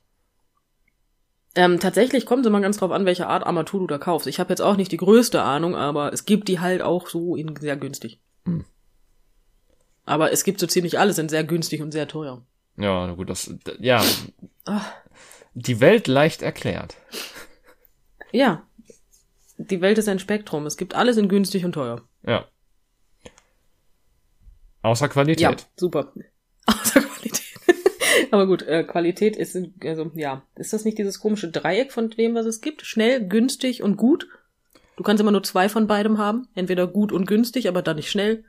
Ähm, 1.59 1.81
tatsächlich 1.81 2.25
kommt 2.25 2.43
es 2.43 2.47
immer 2.47 2.61
ganz 2.61 2.77
drauf 2.77 2.93
an, 2.93 3.05
welche 3.05 3.27
Art 3.27 3.45
Armatur 3.45 3.81
du 3.81 3.89
da 3.89 3.99
kaufst. 3.99 4.29
Ich 4.29 4.39
habe 4.39 4.51
jetzt 4.51 4.61
auch 4.61 4.77
nicht 4.77 4.93
die 4.93 4.97
größte 4.97 5.43
Ahnung, 5.43 5.75
aber 5.75 6.13
es 6.13 6.25
gibt 6.25 6.47
die 6.47 6.61
halt 6.61 6.83
auch 6.83 7.09
so 7.09 7.35
in 7.35 7.57
sehr 7.57 7.77
günstig. 7.77 8.21
Hm. 8.45 8.65
Aber 10.05 10.31
es 10.31 10.45
gibt 10.45 10.61
so 10.61 10.69
ziemlich 10.69 11.01
alles 11.01 11.19
in 11.19 11.29
sehr 11.29 11.43
günstig 11.43 11.83
und 11.83 11.91
sehr 11.91 12.07
teuer. 12.07 12.47
Ja, 12.77 13.09
na 13.09 13.15
gut, 13.15 13.29
das 13.29 13.53
ja, 13.81 14.01
Ah, 14.67 14.83
die 15.55 15.81
Welt 15.81 16.07
leicht 16.07 16.43
erklärt. 16.43 16.97
ja. 18.31 18.63
Die 19.57 19.81
Welt 19.81 19.99
ist 19.99 20.09
ein 20.09 20.21
Spektrum. 20.21 20.65
Es 20.65 20.77
gibt 20.77 20.95
alles 20.95 21.17
in 21.17 21.29
günstig 21.29 21.65
und 21.65 21.73
teuer. 21.73 22.03
Ja. 22.25 22.47
Außer 24.83 25.09
Qualität. 25.09 25.41
Ja, 25.41 25.57
super. 25.77 26.13
Aber 28.33 28.47
gut, 28.47 28.63
äh, 28.63 28.85
Qualität 28.85 29.37
ist, 29.37 29.57
also 29.83 30.11
ja, 30.15 30.43
ist 30.57 30.73
das 30.73 30.85
nicht 30.85 30.99
dieses 30.99 31.21
komische 31.21 31.51
Dreieck 31.51 31.93
von 31.93 32.11
dem, 32.11 32.35
was 32.35 32.47
es 32.47 32.61
gibt? 32.61 32.83
Schnell, 32.83 33.27
günstig 33.27 33.83
und 33.83 33.97
gut? 33.97 34.29
Du 34.97 35.03
kannst 35.03 35.21
immer 35.21 35.31
nur 35.31 35.43
zwei 35.43 35.69
von 35.69 35.87
beidem 35.87 36.19
haben. 36.19 36.49
Entweder 36.55 36.87
gut 36.87 37.13
und 37.13 37.27
günstig, 37.27 37.69
aber 37.69 37.83
dann 37.83 37.97
nicht 37.97 38.11
schnell. 38.11 38.45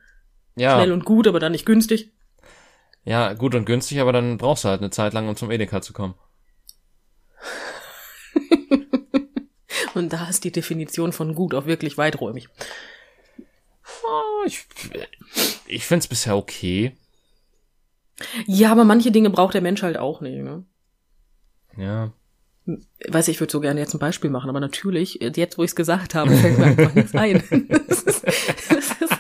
Ja, 0.56 0.76
Schnell 0.76 0.92
und 0.92 1.06
gut, 1.06 1.28
aber 1.28 1.40
dann 1.40 1.52
nicht 1.52 1.66
günstig. 1.66 2.12
ja, 3.06 3.34
gut 3.34 3.56
und 3.56 3.66
günstig, 3.66 4.00
aber 4.00 4.12
dann 4.12 4.38
brauchst 4.38 4.64
du 4.64 4.70
halt 4.70 4.82
eine 4.82 4.90
Zeit 4.90 5.14
lang, 5.14 5.30
um 5.30 5.36
zum 5.36 5.52
Edeka 5.52 5.82
zu 5.82 5.94
kommen. 5.94 6.16
Und 9.96 10.14
da 10.14 10.30
ist 10.30 10.44
die 10.44 10.52
Definition 10.52 11.12
von 11.12 11.36
gut 11.36 11.54
auch 11.54 11.66
wirklich 11.66 11.98
weiträumig. 11.98 12.48
Oh, 14.04 14.44
ich 14.46 14.66
ich 15.68 15.86
find's 15.86 16.08
bisher 16.08 16.38
okay. 16.38 16.96
Ja, 18.46 18.72
aber 18.72 18.84
manche 18.84 19.12
Dinge 19.12 19.30
braucht 19.30 19.54
der 19.54 19.62
Mensch 19.62 19.82
halt 19.82 19.98
auch 19.98 20.22
nicht, 20.22 20.44
ne? 20.44 20.64
Ja. 21.78 22.12
Weiß 23.08 23.28
ich, 23.28 23.36
ich 23.36 23.40
würde 23.40 23.52
so 23.52 23.62
gerne 23.62 23.80
jetzt 23.80 23.94
ein 23.94 24.00
Beispiel 24.00 24.30
machen, 24.30 24.50
aber 24.50 24.60
natürlich, 24.60 25.20
jetzt 25.36 25.58
wo 25.58 25.64
ich 25.64 25.72
es 25.72 25.76
gesagt 25.76 26.14
habe, 26.16 26.36
fällt 26.36 26.60
mir 26.60 26.66
einfach 26.66 26.94
nichts 26.94 27.16
ein. 27.16 27.44
Das 27.88 28.04
ist, 28.04 28.24
das 28.26 28.92
ist, 29.02 29.20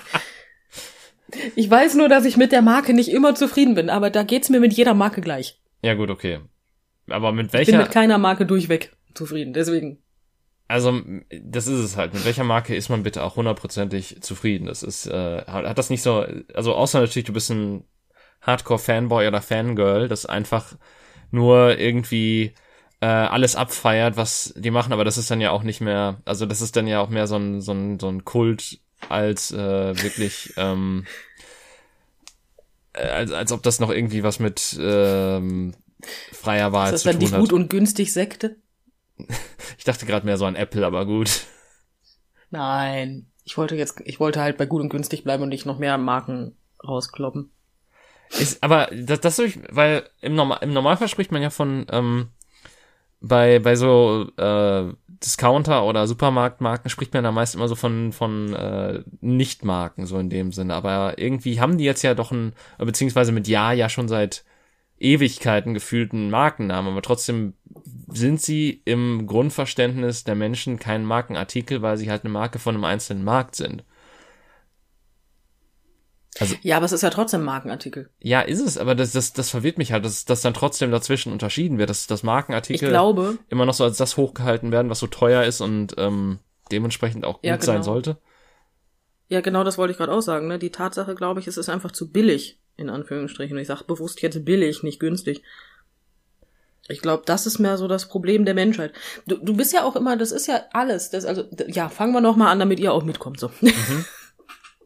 ich 1.56 1.70
weiß 1.70 1.96
nur, 1.96 2.10
dass 2.10 2.26
ich 2.26 2.38
mit 2.38 2.52
der 2.52 2.62
Marke 2.62 2.94
nicht 2.94 3.10
immer 3.10 3.36
zufrieden 3.36 3.76
bin, 3.76 3.90
aber 3.90 4.10
da 4.10 4.24
geht's 4.24 4.50
mir 4.50 4.60
mit 4.60 4.74
jeder 4.74 4.94
Marke 4.94 5.22
gleich. 5.22 5.60
Ja, 5.82 5.94
gut, 5.94 6.10
okay. 6.10 6.40
Aber 7.10 7.32
mit 7.32 7.48
Ich 7.48 7.52
bin 7.52 7.60
welcher, 7.60 7.78
mit 7.78 7.92
keiner 7.92 8.18
Marke 8.18 8.46
durchweg 8.46 8.96
zufrieden, 9.14 9.54
deswegen. 9.54 9.98
also 10.68 11.02
das 11.42 11.68
ist 11.68 11.80
es 11.80 11.98
halt. 11.98 12.14
Mit 12.14 12.26
welcher 12.26 12.44
Marke 12.44 12.76
ist 12.76 12.90
man 12.90 13.04
bitte 13.04 13.24
auch 13.24 13.36
hundertprozentig 13.36 14.22
zufrieden? 14.22 14.68
Das 14.68 14.84
ist, 14.84 15.08
äh, 15.08 15.44
hat 15.46 15.66
hat 15.66 15.78
das 15.78 15.90
nicht 15.90 16.04
so, 16.04 16.26
also 16.54 16.76
außer 16.76 17.00
natürlich, 17.00 17.26
du 17.26 17.34
bist 17.34 17.50
ein 17.50 17.84
Hardcore-Fanboy 18.42 19.28
oder 19.28 19.42
Fangirl, 19.42 20.08
das 20.08 20.26
einfach 20.26 20.76
nur 21.32 21.78
irgendwie 21.78 22.54
äh, 23.02 23.06
alles 23.06 23.56
abfeiert, 23.56 24.18
was 24.18 24.54
die 24.58 24.72
machen, 24.72 24.94
aber 24.94 25.06
das 25.06 25.18
ist 25.18 25.32
dann 25.32 25.42
ja 25.42 25.52
auch 25.52 25.64
nicht 25.64 25.82
mehr, 25.82 26.18
also 26.26 26.46
das 26.46 26.62
ist 26.62 26.76
dann 26.76 26.88
ja 26.88 27.00
auch 27.02 27.10
mehr 27.10 27.28
so 27.28 27.36
ein, 27.38 27.62
so 27.62 27.72
ein, 27.72 28.00
so 28.00 28.10
ein 28.10 28.26
Kult 28.26 28.80
als 29.08 29.52
äh, 29.52 30.02
wirklich, 30.04 30.54
ähm, 30.58 31.06
äh, 32.94 33.08
als, 33.08 33.32
als 33.32 33.52
ob 33.52 33.64
das 33.64 33.80
noch 33.80 33.90
irgendwie 33.90 34.24
was 34.24 34.40
mit 34.40 34.78
ähm, 34.82 35.74
freier 36.32 36.72
Wahl 36.74 36.88
Ist 36.88 36.92
das 36.94 37.02
zu 37.04 37.10
dann 37.10 37.20
die 37.20 37.28
tun 37.28 37.34
hat. 37.34 37.40
gut 37.40 37.54
und 37.54 37.70
günstig 37.70 38.14
Sekte? 38.14 38.58
Ich 39.78 39.86
dachte 39.86 40.06
gerade 40.06 40.26
mehr 40.26 40.38
so 40.38 40.46
an 40.46 40.56
Apple, 40.58 40.86
aber 40.86 41.06
gut. 41.06 41.46
Nein. 42.50 43.28
Ich 43.46 43.58
wollte 43.58 43.76
jetzt, 43.76 44.02
ich 44.04 44.20
wollte 44.20 44.42
halt 44.42 44.58
bei 44.58 44.66
gut 44.66 44.82
und 44.82 44.90
günstig 44.90 45.24
bleiben 45.24 45.44
und 45.44 45.50
nicht 45.50 45.66
noch 45.66 45.80
mehr 45.80 45.98
Marken 45.98 46.58
rauskloppen. 46.86 47.50
Ist, 48.32 48.64
aber 48.64 48.90
das, 48.94 49.22
das 49.22 49.36
durch, 49.38 49.60
weil 49.70 50.04
im, 50.22 50.36
Normal, 50.36 50.60
im 50.62 50.74
Normalfall 50.74 51.08
spricht 51.08 51.32
man 51.32 51.42
ja 51.42 51.50
von 51.50 51.88
ähm, 51.92 52.30
bei 53.22 53.60
bei 53.60 53.76
so 53.76 54.28
äh, 54.38 54.94
Discounter 55.08 55.84
oder 55.84 56.08
Supermarktmarken 56.08 56.90
spricht 56.90 57.14
man 57.14 57.24
da 57.24 57.32
meist 57.32 57.56
immer 57.56 57.68
so 57.68 57.76
von 57.76 58.14
von 58.14 58.54
äh, 58.54 59.04
Nichtmarken 59.20 60.06
so 60.06 60.18
in 60.20 60.30
dem 60.30 60.52
Sinne. 60.52 60.76
Aber 60.76 61.18
irgendwie 61.18 61.60
haben 61.60 61.78
die 61.78 61.84
jetzt 61.84 62.04
ja 62.04 62.14
doch 62.14 62.32
ein 62.32 62.54
beziehungsweise 62.78 63.32
mit 63.32 63.48
Ja 63.48 63.72
ja 63.74 63.90
schon 63.90 64.08
seit 64.08 64.46
Ewigkeiten 65.00 65.74
gefühlten 65.74 66.30
Markennamen, 66.30 66.92
aber 66.92 67.02
trotzdem 67.02 67.54
sind 68.10 68.42
sie 68.42 68.82
im 68.86 69.28
Grundverständnis 69.28 70.24
der 70.24 70.36
Menschen 70.36 70.78
kein 70.78 71.06
Markenartikel, 71.06 71.82
weil 71.82 71.98
sie 71.98 72.10
halt 72.10 72.24
eine 72.24 72.34
Marke 72.34 72.60
von 72.60 72.76
einem 72.76 72.84
einzelnen 72.84 73.24
Markt 73.24 73.56
sind. 73.56 73.84
Ja, 76.62 76.78
aber 76.78 76.86
es 76.86 76.92
ist 76.92 77.02
ja 77.04 77.10
trotzdem 77.10 77.44
Markenartikel. 77.44 78.10
Ja, 78.20 78.42
ist 78.42 78.60
es, 78.62 78.78
aber 78.78 78.96
das, 78.96 79.12
das, 79.12 79.34
das 79.34 79.50
verwirrt 79.50 79.78
mich 79.78 79.92
halt, 79.92 80.06
dass 80.06 80.26
das 80.26 80.42
dann 80.42 80.54
trotzdem 80.54 80.92
dazwischen 80.92 81.32
unterschieden 81.34 81.78
wird, 81.78 81.90
dass 81.90 82.08
das 82.08 82.20
Ich 82.20 82.24
Markenartikel 82.24 82.90
glaube, 82.90 83.38
immer 83.50 83.66
noch 83.66 83.74
so 83.74 83.84
als 83.84 83.98
das 83.98 84.18
hochgehalten 84.18 84.72
werden, 84.72 84.90
was 84.90 85.00
so 85.00 85.08
teuer 85.08 85.44
ist 85.44 85.62
und 85.62 85.96
ähm, 85.98 86.40
dementsprechend 86.72 87.26
auch 87.26 87.36
gut 87.36 87.46
Ja, 87.46 87.60
sein 87.62 87.82
genau. 87.82 87.84
sollte. 87.84 88.18
ja 89.28 89.42
genau 89.42 89.64
das 89.64 89.78
wollte 89.78 89.92
ich 89.92 89.98
gerade 89.98 90.12
auch 90.12 90.22
sagen, 90.22 90.48
ne? 90.48 90.60
Die 90.60 90.72
Tatsache, 90.72 91.16
glaube 91.16 91.40
ich, 91.40 91.48
es 91.48 91.58
ist 91.58 91.70
einfach 91.70 91.92
zu 91.92 92.12
billig, 92.12 92.60
in 92.78 92.90
Anführungsstrichen. 92.90 93.56
Und 93.58 93.62
ich 93.62 93.68
sage 93.68 93.84
bewusst 93.86 94.22
jetzt 94.22 94.46
billig, 94.46 94.84
nicht 94.84 95.00
günstig. 95.00 95.42
Ich 96.92 97.02
glaube, 97.02 97.22
das 97.26 97.46
ist 97.46 97.60
mehr 97.60 97.78
so 97.78 97.88
das 97.88 98.08
Problem 98.10 98.46
der 98.46 98.56
Menschheit. 98.56 98.94
Du, 99.28 99.38
du 99.38 99.56
bist 99.56 99.74
ja 99.74 99.84
auch 99.84 99.96
immer, 99.96 100.18
das 100.18 100.32
ist 100.32 100.48
ja 100.48 100.62
alles. 100.74 101.12
Das, 101.12 101.24
also, 101.26 101.44
ja, 101.68 101.88
fangen 101.88 102.14
wir 102.14 102.22
noch 102.22 102.36
mal 102.36 102.50
an, 102.52 102.58
damit 102.58 102.80
ihr 102.80 102.92
auch 102.94 103.04
mitkommt. 103.04 103.40
So. 103.40 103.52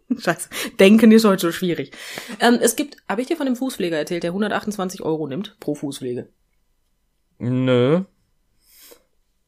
Scheiße. 0.18 0.50
Denken 0.80 1.12
ist 1.12 1.26
heute 1.26 1.42
so 1.48 1.52
schwierig. 1.52 1.92
Ähm, 2.40 2.60
es 2.62 2.76
gibt, 2.76 2.98
habe 3.08 3.22
ich 3.22 3.28
dir 3.28 3.38
von 3.38 3.46
dem 3.46 3.56
Fußpfleger 3.56 3.98
erzählt, 3.98 4.24
der 4.24 4.32
128 4.32 5.02
Euro 5.02 5.28
nimmt 5.28 5.58
pro 5.60 5.76
Fußpflege? 5.76 6.30
Nö. 7.40 8.02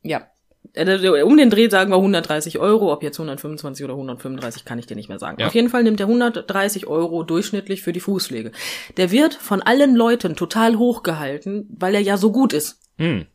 Ja. 0.01 0.27
Äh, 0.73 1.21
Um 1.21 1.37
den 1.37 1.49
Dreh 1.49 1.69
sagen 1.69 1.91
wir 1.91 1.97
130 1.97 2.59
Euro, 2.59 2.91
ob 2.91 3.03
jetzt 3.03 3.17
125 3.19 3.83
oder 3.83 3.93
135, 3.93 4.65
kann 4.65 4.79
ich 4.79 4.87
dir 4.87 4.95
nicht 4.95 5.09
mehr 5.09 5.19
sagen. 5.19 5.39
Ja. 5.39 5.47
Auf 5.47 5.55
jeden 5.55 5.69
Fall 5.69 5.83
nimmt 5.83 5.99
er 5.99 6.07
130 6.07 6.87
Euro 6.87 7.23
durchschnittlich 7.23 7.81
für 7.81 7.93
die 7.93 7.99
Fußpflege. 7.99 8.51
Der 8.97 9.11
wird 9.11 9.33
von 9.33 9.61
allen 9.61 9.95
Leuten 9.95 10.35
total 10.35 10.77
hochgehalten, 10.77 11.69
weil 11.77 11.95
er 11.95 12.01
ja 12.01 12.17
so 12.17 12.31
gut 12.31 12.53
ist. 12.53 12.79
Hm. 12.97 13.25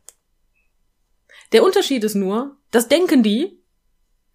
Der 1.51 1.63
Unterschied 1.63 2.03
ist 2.03 2.15
nur, 2.15 2.57
das 2.71 2.87
denken 2.87 3.23
die, 3.23 3.59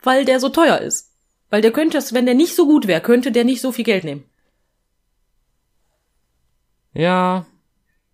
weil 0.02 0.24
der 0.24 0.40
so 0.40 0.48
teuer 0.48 0.78
ist. 0.78 1.12
Weil 1.50 1.62
der 1.62 1.70
könnte 1.70 1.98
es, 1.98 2.12
wenn 2.12 2.26
der 2.26 2.34
nicht 2.34 2.54
so 2.56 2.66
gut 2.66 2.86
wäre, 2.86 3.00
könnte 3.00 3.30
der 3.32 3.44
nicht 3.44 3.60
so 3.60 3.72
viel 3.72 3.84
Geld 3.84 4.04
nehmen. 4.04 4.24
Ja. 6.92 7.46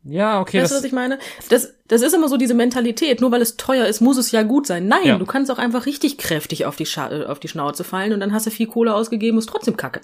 Ja, 0.04 0.40
okay. 0.40 0.60
weißt 0.60 0.72
du, 0.72 0.76
was 0.76 0.84
ich 0.84 0.92
meine? 0.92 1.18
Das, 1.48 1.74
das 1.86 2.02
ist 2.02 2.12
immer 2.12 2.28
so 2.28 2.36
diese 2.36 2.54
Mentalität. 2.54 3.20
Nur 3.20 3.30
weil 3.30 3.40
es 3.40 3.56
teuer 3.56 3.86
ist, 3.86 4.00
muss 4.00 4.16
es 4.18 4.32
ja 4.32 4.42
gut 4.42 4.66
sein. 4.66 4.88
Nein, 4.88 5.04
Ja. 5.04 5.18
du 5.18 5.26
kannst 5.26 5.50
auch 5.50 5.58
einfach 5.58 5.86
richtig 5.86 6.18
kräftig 6.18 6.66
auf 6.66 6.74
die, 6.74 6.86
Scha 6.86 7.26
auf 7.26 7.38
die 7.38 7.46
Schnauze 7.48 7.84
fallen 7.84 8.12
und 8.12 8.18
dann 8.18 8.32
hast 8.32 8.46
du 8.46 8.50
viel 8.50 8.66
Kohle 8.66 8.94
ausgegeben, 8.94 9.38
ist 9.38 9.48
trotzdem 9.48 9.76
kacke. 9.76 10.00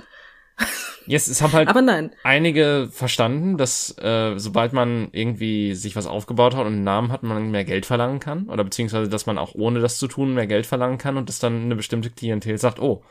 jetzt 1.06 1.26
es 1.28 1.42
haben 1.42 1.52
halt 1.52 1.68
Aber 1.68 1.82
nein. 1.82 2.12
einige 2.22 2.88
verstanden, 2.92 3.56
dass 3.56 3.96
äh, 3.98 4.34
sobald 4.38 4.72
man 4.72 5.08
irgendwie 5.10 5.74
sich 5.74 5.96
was 5.96 6.06
aufgebaut 6.06 6.54
hat 6.54 6.66
und 6.66 6.74
einen 6.74 6.84
Namen 6.84 7.10
hat, 7.10 7.24
man 7.24 7.50
mehr 7.50 7.64
Geld 7.64 7.84
verlangen 7.84 8.20
kann. 8.20 8.48
Oder 8.48 8.62
beziehungsweise, 8.62 9.08
dass 9.08 9.26
man 9.26 9.36
auch 9.36 9.54
ohne 9.56 9.80
das 9.80 9.98
zu 9.98 10.06
tun 10.06 10.34
mehr 10.34 10.46
Geld 10.46 10.66
verlangen 10.66 10.98
kann 10.98 11.16
und 11.16 11.28
dass 11.28 11.40
dann 11.40 11.62
eine 11.62 11.74
bestimmte 11.74 12.10
Klientel 12.10 12.56
sagt, 12.58 12.80
oh, 12.80 13.02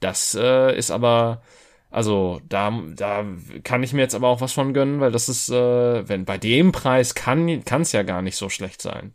das 0.00 0.34
äh, 0.34 0.76
ist 0.76 0.90
aber, 0.90 1.42
also 1.90 2.40
da, 2.48 2.82
da 2.96 3.24
kann 3.62 3.82
ich 3.82 3.92
mir 3.92 4.02
jetzt 4.02 4.14
aber 4.14 4.28
auch 4.28 4.40
was 4.40 4.52
von 4.52 4.74
gönnen, 4.74 5.00
weil 5.00 5.12
das 5.12 5.28
ist, 5.28 5.50
äh, 5.50 6.08
wenn 6.08 6.24
bei 6.24 6.38
dem 6.38 6.72
Preis 6.72 7.14
kann 7.14 7.64
kann 7.64 7.82
es 7.82 7.92
ja 7.92 8.02
gar 8.02 8.22
nicht 8.22 8.36
so 8.36 8.48
schlecht 8.48 8.82
sein. 8.82 9.14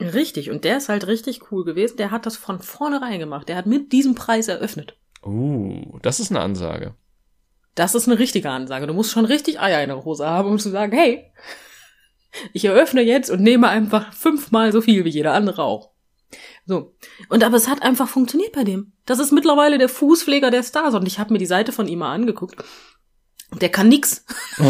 Richtig. 0.00 0.50
Und 0.50 0.64
der 0.64 0.78
ist 0.78 0.88
halt 0.88 1.06
richtig 1.06 1.52
cool 1.52 1.64
gewesen. 1.64 1.96
Der 1.96 2.10
hat 2.10 2.26
das 2.26 2.36
von 2.36 2.58
vornherein 2.60 3.20
gemacht. 3.20 3.48
Der 3.48 3.56
hat 3.56 3.66
mit 3.66 3.92
diesem 3.92 4.14
Preis 4.14 4.48
eröffnet. 4.48 4.96
Uh, 5.24 5.98
das 6.02 6.18
ist 6.18 6.30
eine 6.30 6.40
Ansage. 6.40 6.94
Das 7.74 7.94
ist 7.94 8.08
eine 8.08 8.18
richtige 8.18 8.50
Ansage. 8.50 8.86
Du 8.86 8.94
musst 8.94 9.12
schon 9.12 9.24
richtig 9.24 9.60
Eier 9.60 9.82
in 9.82 9.88
der 9.88 10.04
Hose 10.04 10.26
haben, 10.26 10.50
um 10.50 10.58
zu 10.58 10.70
sagen, 10.70 10.92
hey, 10.92 11.30
ich 12.52 12.64
eröffne 12.64 13.02
jetzt 13.02 13.30
und 13.30 13.40
nehme 13.40 13.68
einfach 13.68 14.12
fünfmal 14.12 14.72
so 14.72 14.80
viel 14.80 15.04
wie 15.04 15.10
jeder 15.10 15.32
andere 15.34 15.62
auch. 15.62 15.91
So. 16.66 16.94
Und 17.28 17.44
aber 17.44 17.56
es 17.56 17.68
hat 17.68 17.82
einfach 17.82 18.08
funktioniert 18.08 18.52
bei 18.52 18.64
dem. 18.64 18.92
Das 19.06 19.18
ist 19.18 19.32
mittlerweile 19.32 19.78
der 19.78 19.88
Fußpfleger 19.88 20.50
der 20.50 20.62
Stars 20.62 20.94
und 20.94 21.06
ich 21.06 21.18
habe 21.18 21.32
mir 21.32 21.38
die 21.38 21.46
Seite 21.46 21.72
von 21.72 21.88
ihm 21.88 22.00
mal 22.00 22.12
angeguckt. 22.12 22.62
Der 23.60 23.68
kann 23.68 23.88
nix. 23.88 24.24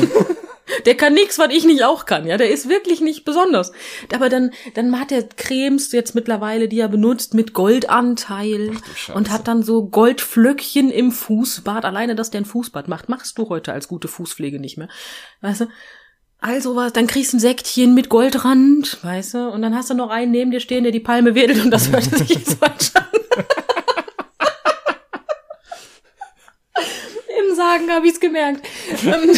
Der 0.87 0.97
kann 0.97 1.13
nichts, 1.13 1.39
was 1.39 1.53
ich 1.53 1.65
nicht 1.65 1.85
auch 1.85 2.07
kann, 2.07 2.27
ja. 2.27 2.37
Der 2.37 2.51
ist 2.51 2.69
wirklich 2.69 3.01
nicht 3.01 3.25
besonders. 3.25 3.73
Aber 4.13 4.29
dann, 4.29 4.53
dann 4.75 4.99
hat 4.99 5.13
er 5.13 5.25
Cremes 5.25 5.93
jetzt 5.93 6.15
mittlerweile, 6.15 6.69
die 6.69 6.81
er 6.81 6.89
benutzt, 6.89 7.35
mit 7.35 7.53
Goldanteil 7.53 8.73
und 9.15 9.31
hat 9.31 9.49
dann 9.49 9.63
so 9.63 9.89
Goldflöckchen 9.89 10.91
im 10.91 11.13
Fußbad. 11.13 11.85
Alleine, 11.85 12.15
dass 12.15 12.31
der 12.31 12.43
ein 12.43 12.47
Fußbad 12.47 12.89
macht, 12.89 13.09
machst 13.09 13.37
du 13.39 13.49
heute 13.49 13.73
als 13.73 13.89
gute 13.89 14.09
Fußpflege 14.09 14.61
nicht 14.61 14.79
mehr. 14.79 14.89
Weißt 15.41 15.63
du? 15.63 15.67
Also 16.43 16.75
was, 16.75 16.93
dann 16.93 17.07
kriegst 17.07 17.33
du 17.33 17.37
ein 17.37 17.41
Säckchen 17.41 17.95
mit 17.95 18.09
Goldrand, 18.09 18.99
weißt 19.05 19.35
du? 19.35 19.49
Und 19.51 19.63
dann 19.63 19.77
hast 19.77 19.91
du 19.91 19.95
noch 19.95 20.11
einen 20.11 20.33
neben 20.33 20.51
dir 20.51 20.59
stehen, 20.59 20.83
der 20.83 20.91
die 20.93 20.99
Palme 21.01 21.37
wedelt 21.37 21.65
und 21.65 21.71
das 21.71 21.89
hört 21.91 22.03
sich 22.03 22.29
jetzt 22.31 22.55
falsch 22.59 22.91
an. 22.95 23.07
Im 27.49 27.55
Sagen 27.55 27.91
habe 27.91 28.07
ich's 28.09 28.19
gemerkt. 28.21 28.67
Ähm, 29.05 29.31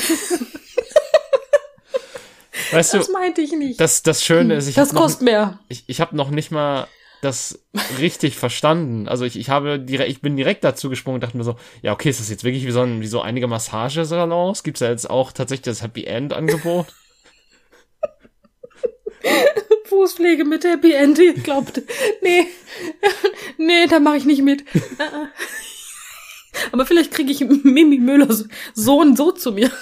Weißt 2.72 2.94
Das 2.94 3.07
du, 3.07 3.12
meinte 3.12 3.40
ich 3.42 3.52
nicht. 3.52 3.78
das, 3.78 4.02
das 4.02 4.24
Schöne 4.24 4.55
ist, 4.57 4.66
ich 4.68 4.74
das 4.74 4.88
habe 4.88 4.96
noch, 4.96 5.02
kostet 5.02 5.22
mehr. 5.22 5.59
ich, 5.68 5.84
ich 5.86 6.00
hab 6.00 6.12
noch 6.14 6.30
nicht 6.30 6.50
mal 6.50 6.88
das 7.25 7.64
richtig 7.99 8.37
verstanden. 8.37 9.09
Also 9.09 9.25
ich, 9.25 9.39
ich 9.39 9.51
habe 9.51 9.79
direkt, 9.81 10.11
ich 10.11 10.20
bin 10.20 10.37
direkt 10.37 10.64
dazu 10.64 10.91
gesprungen 10.91 11.16
und 11.16 11.22
dachte 11.22 11.37
mir 11.37 11.45
so, 11.45 11.57
ja, 11.83 11.93
okay, 11.93 12.11
ist 12.11 12.20
das 12.20 12.31
jetzt 12.31 12.45
wirklich 12.45 12.66
wie 12.66 12.70
so, 12.70 12.83
ein, 12.83 13.01
wie 13.01 13.07
so 13.07 13.20
einige 13.20 13.47
Massagesalons? 13.47 14.62
Gibt's 14.62 14.81
da 14.81 14.91
jetzt 14.91 15.09
auch 15.09 15.33
tatsächlich 15.33 15.64
das 15.64 15.83
Happy 15.83 16.05
End 16.05 16.33
Angebot? 16.33 16.87
Fußpflege 19.87 20.45
mit 20.45 20.64
Happy 20.64 20.93
End, 20.93 21.18
ihr 21.18 21.35
glaubt. 21.35 21.83
Nee, 22.22 22.47
nee, 23.59 23.87
da 23.87 24.01
mache 24.01 24.16
ich 24.16 24.25
nicht 24.25 24.43
mit. 24.43 24.64
Aber 26.72 26.87
vielleicht 26.87 27.12
kriege 27.12 27.31
ich 27.31 27.41
Mimi 27.41 27.99
Müllers 27.99 28.47
Sohn 28.75 29.16
so 29.16 29.33
zu 29.33 29.53
mir. 29.53 29.70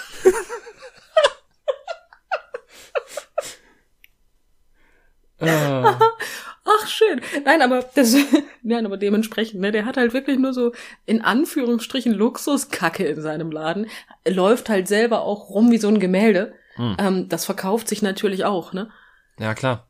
Ach, 6.64 6.86
schön. 6.86 7.20
Nein, 7.44 7.60
aber 7.60 7.84
das, 7.94 8.14
nein, 8.62 8.86
aber 8.86 8.96
dementsprechend, 8.96 9.60
ne, 9.60 9.72
der 9.72 9.84
hat 9.84 9.96
halt 9.96 10.14
wirklich 10.14 10.38
nur 10.38 10.52
so 10.52 10.72
in 11.06 11.22
Anführungsstrichen 11.22 12.12
Luxuskacke 12.12 13.04
in 13.04 13.20
seinem 13.20 13.50
Laden. 13.50 13.86
Läuft 14.26 14.68
halt 14.68 14.86
selber 14.88 15.22
auch 15.22 15.50
rum 15.50 15.70
wie 15.72 15.78
so 15.78 15.88
ein 15.88 16.00
Gemälde. 16.00 16.54
Hm. 16.76 16.96
Ähm, 16.98 17.28
das 17.28 17.44
verkauft 17.44 17.88
sich 17.88 18.02
natürlich 18.02 18.44
auch, 18.44 18.72
ne? 18.72 18.90
ja, 19.38 19.54
klar. 19.54 19.88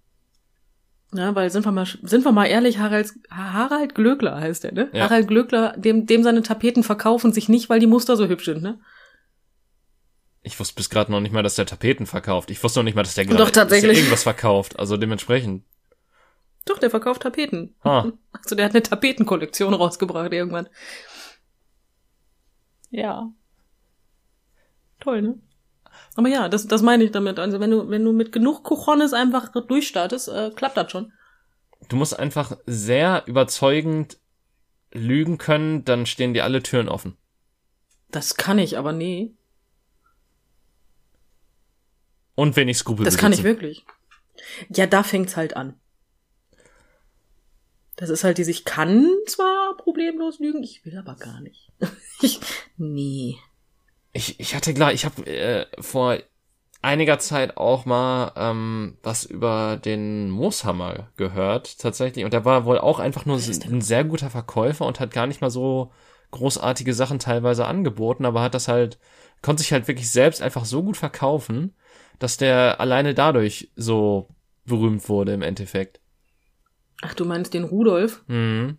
Ja, 1.14 1.34
weil 1.34 1.50
sind 1.50 1.66
wir 1.66 1.72
mal, 1.72 1.86
sind 1.86 2.24
wir 2.24 2.32
mal 2.32 2.46
ehrlich, 2.46 2.78
Harald, 2.78 3.12
Harald 3.30 3.94
Glöckler 3.94 4.40
heißt 4.40 4.64
der, 4.64 4.72
ne? 4.72 4.88
Ja. 4.94 5.04
Harald 5.04 5.28
Glöckler, 5.28 5.74
dem, 5.76 6.06
dem 6.06 6.22
seine 6.22 6.42
Tapeten 6.42 6.82
verkaufen 6.82 7.34
sich 7.34 7.50
nicht, 7.50 7.68
weil 7.68 7.80
die 7.80 7.86
Muster 7.86 8.16
so 8.16 8.28
hübsch 8.28 8.46
sind, 8.46 8.62
ne? 8.62 8.80
Ich 10.40 10.58
wusste 10.58 10.74
bis 10.74 10.88
gerade 10.88 11.12
noch 11.12 11.20
nicht 11.20 11.32
mal, 11.32 11.42
dass 11.42 11.54
der 11.54 11.66
Tapeten 11.66 12.06
verkauft. 12.06 12.50
Ich 12.50 12.62
wusste 12.64 12.80
noch 12.80 12.84
nicht 12.84 12.94
mal, 12.94 13.02
dass 13.02 13.14
der 13.14 13.26
gerade 13.26 13.76
irgendwas 13.76 14.22
verkauft. 14.22 14.78
Also 14.78 14.96
dementsprechend. 14.96 15.64
Doch, 16.64 16.78
der 16.78 16.90
verkauft 16.90 17.22
Tapeten. 17.22 17.74
Ah. 17.82 18.06
Also 18.44 18.56
der 18.56 18.64
hat 18.64 18.72
eine 18.72 18.82
Tapetenkollektion 18.82 19.72
rausgebracht 19.72 20.32
irgendwann. 20.32 20.68
Ja. 22.90 23.30
Toll, 24.98 25.22
ne? 25.22 25.38
Aber 26.16 26.28
ja, 26.28 26.48
das, 26.48 26.66
das 26.66 26.82
meine 26.82 27.04
ich 27.04 27.12
damit. 27.12 27.38
Also 27.38 27.60
wenn 27.60 27.70
du, 27.70 27.88
wenn 27.88 28.04
du 28.04 28.12
mit 28.12 28.32
genug 28.32 28.64
Cojones 28.64 29.12
einfach 29.12 29.52
durchstartest, 29.52 30.28
äh, 30.28 30.50
klappt 30.56 30.76
das 30.76 30.90
schon. 30.90 31.12
Du 31.88 31.96
musst 31.96 32.18
einfach 32.18 32.56
sehr 32.66 33.22
überzeugend 33.26 34.18
lügen 34.92 35.38
können, 35.38 35.84
dann 35.84 36.06
stehen 36.06 36.34
dir 36.34 36.44
alle 36.44 36.62
Türen 36.62 36.88
offen. 36.88 37.16
Das 38.10 38.36
kann 38.36 38.58
ich, 38.58 38.76
aber 38.76 38.92
nee. 38.92 39.34
Und 42.34 42.56
wenig 42.56 42.78
Skrupel 42.78 43.04
Das 43.04 43.16
kann 43.16 43.32
ich 43.32 43.42
besitzen. 43.42 43.60
wirklich. 43.60 43.86
Ja, 44.70 44.86
da 44.86 45.02
fängt's 45.02 45.36
halt 45.36 45.56
an. 45.56 45.78
Das 47.96 48.10
ist 48.10 48.24
halt 48.24 48.38
dieses, 48.38 48.56
ich 48.56 48.64
kann 48.64 49.06
zwar 49.26 49.76
problemlos 49.76 50.38
lügen, 50.38 50.62
ich 50.62 50.84
will 50.84 50.96
aber 50.96 51.14
gar 51.16 51.40
nicht. 51.40 51.70
ich, 52.22 52.40
nee. 52.76 53.36
Ich, 54.12 54.40
ich 54.40 54.54
hatte 54.54 54.74
klar, 54.74 54.92
ich 54.92 55.04
habe 55.04 55.26
äh, 55.26 55.66
vor 55.80 56.18
einiger 56.82 57.18
Zeit 57.18 57.56
auch 57.56 57.86
mal 57.86 58.32
ähm, 58.36 58.98
was 59.02 59.24
über 59.24 59.76
den 59.76 60.30
Mooshammer 60.30 61.08
gehört, 61.16 61.78
tatsächlich. 61.78 62.24
Und 62.24 62.32
der 62.32 62.44
war 62.44 62.64
wohl 62.64 62.78
auch 62.78 62.98
einfach 62.98 63.24
nur 63.24 63.36
ein 63.36 63.80
sehr 63.80 64.04
guter 64.04 64.30
Verkäufer 64.30 64.84
und 64.84 65.00
hat 65.00 65.12
gar 65.12 65.26
nicht 65.26 65.40
mal 65.40 65.50
so 65.50 65.92
großartige 66.32 66.92
Sachen 66.92 67.18
teilweise 67.20 67.66
angeboten, 67.66 68.24
aber 68.24 68.42
hat 68.42 68.54
das 68.54 68.66
halt, 68.66 68.98
konnte 69.42 69.62
sich 69.62 69.72
halt 69.72 69.86
wirklich 69.86 70.10
selbst 70.10 70.42
einfach 70.42 70.64
so 70.64 70.82
gut 70.82 70.96
verkaufen, 70.96 71.74
dass 72.18 72.36
der 72.36 72.80
alleine 72.80 73.14
dadurch 73.14 73.70
so 73.76 74.28
berühmt 74.64 75.08
wurde 75.08 75.32
im 75.32 75.42
Endeffekt. 75.42 76.00
Ach, 77.02 77.12
du 77.14 77.24
meinst 77.26 77.52
den 77.52 77.64
Rudolf 77.64 78.22
Mhm. 78.28 78.78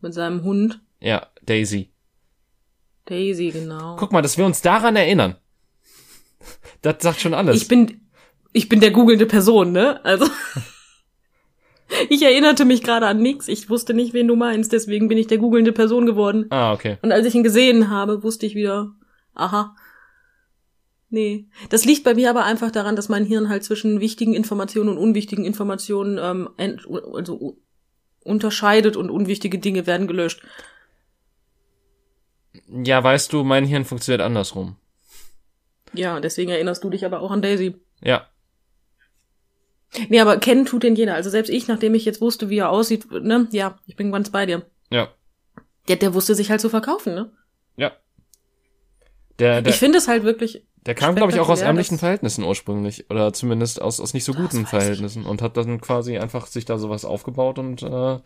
mit 0.00 0.12
seinem 0.14 0.42
Hund? 0.42 0.80
Ja, 1.00 1.28
Daisy. 1.44 1.90
Daisy, 3.04 3.50
genau. 3.50 3.96
Guck 3.96 4.12
mal, 4.12 4.22
dass 4.22 4.36
wir 4.38 4.44
uns 4.46 4.60
daran 4.62 4.96
erinnern. 4.96 5.36
Das 6.80 6.96
sagt 7.00 7.20
schon 7.20 7.34
alles. 7.34 7.56
Ich 7.62 7.68
bin, 7.68 8.00
ich 8.52 8.68
bin 8.68 8.80
der 8.80 8.90
googelnde 8.90 9.26
Person, 9.26 9.70
ne? 9.72 10.04
Also. 10.04 10.26
ich 12.08 12.22
erinnerte 12.22 12.64
mich 12.64 12.82
gerade 12.82 13.06
an 13.06 13.18
nix. 13.20 13.48
Ich 13.48 13.68
wusste 13.70 13.94
nicht, 13.94 14.14
wen 14.14 14.26
du 14.28 14.36
meinst. 14.36 14.72
Deswegen 14.72 15.08
bin 15.08 15.18
ich 15.18 15.26
der 15.26 15.38
googelnde 15.38 15.72
Person 15.72 16.06
geworden. 16.06 16.46
ah, 16.50 16.72
okay. 16.72 16.98
Und 17.02 17.12
als 17.12 17.26
ich 17.26 17.34
ihn 17.34 17.42
gesehen 17.44 17.90
habe, 17.90 18.22
wusste 18.22 18.46
ich 18.46 18.54
wieder, 18.54 18.92
aha. 19.34 19.76
Nee. 21.12 21.44
Das 21.68 21.84
liegt 21.84 22.04
bei 22.04 22.14
mir 22.14 22.30
aber 22.30 22.44
einfach 22.44 22.70
daran, 22.70 22.96
dass 22.96 23.10
mein 23.10 23.26
Hirn 23.26 23.50
halt 23.50 23.64
zwischen 23.64 24.00
wichtigen 24.00 24.32
Informationen 24.32 24.88
und 24.88 24.96
unwichtigen 24.96 25.44
Informationen 25.44 26.18
ähm, 26.18 26.48
also 27.12 27.58
unterscheidet 28.24 28.96
und 28.96 29.10
unwichtige 29.10 29.58
Dinge 29.58 29.86
werden 29.86 30.06
gelöscht. 30.06 30.42
Ja, 32.66 33.04
weißt 33.04 33.30
du, 33.30 33.44
mein 33.44 33.66
Hirn 33.66 33.84
funktioniert 33.84 34.22
andersrum. 34.22 34.76
Ja, 35.92 36.18
deswegen 36.18 36.50
erinnerst 36.50 36.82
du 36.82 36.88
dich 36.88 37.04
aber 37.04 37.20
auch 37.20 37.30
an 37.30 37.42
Daisy. 37.42 37.74
Ja. 38.02 38.26
Nee, 40.08 40.20
aber 40.20 40.38
kennen 40.38 40.64
tut 40.64 40.82
den 40.82 40.96
jeder. 40.96 41.14
Also 41.14 41.28
selbst 41.28 41.50
ich, 41.50 41.68
nachdem 41.68 41.94
ich 41.94 42.06
jetzt 42.06 42.22
wusste, 42.22 42.48
wie 42.48 42.56
er 42.56 42.70
aussieht, 42.70 43.10
ne, 43.10 43.48
ja, 43.50 43.78
ich 43.84 43.96
bin 43.96 44.12
ganz 44.12 44.30
bei 44.30 44.46
dir. 44.46 44.64
Ja. 44.90 45.12
Der, 45.88 45.96
der 45.96 46.14
wusste 46.14 46.34
sich 46.34 46.50
halt 46.50 46.62
zu 46.62 46.70
verkaufen, 46.70 47.14
ne? 47.14 47.30
Ja. 47.76 47.92
Der, 49.38 49.60
der, 49.60 49.70
ich 49.70 49.78
finde 49.78 49.98
es 49.98 50.08
halt 50.08 50.24
wirklich, 50.24 50.66
der 50.86 50.94
kam, 50.94 51.14
glaube 51.14 51.30
ich, 51.30 51.38
auch 51.38 51.48
aus 51.48 51.60
ärmlichen 51.60 51.98
Verhältnissen 51.98 52.42
ursprünglich. 52.42 53.08
Oder 53.08 53.32
zumindest 53.32 53.80
aus, 53.80 54.00
aus 54.00 54.14
nicht 54.14 54.24
so 54.24 54.34
guten 54.34 54.66
Verhältnissen. 54.66 55.24
Und 55.24 55.40
hat 55.40 55.56
dann 55.56 55.80
quasi 55.80 56.18
einfach 56.18 56.46
sich 56.46 56.64
da 56.64 56.78
sowas 56.78 57.04
aufgebaut 57.04 57.58
und 57.58 57.82
äh, 57.82 58.18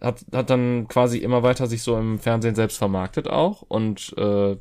hat, 0.00 0.24
hat 0.32 0.50
dann 0.50 0.86
quasi 0.88 1.18
immer 1.18 1.42
weiter 1.42 1.66
sich 1.66 1.82
so 1.82 1.96
im 1.96 2.18
Fernsehen 2.18 2.54
selbst 2.54 2.76
vermarktet 2.76 3.28
auch. 3.28 3.62
Und 3.62 4.14
äh, 4.18 4.56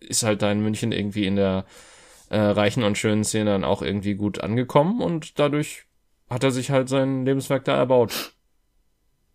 ist 0.00 0.22
halt 0.22 0.40
da 0.40 0.50
in 0.50 0.62
München 0.62 0.92
irgendwie 0.92 1.26
in 1.26 1.36
der 1.36 1.66
äh, 2.30 2.38
reichen 2.38 2.82
und 2.82 2.96
schönen 2.96 3.24
Szene 3.24 3.50
dann 3.50 3.64
auch 3.64 3.82
irgendwie 3.82 4.14
gut 4.14 4.40
angekommen. 4.40 5.02
Und 5.02 5.38
dadurch 5.38 5.84
hat 6.30 6.44
er 6.44 6.50
sich 6.50 6.70
halt 6.70 6.88
sein 6.88 7.26
Lebenswerk 7.26 7.64
da 7.64 7.76
erbaut. 7.76 8.33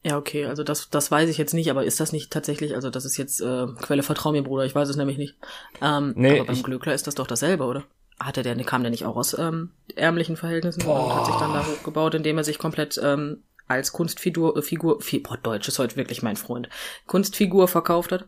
Ja, 0.03 0.17
okay, 0.17 0.45
also 0.45 0.63
das, 0.63 0.89
das 0.89 1.11
weiß 1.11 1.29
ich 1.29 1.37
jetzt 1.37 1.53
nicht, 1.53 1.69
aber 1.69 1.83
ist 1.83 1.99
das 1.99 2.11
nicht 2.13 2.31
tatsächlich, 2.31 2.75
also 2.75 2.89
das 2.89 3.05
ist 3.05 3.17
jetzt 3.17 3.41
äh, 3.41 3.67
Quelle 3.81 4.03
Vertrau 4.03 4.31
mir, 4.31 4.43
Bruder, 4.43 4.65
ich 4.65 4.73
weiß 4.75 4.87
es 4.89 4.95
nämlich 4.95 5.17
nicht. 5.17 5.35
Ähm, 5.81 6.13
Nee, 6.15 6.39
aber 6.39 6.45
beim 6.47 6.55
ich- 6.55 6.63
Glöckler 6.63 6.93
ist 6.93 7.07
das 7.07 7.15
doch 7.15 7.27
dasselbe, 7.27 7.65
oder? 7.65 7.83
Hatte 8.19 8.43
der, 8.43 8.55
kam 8.65 8.81
der 8.83 8.91
nicht 8.91 9.05
auch 9.05 9.15
aus 9.15 9.37
ähm, 9.37 9.71
ärmlichen 9.95 10.35
Verhältnissen 10.35 10.81
und 10.83 11.15
hat 11.15 11.25
sich 11.25 11.35
dann 11.35 11.53
da 11.53 11.65
hochgebaut, 11.65 12.15
indem 12.15 12.37
er 12.37 12.43
sich 12.43 12.57
komplett 12.59 12.99
ähm, 13.01 13.43
als 13.67 13.93
Kunstfigur, 13.93 14.57
äh, 14.57 14.61
Figur, 14.61 14.99
Fi 15.01 15.19
boah, 15.19 15.37
Deutsch 15.37 15.67
ist 15.69 15.79
heute 15.79 15.95
wirklich 15.95 16.21
mein 16.21 16.35
Freund, 16.35 16.67
Kunstfigur 17.07 17.67
verkauft 17.69 18.11
hat? 18.11 18.25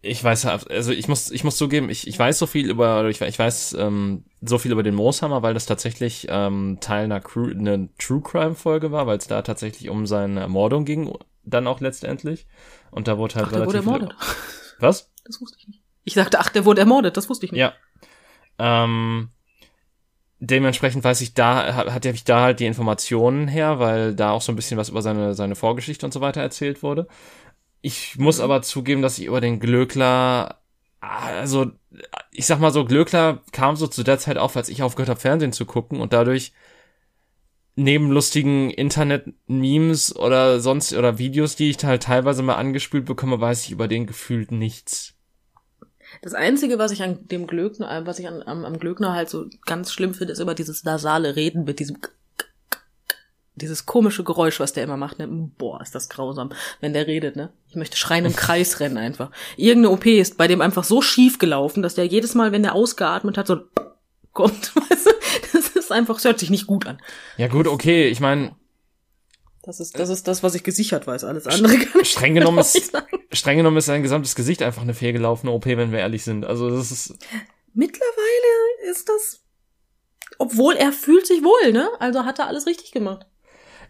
Ich 0.00 0.22
weiß, 0.22 0.46
also 0.46 0.92
ich 0.92 1.08
muss, 1.08 1.30
ich 1.30 1.42
muss 1.42 1.56
zugeben, 1.56 1.90
ich, 1.90 2.06
ich 2.06 2.16
weiß 2.16 2.38
so 2.38 2.46
viel 2.46 2.70
über, 2.70 3.08
ich, 3.08 3.20
ich 3.20 3.38
weiß 3.38 3.74
ähm, 3.74 4.24
so 4.40 4.58
viel 4.58 4.70
über 4.70 4.84
den 4.84 4.94
Mooshammer, 4.94 5.42
weil 5.42 5.54
das 5.54 5.66
tatsächlich 5.66 6.28
ähm, 6.30 6.78
Teil 6.80 7.04
einer, 7.04 7.20
Crew, 7.20 7.50
einer 7.50 7.88
True 7.98 8.20
Crime 8.22 8.54
Folge 8.54 8.92
war, 8.92 9.08
weil 9.08 9.18
es 9.18 9.26
da 9.26 9.42
tatsächlich 9.42 9.90
um 9.90 10.06
seine 10.06 10.40
Ermordung 10.40 10.84
ging, 10.84 11.12
dann 11.42 11.66
auch 11.66 11.80
letztendlich. 11.80 12.46
Und 12.92 13.08
da 13.08 13.18
wurde 13.18 13.34
halt 13.36 13.46
Ach, 13.48 13.52
der 13.52 13.66
wurde 13.66 13.78
ermordet. 13.78 14.14
Was? 14.78 15.10
Das 15.24 15.40
wusste 15.40 15.58
ich 15.58 15.66
nicht. 15.66 15.82
Ich 16.04 16.14
sagte, 16.14 16.38
ach, 16.38 16.48
der 16.48 16.64
wurde 16.64 16.80
ermordet, 16.80 17.16
das 17.16 17.28
wusste 17.28 17.44
ich 17.44 17.52
nicht. 17.52 17.60
Ja. 17.60 17.74
Ähm, 18.58 19.30
dementsprechend 20.38 21.04
weiß 21.04 21.20
ich 21.20 21.34
da, 21.34 21.74
hat, 21.74 21.92
hat 21.92 22.04
ich 22.06 22.24
da 22.24 22.42
halt 22.42 22.60
die 22.60 22.66
Informationen 22.66 23.48
her, 23.48 23.78
weil 23.78 24.14
da 24.14 24.30
auch 24.30 24.40
so 24.40 24.52
ein 24.52 24.56
bisschen 24.56 24.78
was 24.78 24.88
über 24.88 25.02
seine, 25.02 25.34
seine 25.34 25.54
Vorgeschichte 25.54 26.06
und 26.06 26.12
so 26.12 26.20
weiter 26.20 26.40
erzählt 26.40 26.82
wurde. 26.82 27.08
Ich 27.80 28.18
muss 28.18 28.40
aber 28.40 28.62
zugeben, 28.62 29.02
dass 29.02 29.18
ich 29.18 29.26
über 29.26 29.40
den 29.40 29.60
Glöckler, 29.60 30.58
also 31.00 31.70
ich 32.32 32.46
sag 32.46 32.58
mal 32.60 32.72
so, 32.72 32.84
Glöckler 32.84 33.42
kam 33.52 33.76
so 33.76 33.86
zu 33.86 34.02
der 34.02 34.18
Zeit 34.18 34.36
auf, 34.36 34.56
als 34.56 34.68
ich 34.68 34.82
aufgehört 34.82 35.10
habe, 35.10 35.20
Fernsehen 35.20 35.52
zu 35.52 35.64
gucken 35.64 36.00
und 36.00 36.12
dadurch 36.12 36.52
neben 37.76 38.10
lustigen 38.10 38.70
Internet-Memes 38.70 40.16
oder 40.16 40.58
sonst 40.58 40.92
oder 40.94 41.18
Videos, 41.18 41.54
die 41.54 41.70
ich 41.70 41.84
halt 41.84 42.02
teilweise 42.02 42.42
mal 42.42 42.56
angespült 42.56 43.04
bekomme, 43.04 43.40
weiß 43.40 43.64
ich 43.64 43.70
über 43.70 43.86
den 43.86 44.06
gefühlt 44.06 44.50
nichts. 44.50 45.14
Das 46.22 46.34
Einzige, 46.34 46.78
was 46.78 46.90
ich 46.90 47.02
an 47.02 47.28
dem 47.28 47.46
Glöckner, 47.46 48.04
was 48.04 48.18
ich 48.18 48.26
an, 48.26 48.42
am, 48.42 48.64
am 48.64 48.78
Glöckner 48.80 49.12
halt 49.12 49.28
so 49.28 49.46
ganz 49.64 49.92
schlimm 49.92 50.14
finde, 50.14 50.32
ist 50.32 50.40
immer 50.40 50.54
dieses 50.54 50.82
nasale 50.82 51.36
Reden 51.36 51.64
mit 51.64 51.78
diesem 51.78 51.98
dieses 53.58 53.86
komische 53.86 54.24
Geräusch, 54.24 54.60
was 54.60 54.72
der 54.72 54.84
immer 54.84 54.96
macht, 54.96 55.18
ne? 55.18 55.28
Boah, 55.28 55.80
ist 55.80 55.94
das 55.94 56.08
grausam, 56.08 56.50
wenn 56.80 56.92
der 56.92 57.06
redet, 57.06 57.36
ne? 57.36 57.50
Ich 57.68 57.76
möchte 57.76 57.96
schreien 57.96 58.24
im 58.24 58.34
Kreis 58.36 58.80
rennen 58.80 58.96
einfach. 58.96 59.30
Irgendeine 59.56 59.94
OP 59.94 60.06
ist 60.06 60.38
bei 60.38 60.48
dem 60.48 60.60
einfach 60.60 60.84
so 60.84 61.02
schief 61.02 61.38
gelaufen, 61.38 61.82
dass 61.82 61.94
der 61.94 62.06
jedes 62.06 62.34
Mal, 62.34 62.52
wenn 62.52 62.62
der 62.62 62.74
ausgeatmet 62.74 63.36
hat, 63.36 63.46
so 63.46 63.60
kommt, 64.32 64.74
weißt 64.76 65.06
du? 65.06 65.10
Das 65.52 65.68
ist 65.68 65.92
einfach, 65.92 66.14
das 66.14 66.24
hört 66.24 66.38
sich 66.38 66.50
nicht 66.50 66.66
gut 66.66 66.86
an. 66.86 67.00
Ja 67.36 67.48
gut, 67.48 67.66
okay, 67.66 68.08
ich 68.08 68.20
meine, 68.20 68.54
Das 69.62 69.80
ist, 69.80 69.98
das 69.98 70.08
ist 70.08 70.28
das, 70.28 70.42
was 70.42 70.54
ich 70.54 70.62
gesichert 70.64 71.06
weiß. 71.06 71.24
Alles 71.24 71.46
andere 71.46 71.78
kann 71.78 72.00
ich 72.00 72.10
streng 72.10 72.34
genommen 72.34 72.58
ist, 72.60 72.92
streng 73.32 73.58
genommen 73.58 73.76
ist 73.76 73.86
sein 73.86 74.02
gesamtes 74.02 74.34
Gesicht 74.34 74.62
einfach 74.62 74.82
eine 74.82 74.94
fehlgelaufene 74.94 75.52
OP, 75.52 75.66
wenn 75.66 75.92
wir 75.92 75.98
ehrlich 75.98 76.24
sind. 76.24 76.44
Also 76.46 76.70
das 76.70 76.90
ist, 76.90 77.14
Mittlerweile 77.74 78.90
ist 78.90 79.08
das, 79.08 79.40
obwohl 80.38 80.74
er 80.74 80.92
fühlt 80.92 81.26
sich 81.26 81.42
wohl, 81.44 81.72
ne? 81.72 81.88
Also 82.00 82.24
hat 82.24 82.38
er 82.38 82.48
alles 82.48 82.66
richtig 82.66 82.90
gemacht. 82.92 83.26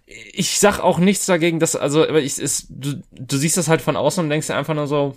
Ich 0.08 0.58
sag 0.58 0.80
auch 0.80 0.98
nichts 0.98 1.26
dagegen, 1.26 1.60
dass, 1.60 1.76
also, 1.76 2.02
aber 2.02 2.20
ich, 2.20 2.38
ist, 2.38 2.66
du, 2.70 3.02
du 3.10 3.36
siehst 3.36 3.56
das 3.56 3.68
halt 3.68 3.82
von 3.82 3.96
außen 3.96 4.24
und 4.24 4.30
denkst 4.30 4.46
dir 4.46 4.56
einfach 4.56 4.74
nur 4.74 4.86
so, 4.86 5.16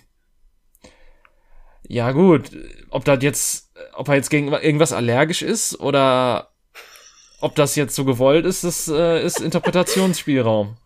ja 1.87 2.11
gut, 2.11 2.51
ob 2.89 3.05
das 3.05 3.23
jetzt, 3.23 3.71
ob 3.93 4.09
er 4.09 4.15
jetzt 4.15 4.29
gegen 4.29 4.51
irgendwas 4.51 4.93
allergisch 4.93 5.41
ist 5.41 5.79
oder 5.79 6.51
ob 7.39 7.55
das 7.55 7.75
jetzt 7.75 7.95
so 7.95 8.05
gewollt 8.05 8.45
ist, 8.45 8.63
das 8.63 8.87
äh, 8.87 9.25
ist 9.25 9.39
Interpretationsspielraum. 9.39 10.77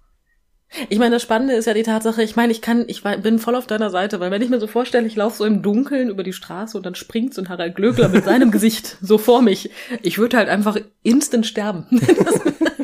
Ich 0.90 1.00
meine, 1.00 1.16
das 1.16 1.22
Spannende 1.22 1.54
ist 1.54 1.66
ja 1.66 1.74
die 1.74 1.84
Tatsache, 1.84 2.24
ich 2.24 2.36
meine, 2.36 2.52
ich 2.52 2.62
kann, 2.62 2.86
ich 2.88 3.04
bin 3.04 3.40
voll 3.40 3.56
auf 3.56 3.68
deiner 3.68 3.90
Seite, 3.90 4.20
weil 4.20 4.32
wenn 4.32 4.42
ich 4.42 4.50
mir 4.50 4.60
so 4.60 4.68
vorstelle, 4.68 5.08
ich 5.08 5.16
laufe 5.16 5.38
so 5.38 5.46
im 5.46 5.62
Dunkeln 5.62 6.10
über 6.10 6.24
die 6.24 6.34
Straße 6.34 6.76
und 6.76 6.86
dann 6.86 6.96
springt 6.96 7.34
so 7.34 7.42
ein 7.42 7.50
Harald 7.50 7.76
Glöckler 7.76 8.10
mit 8.10 8.26
seinem 8.26 8.52
Gesicht 8.52 8.98
so 9.02 9.18
vor 9.18 9.42
mich, 9.42 9.70
ich 10.02 10.18
würde 10.18 10.38
halt 10.38 10.50
einfach 10.50 10.78
instant 11.04 11.46
sterben. 11.46 11.88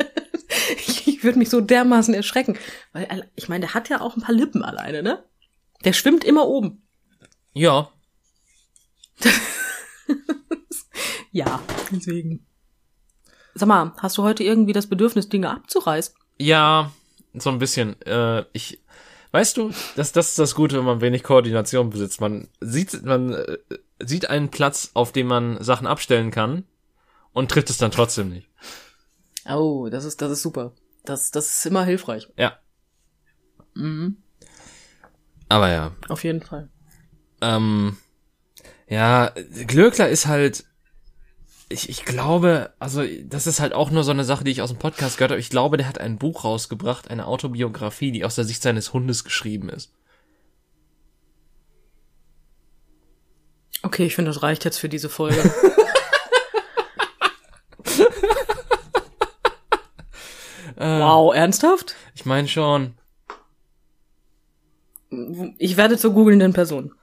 Ich 1.21 1.25
würde 1.25 1.37
mich 1.37 1.51
so 1.51 1.61
dermaßen 1.61 2.15
erschrecken. 2.15 2.57
Weil, 2.93 3.29
ich 3.35 3.47
meine, 3.47 3.67
der 3.67 3.75
hat 3.75 3.89
ja 3.89 4.01
auch 4.01 4.15
ein 4.15 4.23
paar 4.23 4.33
Lippen 4.33 4.63
alleine, 4.63 5.03
ne? 5.03 5.23
Der 5.85 5.93
schwimmt 5.93 6.23
immer 6.23 6.47
oben. 6.47 6.81
Ja. 7.53 7.91
Ja, 11.31 11.61
deswegen. 11.91 12.45
Sag 13.53 13.69
mal, 13.69 13.93
hast 13.99 14.17
du 14.17 14.23
heute 14.23 14.43
irgendwie 14.43 14.73
das 14.73 14.87
Bedürfnis, 14.87 15.29
Dinge 15.29 15.49
abzureißen? 15.49 16.13
Ja, 16.37 16.91
so 17.33 17.49
ein 17.49 17.59
bisschen. 17.59 18.01
Äh, 18.01 18.43
ich, 18.51 18.81
weißt 19.31 19.55
du, 19.55 19.71
das, 19.95 20.11
das 20.11 20.29
ist 20.31 20.39
das 20.39 20.55
Gute, 20.55 20.77
wenn 20.77 20.83
man 20.83 20.99
wenig 20.99 21.23
Koordination 21.23 21.89
besitzt. 21.89 22.19
Man 22.19 22.49
sieht, 22.59 23.05
man 23.05 23.31
äh, 23.31 23.57
sieht 23.99 24.29
einen 24.29 24.49
Platz, 24.49 24.91
auf 24.93 25.13
dem 25.13 25.27
man 25.27 25.63
Sachen 25.63 25.87
abstellen 25.87 26.31
kann 26.31 26.65
und 27.31 27.49
trifft 27.49 27.69
es 27.69 27.77
dann 27.77 27.91
trotzdem 27.91 28.27
nicht. 28.29 28.49
Oh, 29.49 29.87
das 29.89 30.03
ist, 30.03 30.21
das 30.21 30.31
ist 30.31 30.41
super. 30.41 30.73
Das, 31.03 31.31
das 31.31 31.57
ist 31.57 31.65
immer 31.65 31.83
hilfreich. 31.85 32.27
Ja. 32.37 32.57
Mhm, 33.73 34.17
Aber 35.49 35.69
ja. 35.69 35.91
auf 36.09 36.23
jeden 36.23 36.41
Fall. 36.41 36.69
Ähm, 37.41 37.97
ja, 38.87 39.33
Glöckler 39.67 40.09
ist 40.09 40.27
halt, 40.27 40.65
ich, 41.69 41.87
ich 41.89 42.03
glaube, 42.03 42.73
also 42.79 43.03
das 43.23 43.47
ist 43.47 43.61
halt 43.61 43.73
auch 43.73 43.89
nur 43.91 44.03
so 44.03 44.11
eine 44.11 44.25
Sache, 44.25 44.43
die 44.43 44.51
ich 44.51 44.61
aus 44.61 44.69
dem 44.69 44.79
Podcast 44.79 45.17
gehört 45.17 45.31
habe. 45.31 45.39
Ich 45.39 45.49
glaube, 45.49 45.77
der 45.77 45.87
hat 45.87 45.99
ein 45.99 46.17
Buch 46.17 46.43
rausgebracht, 46.43 47.09
eine 47.09 47.25
Autobiografie, 47.27 48.11
die 48.11 48.25
aus 48.25 48.35
der 48.35 48.43
Sicht 48.43 48.61
seines 48.61 48.91
Hundes 48.93 49.23
geschrieben 49.23 49.69
ist. 49.69 49.93
Okay, 53.83 54.05
ich 54.05 54.15
finde, 54.15 54.29
das 54.31 54.43
reicht 54.43 54.65
jetzt 54.65 54.77
für 54.77 54.89
diese 54.89 55.09
Folge. 55.09 55.41
wow, 60.77 61.33
ernsthaft? 61.33 61.95
Ich 62.15 62.25
meine 62.25 62.47
schon. 62.47 62.93
Ich 65.57 65.77
werde 65.77 65.97
zur 65.97 66.13
googelnden 66.13 66.53
Person. 66.53 66.93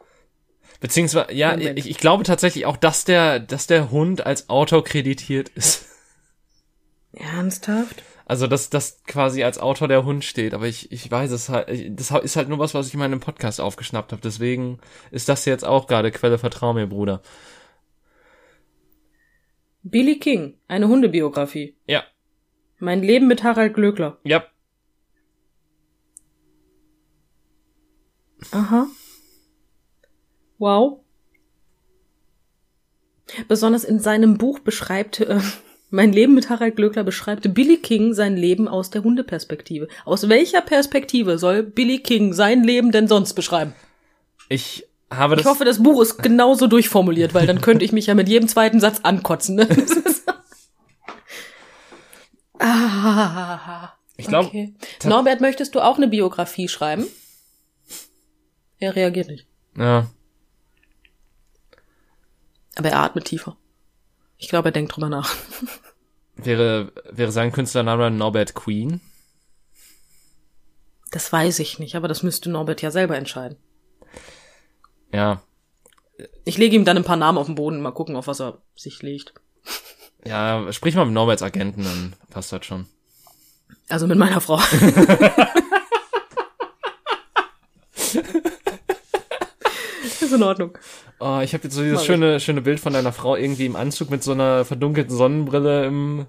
Beziehungsweise, 0.80 1.32
ja, 1.32 1.56
ich, 1.56 1.90
ich 1.90 1.98
glaube 1.98 2.22
tatsächlich 2.24 2.64
auch, 2.66 2.76
dass 2.76 3.04
der, 3.04 3.40
dass 3.40 3.66
der 3.66 3.90
Hund 3.90 4.24
als 4.24 4.48
Autor 4.48 4.84
kreditiert 4.84 5.48
ist. 5.50 5.86
Ernsthaft? 7.12 8.02
Also, 8.26 8.46
dass 8.46 8.70
das 8.70 9.02
quasi 9.04 9.42
als 9.42 9.58
Autor 9.58 9.88
der 9.88 10.04
Hund 10.04 10.24
steht, 10.24 10.52
aber 10.54 10.66
ich, 10.66 10.92
ich 10.92 11.10
weiß 11.10 11.30
es 11.32 11.48
halt, 11.48 11.68
ich- 11.70 11.88
das 11.94 12.10
ist 12.10 12.36
halt 12.36 12.48
nur 12.48 12.58
was, 12.58 12.74
was 12.74 12.86
ich 12.86 12.92
in 12.94 13.00
meinem 13.00 13.20
Podcast 13.20 13.60
aufgeschnappt 13.60 14.12
habe. 14.12 14.22
Deswegen 14.22 14.78
ist 15.10 15.28
das 15.28 15.44
jetzt 15.46 15.64
auch 15.64 15.86
gerade 15.86 16.10
Quelle, 16.12 16.38
vertrau 16.38 16.72
mir, 16.74 16.86
Bruder. 16.86 17.22
Billy 19.82 20.18
King, 20.18 20.58
eine 20.68 20.88
Hundebiografie. 20.88 21.76
Ja, 21.86 22.04
Mein 22.78 23.02
Leben 23.02 23.26
mit 23.26 23.42
Harald 23.42 23.74
Glöckler. 23.74 24.18
ja. 24.24 24.44
Aha. 28.52 28.86
Wow. 30.58 31.00
Besonders 33.48 33.84
in 33.84 33.98
seinem 33.98 34.38
Buch 34.38 34.60
beschreibt, 34.60 35.20
äh, 35.20 35.40
mein 35.90 36.12
Leben 36.12 36.34
mit 36.34 36.48
Harald 36.48 36.76
Glöckler 36.76 37.02
beschreibt 37.02 37.52
Billy 37.52 37.78
King 37.78 38.14
sein 38.14 38.36
Leben 38.36 38.68
aus 38.68 38.90
der 38.90 39.02
Hundeperspektive. 39.02 39.88
Aus 40.04 40.28
welcher 40.28 40.60
Perspektive 40.60 41.38
soll 41.38 41.62
Billy 41.62 41.98
King 41.98 42.32
sein 42.32 42.62
Leben 42.62 42.92
denn 42.92 43.08
sonst 43.08 43.34
beschreiben? 43.34 43.74
Ich 44.48 44.86
habe 45.10 45.34
das. 45.34 45.44
Ich 45.44 45.50
hoffe, 45.50 45.64
das 45.64 45.82
Buch 45.82 46.00
ist 46.00 46.18
genauso 46.22 46.68
durchformuliert, 46.68 47.34
weil 47.34 47.46
dann 47.46 47.60
könnte 47.60 47.84
ich 47.84 47.92
mich 47.92 48.06
ja 48.06 48.14
mit 48.14 48.28
jedem 48.28 48.48
zweiten 48.48 48.80
Satz 48.80 49.00
ankotzen. 49.02 49.56
Ne? 49.56 49.68
Ah, 52.58 53.92
Ich 54.16 54.26
glaub, 54.26 54.46
okay. 54.46 54.74
Norbert, 55.04 55.40
möchtest 55.40 55.74
du 55.74 55.80
auch 55.80 55.96
eine 55.96 56.08
Biografie 56.08 56.68
schreiben? 56.68 57.06
Er 58.78 58.94
reagiert 58.96 59.28
nicht. 59.28 59.46
ja. 59.76 60.08
Aber 62.76 62.90
er 62.90 63.00
atmet 63.00 63.24
tiefer. 63.24 63.56
Ich 64.36 64.48
glaube, 64.48 64.68
er 64.68 64.72
denkt 64.72 64.94
drüber 64.94 65.08
nach. 65.08 65.34
Wäre, 66.36 66.92
wäre 67.10 67.32
sein 67.32 67.50
Künstlername 67.50 68.12
Norbert 68.12 68.54
Queen? 68.54 69.00
Das 71.10 71.32
weiß 71.32 71.58
ich 71.58 71.80
nicht, 71.80 71.96
aber 71.96 72.06
das 72.06 72.22
müsste 72.22 72.48
Norbert 72.48 72.80
ja 72.80 72.92
selber 72.92 73.16
entscheiden. 73.16 73.58
Ja. 75.12 75.42
Ich 76.44 76.56
lege 76.58 76.76
ihm 76.76 76.84
dann 76.84 76.96
ein 76.98 77.02
paar 77.04 77.16
Namen 77.16 77.38
auf 77.38 77.46
den 77.46 77.56
Boden, 77.56 77.80
mal 77.80 77.90
gucken, 77.90 78.14
auf 78.14 78.28
was 78.28 78.40
er 78.40 78.62
sich 78.76 79.02
legt. 79.02 79.34
Ja, 80.26 80.72
sprich 80.72 80.94
mal 80.94 81.04
mit 81.04 81.14
Norberts 81.14 81.42
Agenten, 81.42 81.84
dann 81.84 82.14
passt 82.30 82.52
das 82.52 82.64
schon. 82.66 82.86
Also 83.88 84.06
mit 84.06 84.18
meiner 84.18 84.40
Frau. 84.40 84.60
ist 90.28 90.36
in 90.36 90.42
Ordnung. 90.42 90.76
Oh, 91.20 91.40
ich 91.42 91.54
habe 91.54 91.64
jetzt 91.64 91.74
so 91.74 91.82
dieses 91.82 91.96
Mach 91.96 92.02
ich. 92.02 92.06
schöne, 92.06 92.40
schöne 92.40 92.60
Bild 92.62 92.80
von 92.80 92.92
deiner 92.92 93.12
Frau 93.12 93.36
irgendwie 93.36 93.66
im 93.66 93.76
Anzug 93.76 94.10
mit 94.10 94.22
so 94.22 94.32
einer 94.32 94.64
verdunkelten 94.64 95.16
Sonnenbrille 95.16 95.86
im 95.86 96.26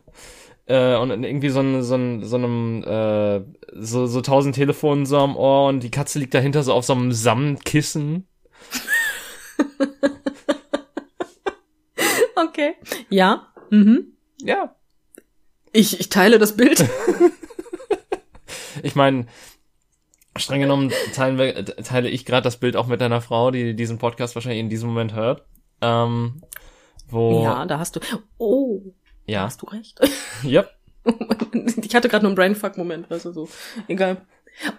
äh, 0.65 0.95
und 0.95 1.11
irgendwie 1.23 1.49
so, 1.49 1.59
ein, 1.59 1.83
so, 1.83 1.95
ein, 1.95 2.23
so 2.23 2.37
einem 2.37 2.83
äh, 2.83 3.41
so, 3.73 4.07
so 4.07 4.21
tausend 4.21 4.55
Telefonen 4.55 5.05
so 5.05 5.17
am 5.17 5.35
Ohr 5.35 5.67
und 5.67 5.81
die 5.81 5.91
Katze 5.91 6.19
liegt 6.19 6.33
dahinter 6.33 6.63
so 6.63 6.73
auf 6.73 6.85
so 6.85 6.93
einem 6.93 7.11
Samtkissen. 7.11 8.27
Okay. 12.41 12.75
Ja. 13.09 13.48
Mhm. 13.69 14.13
Ja. 14.41 14.75
Ich, 15.71 15.99
ich 15.99 16.09
teile 16.09 16.39
das 16.39 16.55
Bild. 16.55 16.85
Ich 18.81 18.95
meine, 18.95 19.25
streng 20.37 20.61
genommen 20.61 20.89
wir, 20.91 21.65
teile 21.83 22.09
ich 22.09 22.25
gerade 22.25 22.43
das 22.43 22.57
Bild 22.57 22.75
auch 22.77 22.87
mit 22.87 23.01
deiner 23.01 23.19
Frau, 23.19 23.51
die 23.51 23.75
diesen 23.75 23.97
Podcast 23.97 24.35
wahrscheinlich 24.35 24.61
in 24.61 24.69
diesem 24.69 24.89
Moment 24.89 25.13
hört. 25.13 25.43
Ähm, 25.81 26.41
wo 27.09 27.43
Ja, 27.43 27.65
da 27.65 27.79
hast 27.79 27.95
du. 27.95 27.99
Oh, 28.37 28.81
ja, 29.25 29.43
hast 29.43 29.61
du 29.61 29.65
recht. 29.67 29.99
ja, 30.43 30.65
Ich 31.83 31.95
hatte 31.95 32.07
gerade 32.09 32.23
nur 32.23 32.29
einen 32.29 32.35
Brainfuck-Moment, 32.35 33.09
weißt 33.09 33.25
du 33.25 33.31
so. 33.33 33.49
Egal. 33.87 34.25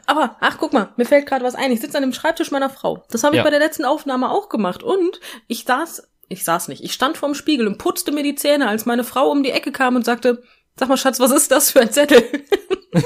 Aber, 0.07 0.37
ach, 0.41 0.57
guck 0.59 0.73
mal, 0.73 0.93
mir 0.97 1.05
fällt 1.07 1.27
gerade 1.27 1.45
was 1.45 1.55
ein. 1.55 1.73
Ich 1.73 1.81
sitze 1.81 1.97
an 1.97 2.03
dem 2.03 2.13
Schreibtisch 2.13 2.51
meiner 2.51 2.71
Frau. 2.71 3.03
Das 3.11 3.25
habe 3.25 3.35
ich 3.35 3.39
Ja. 3.39 3.45
bei 3.45 3.51
der 3.51 3.59
letzten 3.61 3.85
Aufnahme 3.85 4.31
auch 4.31 4.49
gemacht. 4.49 4.83
Und 4.83 5.21
ich 5.47 5.65
saß, 5.65 6.10
ich 6.31 6.45
saß 6.45 6.69
nicht, 6.69 6.83
ich 6.85 6.93
stand 6.93 7.19
vorm 7.19 7.35
Spiegel 7.35 7.67
und 7.67 7.77
putzte 7.77 8.13
mir 8.13 8.23
die 8.23 8.37
Zähne, 8.37 8.69
als 8.69 8.87
meine 8.87 9.03
Frau 9.03 9.31
um 9.31 9.43
die 9.43 9.51
Ecke 9.51 9.73
kam 9.73 9.97
und 9.97 10.05
sagte, 10.05 10.43
sag 10.79 10.89
mal, 10.89 10.97
Schatz, 10.97 11.19
was 11.19 11.33
ist 11.33 11.51
das 11.51 11.73
für 11.73 11.81
ein 11.81 11.91
Zettel? 11.93 12.23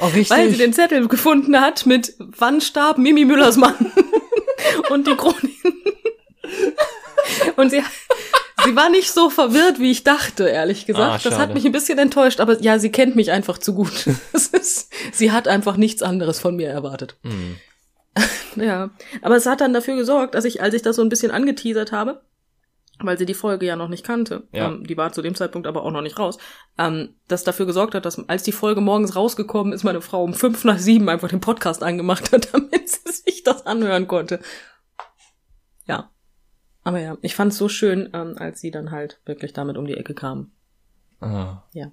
oh. 0.00 0.10
Weil 0.28 0.50
sie 0.50 0.58
den 0.58 0.72
Zettel 0.72 1.06
gefunden 1.06 1.60
hat 1.60 1.86
mit 1.86 2.16
Wann 2.18 2.60
starb 2.60 2.98
Mimi 2.98 3.24
Müllers 3.24 3.56
Mann? 3.56 3.92
und 4.90 5.06
die 5.06 5.14
Chronik. 5.14 5.62
und 7.54 7.70
sie, 7.70 7.84
sie 8.64 8.74
war 8.74 8.90
nicht 8.90 9.12
so 9.12 9.30
verwirrt, 9.30 9.78
wie 9.78 9.92
ich 9.92 10.02
dachte, 10.02 10.48
ehrlich 10.48 10.86
gesagt. 10.86 11.24
Ah, 11.24 11.28
das 11.30 11.38
hat 11.38 11.54
mich 11.54 11.64
ein 11.64 11.72
bisschen 11.72 12.00
enttäuscht, 12.00 12.40
aber 12.40 12.60
ja, 12.60 12.80
sie 12.80 12.90
kennt 12.90 13.14
mich 13.14 13.30
einfach 13.30 13.58
zu 13.58 13.74
gut. 13.74 14.08
Ist, 14.32 14.92
sie 15.12 15.30
hat 15.30 15.46
einfach 15.46 15.76
nichts 15.76 16.02
anderes 16.02 16.40
von 16.40 16.56
mir 16.56 16.68
erwartet. 16.68 17.14
Hm. 17.22 17.58
Ja, 18.56 18.90
aber 19.22 19.36
es 19.36 19.46
hat 19.46 19.60
dann 19.60 19.72
dafür 19.72 19.94
gesorgt, 19.96 20.34
dass 20.34 20.44
ich, 20.44 20.60
als 20.62 20.74
ich 20.74 20.82
das 20.82 20.96
so 20.96 21.02
ein 21.02 21.08
bisschen 21.08 21.30
angeteasert 21.30 21.92
habe, 21.92 22.22
weil 22.98 23.16
sie 23.16 23.24
die 23.24 23.34
Folge 23.34 23.64
ja 23.64 23.76
noch 23.76 23.88
nicht 23.88 24.04
kannte, 24.04 24.48
Ja. 24.52 24.68
ähm, 24.68 24.84
die 24.86 24.96
war 24.96 25.12
zu 25.12 25.22
dem 25.22 25.34
Zeitpunkt 25.36 25.66
aber 25.68 25.84
auch 25.84 25.92
noch 25.92 26.02
nicht 26.02 26.18
raus, 26.18 26.36
ähm, 26.76 27.14
das 27.28 27.44
dafür 27.44 27.66
gesorgt 27.66 27.94
hat, 27.94 28.04
dass 28.04 28.28
als 28.28 28.42
die 28.42 28.52
Folge 28.52 28.80
morgens 28.80 29.14
rausgekommen 29.14 29.72
ist, 29.72 29.84
meine 29.84 30.00
Frau 30.00 30.24
um 30.24 30.34
fünf 30.34 30.64
nach 30.64 30.78
sieben 30.78 31.08
einfach 31.08 31.28
den 31.28 31.40
Podcast 31.40 31.82
angemacht 31.82 32.32
hat, 32.32 32.48
damit 32.52 32.88
sie 32.88 33.12
sich 33.12 33.44
das 33.44 33.66
anhören 33.66 34.08
konnte. 34.08 34.40
Ja. 35.86 36.10
Aber 36.82 36.98
ja, 36.98 37.16
ich 37.22 37.34
fand 37.36 37.52
es 37.52 37.58
so 37.58 37.68
schön, 37.68 38.10
ähm, 38.12 38.34
als 38.36 38.60
sie 38.60 38.70
dann 38.70 38.90
halt 38.90 39.20
wirklich 39.26 39.52
damit 39.52 39.76
um 39.76 39.86
die 39.86 39.96
Ecke 39.96 40.14
kam. 40.14 40.50
Ah. 41.20 41.62
Ja. 41.72 41.92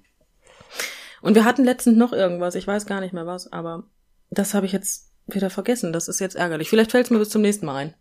Und 1.22 1.34
wir 1.34 1.44
hatten 1.44 1.64
letztens 1.64 1.96
noch 1.96 2.12
irgendwas, 2.12 2.54
ich 2.54 2.66
weiß 2.66 2.86
gar 2.86 3.00
nicht 3.00 3.12
mehr 3.12 3.26
was, 3.26 3.52
aber 3.52 3.84
das 4.30 4.54
habe 4.54 4.66
ich 4.66 4.72
jetzt 4.72 5.07
wieder 5.28 5.50
vergessen. 5.50 5.92
Das 5.92 6.08
ist 6.08 6.20
jetzt 6.20 6.36
ärgerlich. 6.36 6.68
Vielleicht 6.68 6.90
fällt 6.90 7.06
es 7.06 7.10
mir 7.10 7.18
bis 7.18 7.30
zum 7.30 7.42
nächsten 7.42 7.66
Mal 7.66 7.76
ein. 7.76 7.94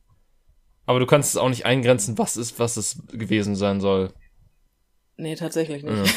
Aber 0.85 0.99
du 0.99 1.05
kannst 1.05 1.31
es 1.31 1.37
auch 1.37 1.49
nicht 1.49 1.65
eingrenzen, 1.65 2.17
was 2.17 2.37
ist, 2.37 2.59
was 2.59 2.77
es 2.77 3.01
gewesen 3.11 3.55
sein 3.55 3.81
soll. 3.81 4.13
Nee, 5.17 5.35
tatsächlich 5.35 5.83
nicht. 5.83 6.13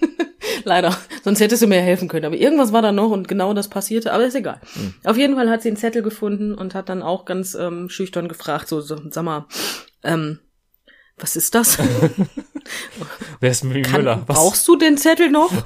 Leider. 0.64 0.96
Sonst 1.24 1.40
hättest 1.40 1.62
du 1.62 1.66
mir 1.66 1.80
helfen 1.80 2.08
können. 2.08 2.26
Aber 2.26 2.36
irgendwas 2.36 2.72
war 2.72 2.82
da 2.82 2.92
noch 2.92 3.10
und 3.10 3.26
genau 3.26 3.54
das 3.54 3.68
passierte. 3.68 4.12
Aber 4.12 4.24
ist 4.24 4.34
egal. 4.34 4.60
Auf 5.04 5.16
jeden 5.16 5.34
Fall 5.34 5.48
hat 5.50 5.62
sie 5.62 5.68
einen 5.68 5.76
Zettel 5.76 6.02
gefunden 6.02 6.54
und 6.54 6.74
hat 6.74 6.88
dann 6.88 7.02
auch 7.02 7.24
ganz 7.24 7.54
ähm, 7.54 7.88
schüchtern 7.88 8.28
gefragt, 8.28 8.68
so, 8.68 8.80
so 8.80 9.00
sag 9.10 9.24
mal, 9.24 9.46
ähm, 10.02 10.40
was 11.16 11.36
ist 11.36 11.54
das? 11.54 11.78
Wer 13.40 13.50
ist 13.50 13.64
Mimi 13.64 13.88
Müller? 13.88 14.22
Was? 14.26 14.36
brauchst 14.36 14.68
du 14.68 14.76
den 14.76 14.98
Zettel 14.98 15.30
noch? 15.30 15.52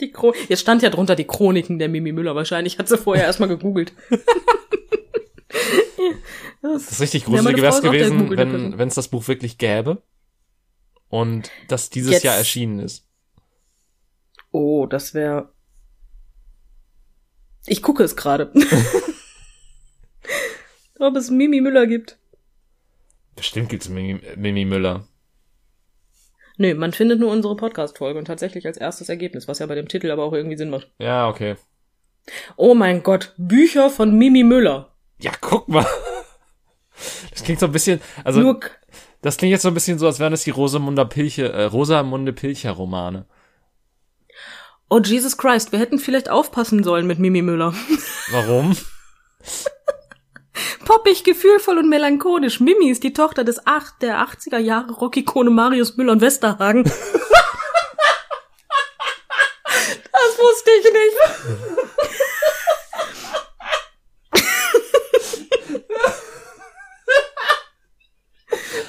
die 0.00 0.12
Chro 0.12 0.34
Jetzt 0.48 0.60
stand 0.60 0.82
ja 0.82 0.90
drunter 0.90 1.16
die 1.16 1.26
Chroniken 1.26 1.78
der 1.78 1.88
Mimi 1.88 2.12
Müller. 2.12 2.34
Wahrscheinlich 2.34 2.78
hat 2.78 2.88
sie 2.88 2.98
vorher 2.98 3.24
erstmal 3.26 3.48
gegoogelt. 3.48 3.92
Das 6.60 6.90
ist 6.90 7.00
richtig 7.00 7.22
Ja, 7.22 7.28
meine 7.42 7.56
gruselig 7.56 7.62
wäre 7.62 7.74
es 7.74 7.82
gewesen, 7.82 8.30
wenn 8.78 8.88
es 8.88 8.94
das 8.94 9.08
Buch 9.08 9.26
wirklich 9.28 9.58
gäbe 9.58 10.02
und 11.08 11.50
das 11.68 11.90
dieses 11.90 12.12
Jetzt- 12.12 12.24
Jahr 12.24 12.36
erschienen 12.36 12.80
ist. 12.80 13.06
Oh, 14.50 14.86
das 14.86 15.14
wäre. 15.14 15.52
Ich 17.66 17.82
gucke 17.82 18.02
es 18.02 18.16
gerade. 18.16 18.52
Ob 20.98 21.16
es 21.16 21.30
Mimi 21.30 21.60
Müller 21.60 21.86
gibt. 21.86 22.18
Bestimmt 23.36 23.68
gibt's 23.68 23.88
Mimi, 23.88 24.20
Mimi 24.36 24.64
Müller. 24.64 25.06
Nö, 26.58 26.74
man 26.74 26.92
findet 26.92 27.20
nur 27.20 27.30
unsere 27.30 27.56
Podcast-Folge 27.56 28.18
und 28.18 28.24
tatsächlich 28.24 28.66
als 28.66 28.76
erstes 28.76 29.08
Ergebnis, 29.08 29.46
was 29.46 29.60
ja 29.60 29.66
bei 29.66 29.76
dem 29.76 29.88
Titel 29.88 30.10
aber 30.10 30.24
auch 30.24 30.32
irgendwie 30.32 30.56
Sinn 30.56 30.70
macht. 30.70 30.90
Ja, 30.98 31.28
okay. 31.28 31.56
Oh 32.56 32.74
mein 32.74 33.02
Gott, 33.04 33.32
Bücher 33.38 33.90
von 33.90 34.18
Mimi 34.18 34.42
Müller. 34.42 34.92
Ja, 35.20 35.32
guck 35.40 35.68
mal. 35.68 35.86
Das 37.30 37.44
klingt 37.44 37.60
so 37.60 37.66
ein 37.66 37.72
bisschen, 37.72 38.00
also 38.24 38.40
Nur 38.40 38.60
das 39.22 39.36
klingt 39.36 39.52
jetzt 39.52 39.62
so 39.62 39.68
ein 39.68 39.74
bisschen 39.74 39.98
so, 39.98 40.06
als 40.06 40.18
wären 40.18 40.32
das 40.32 40.42
die 40.42 40.50
Rosamunde 40.50 41.06
Pilcher, 41.06 41.52
äh, 41.52 41.64
Rosamunde 41.64 42.32
Pilcher 42.32 42.72
Romane. 42.72 43.26
Oh 44.90 45.00
Jesus 45.00 45.36
Christ, 45.36 45.70
wir 45.70 45.78
hätten 45.78 45.98
vielleicht 46.00 46.28
aufpassen 46.28 46.82
sollen 46.82 47.06
mit 47.06 47.20
Mimi 47.20 47.42
Müller. 47.42 47.72
Warum? 48.32 48.76
Poppig, 50.88 51.22
gefühlvoll 51.22 51.76
und 51.76 51.90
melancholisch. 51.90 52.60
Mimi 52.60 52.88
ist 52.88 53.02
die 53.02 53.12
Tochter 53.12 53.44
des 53.44 53.66
acht, 53.66 54.00
der 54.00 54.26
80er 54.26 54.56
Jahre 54.56 54.94
Rockikone 54.94 55.50
Marius 55.50 55.98
Müller 55.98 56.12
und 56.12 56.22
Westerhagen. 56.22 56.84
das 56.84 56.94
wusste 60.38 60.70
ich 60.78 60.84
nicht. 60.84 61.16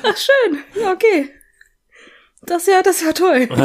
Ach 0.03 0.15
schön, 0.15 0.63
ja 0.75 0.93
okay. 0.93 1.35
Das 2.43 2.65
ja, 2.65 2.81
das 2.81 3.01
ja 3.01 3.11
toll. 3.11 3.49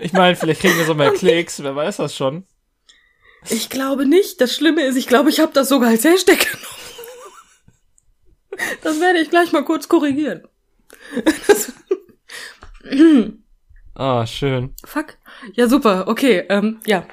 Ich 0.00 0.14
meine, 0.14 0.34
vielleicht 0.36 0.62
kriegen 0.62 0.78
wir 0.78 0.86
so 0.86 0.94
mehr 0.94 1.12
Klicks, 1.12 1.62
wer 1.62 1.76
weiß 1.76 1.98
das 1.98 2.16
schon. 2.16 2.46
Ich 3.48 3.68
glaube 3.70 4.06
nicht. 4.06 4.40
Das 4.40 4.54
Schlimme 4.54 4.82
ist, 4.84 4.96
ich 4.96 5.06
glaube, 5.08 5.30
ich 5.30 5.40
habe 5.40 5.52
das 5.52 5.68
sogar 5.68 5.90
als 5.90 6.04
Hashtag 6.04 6.38
genommen. 6.38 6.66
Das 8.82 9.00
werde 9.00 9.18
ich 9.20 9.30
gleich 9.30 9.52
mal 9.52 9.64
kurz 9.64 9.88
korrigieren. 9.88 10.42
Ah, 13.94 14.26
schön. 14.26 14.74
fuck. 14.84 15.18
Ja, 15.54 15.68
super. 15.68 16.08
Okay, 16.08 16.44
ähm, 16.48 16.80
ja. 16.86 17.04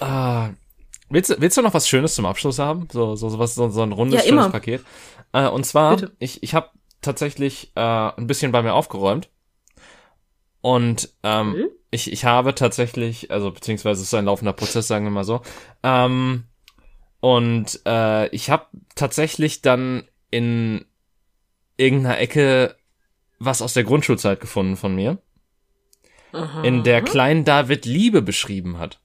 Ah, 0.00 0.50
willst, 1.08 1.30
du- 1.30 1.40
willst 1.40 1.56
du 1.56 1.62
noch 1.62 1.74
was 1.74 1.88
Schönes 1.88 2.14
zum 2.14 2.26
Abschluss 2.26 2.58
haben? 2.58 2.88
So, 2.92 3.16
so, 3.16 3.28
so, 3.28 3.38
was, 3.38 3.54
so, 3.54 3.68
so 3.70 3.82
ein 3.82 3.92
rundes, 3.92 4.22
Ja, 4.24 4.28
schönes. 4.28 4.52
Paket. 4.52 4.84
Äh, 5.32 5.48
und 5.48 5.64
zwar, 5.66 5.96
Bitte. 5.96 6.12
ich, 6.18 6.42
ich 6.42 6.54
habe 6.54 6.70
tatsächlich 7.00 7.72
äh, 7.74 7.80
ein 7.80 8.26
bisschen 8.26 8.52
bei 8.52 8.62
mir 8.62 8.74
aufgeräumt. 8.74 9.28
Und 10.60 11.10
ähm, 11.22 11.52
Cool. 11.54 11.76
Ich, 11.94 12.12
ich 12.12 12.24
habe 12.24 12.54
tatsächlich, 12.54 13.30
also 13.30 13.52
beziehungsweise 13.52 14.02
es 14.02 14.08
ist 14.08 14.14
ein 14.14 14.24
laufender 14.24 14.52
Prozess, 14.52 14.88
sagen 14.88 15.04
wir 15.04 15.12
mal 15.12 15.24
so. 15.24 15.42
Ähm, 15.84 16.44
und 17.20 17.80
äh, 17.86 18.28
ich 18.28 18.50
habe 18.50 18.66
tatsächlich 18.96 19.62
dann 19.62 20.02
in 20.30 20.84
irgendeiner 21.76 22.18
Ecke 22.18 22.76
was 23.38 23.62
aus 23.62 23.74
der 23.74 23.84
Grundschulzeit 23.84 24.40
gefunden 24.40 24.76
von 24.76 24.94
mir, 24.94 25.18
Aha. 26.32 26.62
in 26.62 26.82
der 26.82 27.02
Klein 27.02 27.44
David 27.44 27.84
Liebe 27.84 28.22
beschrieben 28.22 28.78
hat. 28.78 29.00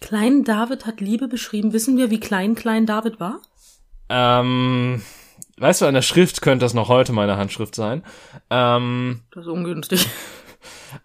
Klein 0.00 0.42
David 0.42 0.86
hat 0.86 1.00
Liebe 1.00 1.28
beschrieben. 1.28 1.72
Wissen 1.72 1.96
wir, 1.96 2.10
wie 2.10 2.20
klein 2.20 2.56
Klein 2.56 2.86
David 2.86 3.20
war? 3.20 3.40
Ähm, 4.08 5.02
weißt 5.58 5.82
du, 5.82 5.86
an 5.86 5.94
der 5.94 6.02
Schrift 6.02 6.42
könnte 6.42 6.64
das 6.64 6.74
noch 6.74 6.88
heute 6.88 7.12
meine 7.12 7.36
Handschrift 7.36 7.76
sein. 7.76 8.02
Ähm, 8.50 9.22
Das 9.30 9.44
ist 9.44 9.50
ungünstig. 9.50 10.08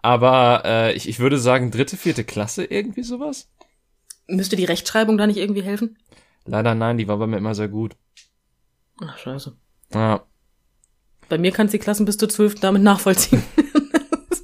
Aber 0.02 0.62
äh, 0.64 0.92
ich, 0.94 1.08
ich 1.08 1.18
würde 1.18 1.38
sagen, 1.38 1.70
dritte, 1.70 1.96
vierte 1.96 2.24
Klasse, 2.24 2.64
irgendwie 2.64 3.02
sowas? 3.02 3.48
Müsste 4.26 4.56
die 4.56 4.64
Rechtschreibung 4.64 5.16
da 5.18 5.26
nicht 5.26 5.38
irgendwie 5.38 5.62
helfen? 5.62 5.96
Leider 6.44 6.74
nein, 6.74 6.98
die 6.98 7.08
war 7.08 7.18
bei 7.18 7.26
mir 7.26 7.38
immer 7.38 7.54
sehr 7.54 7.68
gut. 7.68 7.96
Ach, 9.00 9.16
scheiße. 9.18 9.56
Ja. 9.94 10.22
Bei 11.28 11.38
mir 11.38 11.52
kannst 11.52 11.74
du 11.74 11.78
die 11.78 11.82
Klassen 11.82 12.06
bis 12.06 12.16
zur 12.16 12.28
12. 12.28 12.60
damit 12.60 12.82
nachvollziehen. 12.82 13.42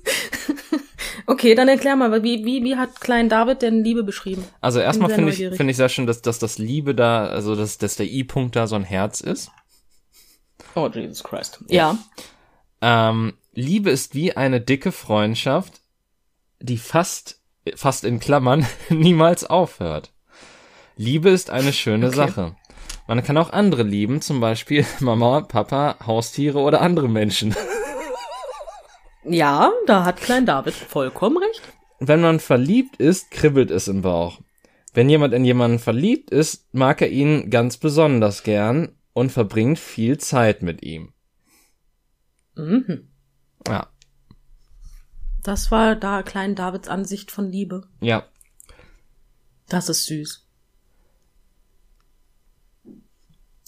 okay, 1.26 1.54
dann 1.54 1.68
erklär 1.68 1.96
mal, 1.96 2.22
wie, 2.22 2.44
wie, 2.44 2.62
wie 2.62 2.76
hat 2.76 3.00
Klein 3.00 3.28
David 3.28 3.62
denn 3.62 3.82
Liebe 3.82 4.04
beschrieben? 4.04 4.44
Also 4.60 4.80
erstmal 4.80 5.10
finde 5.10 5.32
ich, 5.32 5.38
finde 5.38 5.70
ich 5.70 5.76
sehr 5.76 5.88
schön, 5.88 6.06
dass, 6.06 6.22
dass 6.22 6.38
das 6.38 6.58
Liebe 6.58 6.94
da, 6.94 7.26
also 7.26 7.56
dass, 7.56 7.78
dass 7.78 7.96
der 7.96 8.06
I-Punkt 8.06 8.54
da 8.56 8.66
so 8.66 8.76
ein 8.76 8.84
Herz 8.84 9.20
ist. 9.20 9.50
Oh, 10.74 10.88
Jesus 10.88 11.24
Christ. 11.24 11.64
Ja. 11.68 11.98
Ähm, 12.80 13.34
Liebe 13.54 13.90
ist 13.90 14.14
wie 14.14 14.36
eine 14.36 14.60
dicke 14.60 14.92
Freundschaft, 14.92 15.80
die 16.60 16.76
fast, 16.78 17.40
fast 17.76 18.04
in 18.04 18.18
Klammern, 18.20 18.66
niemals 18.90 19.44
aufhört. 19.44 20.12
Liebe 20.96 21.30
ist 21.30 21.50
eine 21.50 21.72
schöne 21.72 22.08
Okay. 22.08 22.16
Sache. 22.16 22.56
Man 23.06 23.22
kann 23.22 23.36
auch 23.36 23.50
andere 23.52 23.82
lieben, 23.82 24.20
zum 24.22 24.40
Beispiel 24.40 24.84
Mama, 25.00 25.42
Papa, 25.42 25.96
Haustiere 26.06 26.58
oder 26.58 26.80
andere 26.80 27.08
Menschen. 27.08 27.54
Ja, 29.26 29.72
da 29.86 30.04
hat 30.04 30.18
Klein 30.20 30.44
David 30.44 30.74
vollkommen 30.74 31.38
recht. 31.38 31.62
Wenn 31.98 32.20
man 32.20 32.40
verliebt 32.40 32.96
ist, 32.98 33.30
kribbelt 33.30 33.70
es 33.70 33.88
im 33.88 34.02
Bauch. 34.02 34.38
Wenn 34.92 35.08
jemand 35.08 35.32
in 35.32 35.46
jemanden 35.46 35.78
verliebt 35.78 36.28
ist, 36.30 36.68
mag 36.74 37.00
er 37.00 37.08
ihn 37.08 37.48
ganz 37.48 37.78
besonders 37.78 38.42
gern 38.42 38.98
und 39.14 39.32
verbringt 39.32 39.78
viel 39.78 40.18
Zeit 40.18 40.60
mit 40.60 40.82
ihm. 40.82 41.14
Mhm. 42.54 43.13
Ja, 43.68 43.88
Das 45.42 45.70
war 45.70 45.96
da 45.96 46.22
Klein 46.22 46.54
Davids 46.54 46.88
Ansicht 46.88 47.30
von 47.30 47.50
Liebe. 47.50 47.86
ja. 48.00 48.24
Das 49.68 49.88
ist 49.88 50.04
süß. 50.04 50.46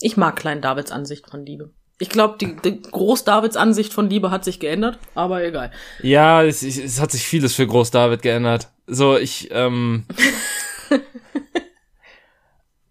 Ich 0.00 0.18
mag 0.18 0.36
Klein 0.36 0.60
Davids 0.60 0.92
Ansicht 0.92 1.30
von 1.30 1.46
Liebe. 1.46 1.70
Ich 1.98 2.10
glaube, 2.10 2.36
die, 2.38 2.54
die 2.56 2.82
Groß 2.82 3.24
Davids 3.24 3.56
Ansicht 3.56 3.94
von 3.94 4.10
Liebe 4.10 4.30
hat 4.30 4.44
sich 4.44 4.60
geändert, 4.60 4.98
aber 5.14 5.42
egal. 5.42 5.72
Ja, 6.02 6.44
es, 6.44 6.62
es, 6.62 7.00
hat 7.00 7.10
sich 7.12 7.26
vieles 7.26 7.54
für 7.54 7.66
Groß 7.66 7.90
David 7.90 8.20
geändert. 8.20 8.68
So, 8.86 9.16
ich, 9.16 9.48
ähm. 9.52 10.04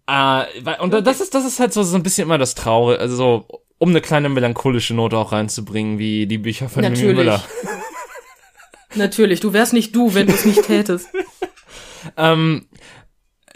weil- 0.06 0.80
und 0.80 0.92
das 0.92 1.20
ist, 1.20 1.32
das 1.34 1.46
ist 1.46 1.60
halt 1.60 1.72
so, 1.72 1.84
so 1.84 1.94
ein 1.96 2.02
bisschen 2.02 2.24
immer 2.24 2.38
das 2.38 2.56
Traurige, 2.56 3.00
also 3.00 3.14
so, 3.14 3.62
um 3.78 3.90
eine 3.90 4.00
kleine 4.00 4.28
melancholische 4.28 4.94
Note 4.94 5.16
auch 5.18 5.32
reinzubringen, 5.32 5.98
wie 5.98 6.26
die 6.26 6.38
Bücher 6.38 6.68
von 6.68 6.82
Mimi 6.82 6.94
Natürlich. 6.96 7.16
Müller. 7.16 7.42
Natürlich, 8.94 9.40
du 9.40 9.52
wärst 9.52 9.72
nicht 9.72 9.94
du, 9.94 10.14
wenn 10.14 10.26
du 10.26 10.32
es 10.32 10.44
nicht 10.44 10.62
tätest. 10.64 11.08
Ähm, 12.16 12.68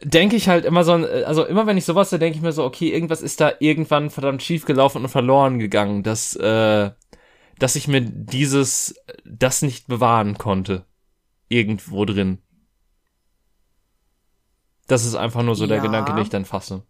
denke 0.02 0.34
ich 0.34 0.48
halt 0.48 0.64
immer 0.64 0.82
so, 0.82 0.92
also 0.92 1.44
immer 1.44 1.66
wenn 1.68 1.76
ich 1.76 1.84
sowas, 1.84 2.10
da 2.10 2.18
denke 2.18 2.36
ich 2.36 2.42
mir 2.42 2.50
so, 2.50 2.64
okay, 2.64 2.88
irgendwas 2.88 3.22
ist 3.22 3.40
da 3.40 3.52
irgendwann 3.60 4.10
verdammt 4.10 4.42
schief 4.42 4.64
gelaufen 4.64 5.02
und 5.02 5.08
verloren 5.08 5.60
gegangen, 5.60 6.02
dass, 6.02 6.34
äh, 6.34 6.90
dass 7.60 7.76
ich 7.76 7.86
mir 7.86 8.00
dieses, 8.00 8.96
das 9.24 9.62
nicht 9.62 9.86
bewahren 9.86 10.36
konnte. 10.36 10.84
Irgendwo 11.48 12.04
drin. 12.04 12.38
Das 14.88 15.04
ist 15.04 15.14
einfach 15.14 15.42
nur 15.42 15.54
so 15.54 15.68
der 15.68 15.76
Ja. 15.76 15.82
Gedanke, 15.84 16.12
den 16.12 16.22
ich 16.22 16.30
dann 16.30 16.44
fasse. 16.44 16.82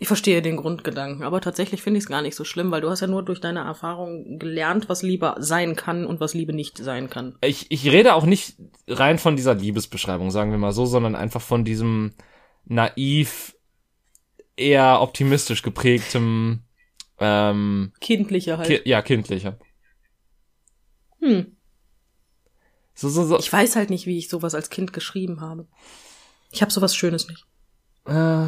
Ich 0.00 0.06
verstehe 0.06 0.42
den 0.42 0.56
Grundgedanken, 0.56 1.24
aber 1.24 1.40
tatsächlich 1.40 1.82
finde 1.82 1.98
ich 1.98 2.04
es 2.04 2.08
gar 2.08 2.22
nicht 2.22 2.36
so 2.36 2.44
schlimm, 2.44 2.70
weil 2.70 2.80
du 2.80 2.88
hast 2.88 3.00
ja 3.00 3.08
nur 3.08 3.24
durch 3.24 3.40
deine 3.40 3.60
Erfahrung 3.60 4.38
gelernt, 4.38 4.88
was 4.88 5.02
Liebe 5.02 5.34
sein 5.38 5.74
kann 5.74 6.06
und 6.06 6.20
was 6.20 6.34
Liebe 6.34 6.52
nicht 6.52 6.78
sein 6.78 7.10
kann. 7.10 7.36
Ich, 7.40 7.66
ich 7.70 7.90
rede 7.90 8.14
auch 8.14 8.24
nicht 8.24 8.54
rein 8.86 9.18
von 9.18 9.34
dieser 9.34 9.54
Liebesbeschreibung, 9.54 10.30
sagen 10.30 10.52
wir 10.52 10.58
mal 10.58 10.70
so, 10.70 10.86
sondern 10.86 11.16
einfach 11.16 11.40
von 11.40 11.64
diesem 11.64 12.14
naiv, 12.64 13.56
eher 14.56 15.00
optimistisch 15.00 15.62
geprägtem, 15.62 16.62
ähm, 17.18 17.92
Kindliche 18.00 18.56
halt. 18.56 18.68
ki 18.68 18.80
ja, 18.84 19.02
kindlicher. 19.02 19.58
hm. 21.20 21.56
So, 22.94 23.08
so, 23.08 23.24
so. 23.24 23.38
Ich 23.38 23.52
weiß 23.52 23.74
halt 23.74 23.90
nicht, 23.90 24.06
wie 24.06 24.18
ich 24.18 24.28
sowas 24.28 24.54
als 24.54 24.70
Kind 24.70 24.92
geschrieben 24.92 25.40
habe. 25.40 25.66
Ich 26.52 26.62
habe 26.62 26.72
sowas 26.72 26.94
Schönes 26.94 27.28
nicht. 27.28 27.46
Äh, 28.06 28.46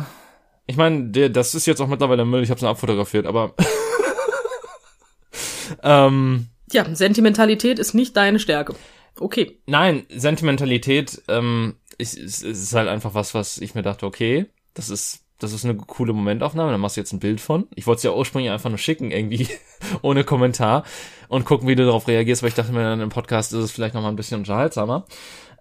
ich 0.71 0.77
meine, 0.77 1.31
das 1.31 1.57
ist 1.57 1.66
jetzt 1.66 1.81
auch 1.81 1.89
mittlerweile 1.89 2.25
Müll, 2.25 2.45
ich 2.45 2.51
habe 2.51 2.59
es 2.59 2.64
abfotografiert, 2.64 3.27
aber 3.27 3.55
ähm, 5.83 6.47
Ja, 6.71 6.95
Sentimentalität 6.95 7.81
ist 7.81 7.93
nicht 7.93 8.16
deine 8.16 8.39
Stärke. 8.39 8.77
Okay. 9.18 9.59
nein, 9.66 10.07
Sentimentalität 10.09 11.23
ähm, 11.27 11.75
ist, 11.99 12.16
ist, 12.16 12.45
ist 12.45 12.73
halt 12.73 12.89
einfach 12.89 13.14
was, 13.14 13.35
was 13.35 13.59
ich 13.59 13.75
mir 13.75 13.83
dachte, 13.83 14.07
okay, 14.07 14.47
das 14.75 14.91
ist 14.91 15.25
das 15.41 15.55
ist 15.55 15.64
eine 15.64 15.75
coole 15.75 16.12
Momentaufnahme, 16.12 16.71
da 16.71 16.79
machst 16.79 16.97
du 16.97 17.01
jetzt 17.01 17.12
ein 17.12 17.18
Bild 17.18 17.41
von. 17.41 17.66
Ich 17.75 17.87
wollte 17.87 17.99
es 17.99 18.03
ja 18.03 18.12
ursprünglich 18.12 18.53
einfach 18.53 18.68
nur 18.68 18.79
schicken, 18.79 19.11
irgendwie, 19.11 19.49
ohne 20.03 20.23
Kommentar 20.23 20.85
und 21.29 21.47
gucken, 21.47 21.66
wie 21.66 21.75
du 21.75 21.85
darauf 21.85 22.07
reagierst, 22.07 22.43
weil 22.43 22.51
ich 22.51 22.55
dachte 22.55 22.73
mir 22.73 22.83
dann 22.83 23.01
im 23.01 23.09
Podcast 23.09 23.53
ist 23.55 23.64
es 23.64 23.73
vielleicht 23.73 23.95
noch 23.95 24.03
mal 24.03 24.11
ein 24.11 24.16
bisschen 24.16 24.39
unterhaltsamer. 24.39 25.07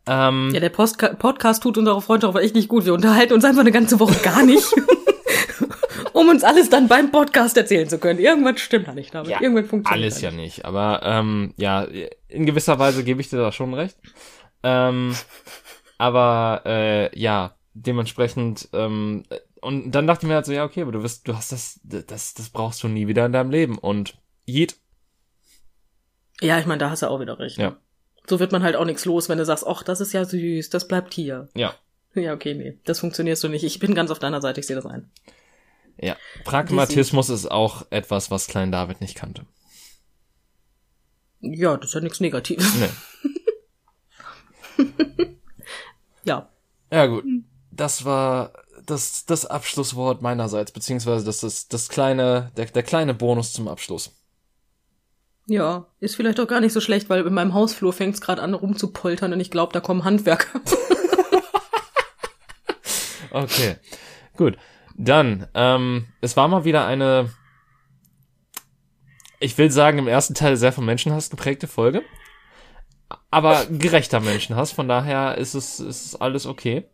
Ähm, 0.07 0.51
Ja, 0.53 0.59
der 0.59 0.69
Postka 0.69 1.13
Podcast 1.13 1.63
tut 1.63 1.77
unserer 1.77 2.01
Freundschaft 2.01 2.35
aber 2.35 2.43
echt 2.43 2.55
nicht 2.55 2.67
gut. 2.69 2.85
Wir 2.85 2.93
unterhalten 2.93 3.33
uns 3.33 3.43
einfach 3.45 3.61
eine 3.61 3.71
ganze 3.71 3.99
Woche 3.99 4.15
gar 4.23 4.43
nicht. 4.43 4.65
um 6.13 6.29
uns 6.29 6.43
alles 6.43 6.69
dann 6.69 6.87
beim 6.87 7.11
Podcast 7.11 7.55
erzählen 7.57 7.87
zu 7.87 7.99
können. 7.99 8.19
Irgendwas 8.19 8.59
stimmt 8.59 8.87
da 8.87 8.93
nicht 8.93 9.13
damit. 9.13 9.29
Ja, 9.29 9.41
Irgendwas 9.41 9.67
funktioniert 9.69 10.03
Alles 10.05 10.21
ja 10.21 10.31
nicht. 10.31 10.39
nicht, 10.57 10.65
aber 10.65 11.01
ähm, 11.03 11.53
ja, 11.57 11.87
in 12.27 12.45
gewisser 12.45 12.79
Weise 12.79 13.03
gebe 13.03 13.21
ich 13.21 13.29
dir 13.29 13.37
da 13.37 13.51
schon 13.51 13.73
recht. 13.73 13.97
Ähm, 14.63 15.15
aber 15.97 16.63
äh, 16.65 17.19
ja, 17.19 17.55
dementsprechend 17.73 18.69
ähm, 18.73 19.23
und 19.61 19.91
dann 19.91 20.07
dachte 20.07 20.25
ich 20.25 20.29
mir 20.29 20.35
halt 20.35 20.45
so, 20.45 20.53
ja, 20.53 20.63
okay, 20.63 20.81
aber 20.81 20.91
du 20.91 21.03
wirst, 21.03 21.27
du 21.27 21.35
hast 21.35 21.51
das, 21.51 21.79
das, 21.83 22.33
das 22.33 22.49
brauchst 22.49 22.81
du 22.83 22.87
nie 22.87 23.07
wieder 23.07 23.25
in 23.25 23.33
deinem 23.33 23.51
Leben 23.51 23.77
und 23.77 24.17
jed, 24.45 24.75
Ja, 26.41 26.59
ich 26.59 26.65
meine, 26.65 26.79
da 26.79 26.89
hast 26.89 27.01
du 27.03 27.07
auch 27.07 27.19
wieder 27.19 27.39
recht. 27.39 27.57
Ja. 27.57 27.77
So 28.29 28.39
wird 28.39 28.51
man 28.51 28.61
halt 28.63 28.75
auch 28.75 28.85
nichts 28.85 29.05
los, 29.05 29.27
wenn 29.27 29.39
du 29.39 29.45
sagst, 29.45 29.65
ach, 29.65 29.81
das 29.83 29.99
ist 30.01 30.13
ja 30.13 30.23
süß, 30.23 30.69
das 30.69 30.87
bleibt 30.87 31.13
hier. 31.13 31.49
ja, 31.55 31.73
Ja, 32.13 32.33
okay, 32.33 32.53
nee, 32.53 32.77
das 32.85 32.99
funktionierst 32.99 33.43
du 33.43 33.47
nicht. 33.47 33.63
Ich 33.63 33.79
bin 33.79 33.95
ganz 33.95 34.11
auf 34.11 34.19
deiner 34.19 34.39
Seite, 34.41 34.59
ich 34.59 34.67
sehe 34.67 34.75
das 34.75 34.85
ein. 34.85 35.09
ja. 35.97 36.15
Pragmatismus 36.43 37.29
ist 37.29 37.49
auch 37.49 37.85
etwas, 37.89 38.29
was 38.29 38.47
Klein 38.47 38.71
David 38.71 39.01
nicht 39.01 39.15
kannte. 39.15 39.45
Ja, 41.41 41.75
das 41.77 41.89
ist 41.89 41.93
ja 41.95 42.01
nichts 42.01 42.19
Negatives. 42.19 42.71
Nee. 42.75 42.89
Ja. 46.25 46.49
Ja, 46.91 47.05
gut. 47.05 47.23
Das 47.71 48.03
war 48.05 48.53
das, 48.85 49.25
das 49.25 49.45
Abschlusswort 49.45 50.21
meinerseits, 50.21 50.71
beziehungsweise 50.71 51.25
das 51.25 51.43
ist 51.43 51.73
das 51.73 51.87
kleine, 51.89 52.51
der, 52.57 52.65
der 52.65 52.83
kleine 52.83 53.13
Bonus 53.13 53.53
zum 53.53 53.67
Abschluss. 53.67 54.18
Ja, 55.49 55.87
ist 55.99 56.15
vielleicht 56.15 56.39
auch 56.39 56.47
gar 56.47 56.61
nicht 56.61 56.73
so 56.73 56.79
schlecht, 56.79 57.09
weil 57.09 57.25
in 57.25 57.33
meinem 57.33 57.55
Hausflur 57.55 57.91
fängt 57.91 58.13
es 58.13 58.21
gerade 58.21 58.41
an 58.41 58.53
rumzupoltern 58.53 59.33
und 59.33 59.39
ich 59.39 59.49
glaube, 59.49 59.73
da 59.73 59.79
kommen 59.79 60.03
Handwerker. 60.03 60.61
Okay, 63.31 63.75
gut. 64.37 64.57
Dann, 64.95 65.47
ähm, 65.53 66.07
es 66.19 66.35
war 66.35 66.47
mal 66.47 66.65
wieder 66.65 66.85
eine, 66.87 67.29
ich 69.39 69.55
will 69.57 69.69
sagen, 69.71 69.99
im 69.99 70.07
ersten 70.07 70.33
Teil 70.33 70.57
sehr 70.57 70.73
von 70.73 70.83
Menschenhass 70.83 71.29
geprägte 71.29 71.67
Folge. 71.67 72.01
Aber 73.29 73.65
gerechter 73.67 74.19
Menschenhass, 74.19 74.71
von 74.71 74.87
daher 74.87 75.37
ist 75.37 75.53
es, 75.53 75.79
ist 75.79 76.05
es 76.07 76.15
alles 76.15 76.47
okay. 76.47 76.89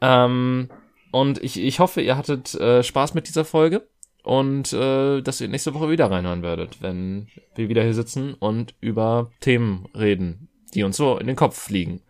Ähm, 0.00 0.70
und 1.10 1.42
ich, 1.42 1.60
ich 1.60 1.80
hoffe, 1.80 2.00
ihr 2.00 2.16
hattet 2.16 2.54
äh, 2.54 2.84
Spaß 2.84 3.14
mit 3.14 3.26
dieser 3.26 3.44
Folge 3.44 3.88
und 4.24 4.72
äh, 4.72 5.20
dass 5.20 5.40
ihr 5.40 5.48
nächste 5.48 5.74
Woche 5.74 5.90
wieder 5.90 6.10
reinhören 6.10 6.42
werdet, 6.42 6.82
wenn 6.82 7.28
wir 7.54 7.68
wieder 7.68 7.82
hier 7.82 7.94
sitzen 7.94 8.34
und 8.34 8.74
über 8.80 9.30
Themen 9.40 9.86
reden, 9.94 10.48
die 10.74 10.82
uns 10.82 10.96
so 10.96 11.18
in 11.18 11.26
den 11.26 11.36
Kopf 11.36 11.58
fliegen. 11.58 12.00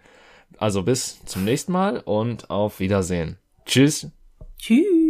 Also 0.57 0.83
bis 0.85 1.23
zum 1.25 1.45
nächsten 1.45 1.73
Mal 1.73 1.99
und 1.99 2.51
auf 2.51 2.79
Wiedersehen. 2.81 3.39
Tschüss. 3.67 4.09
Tschüss. 4.59 5.04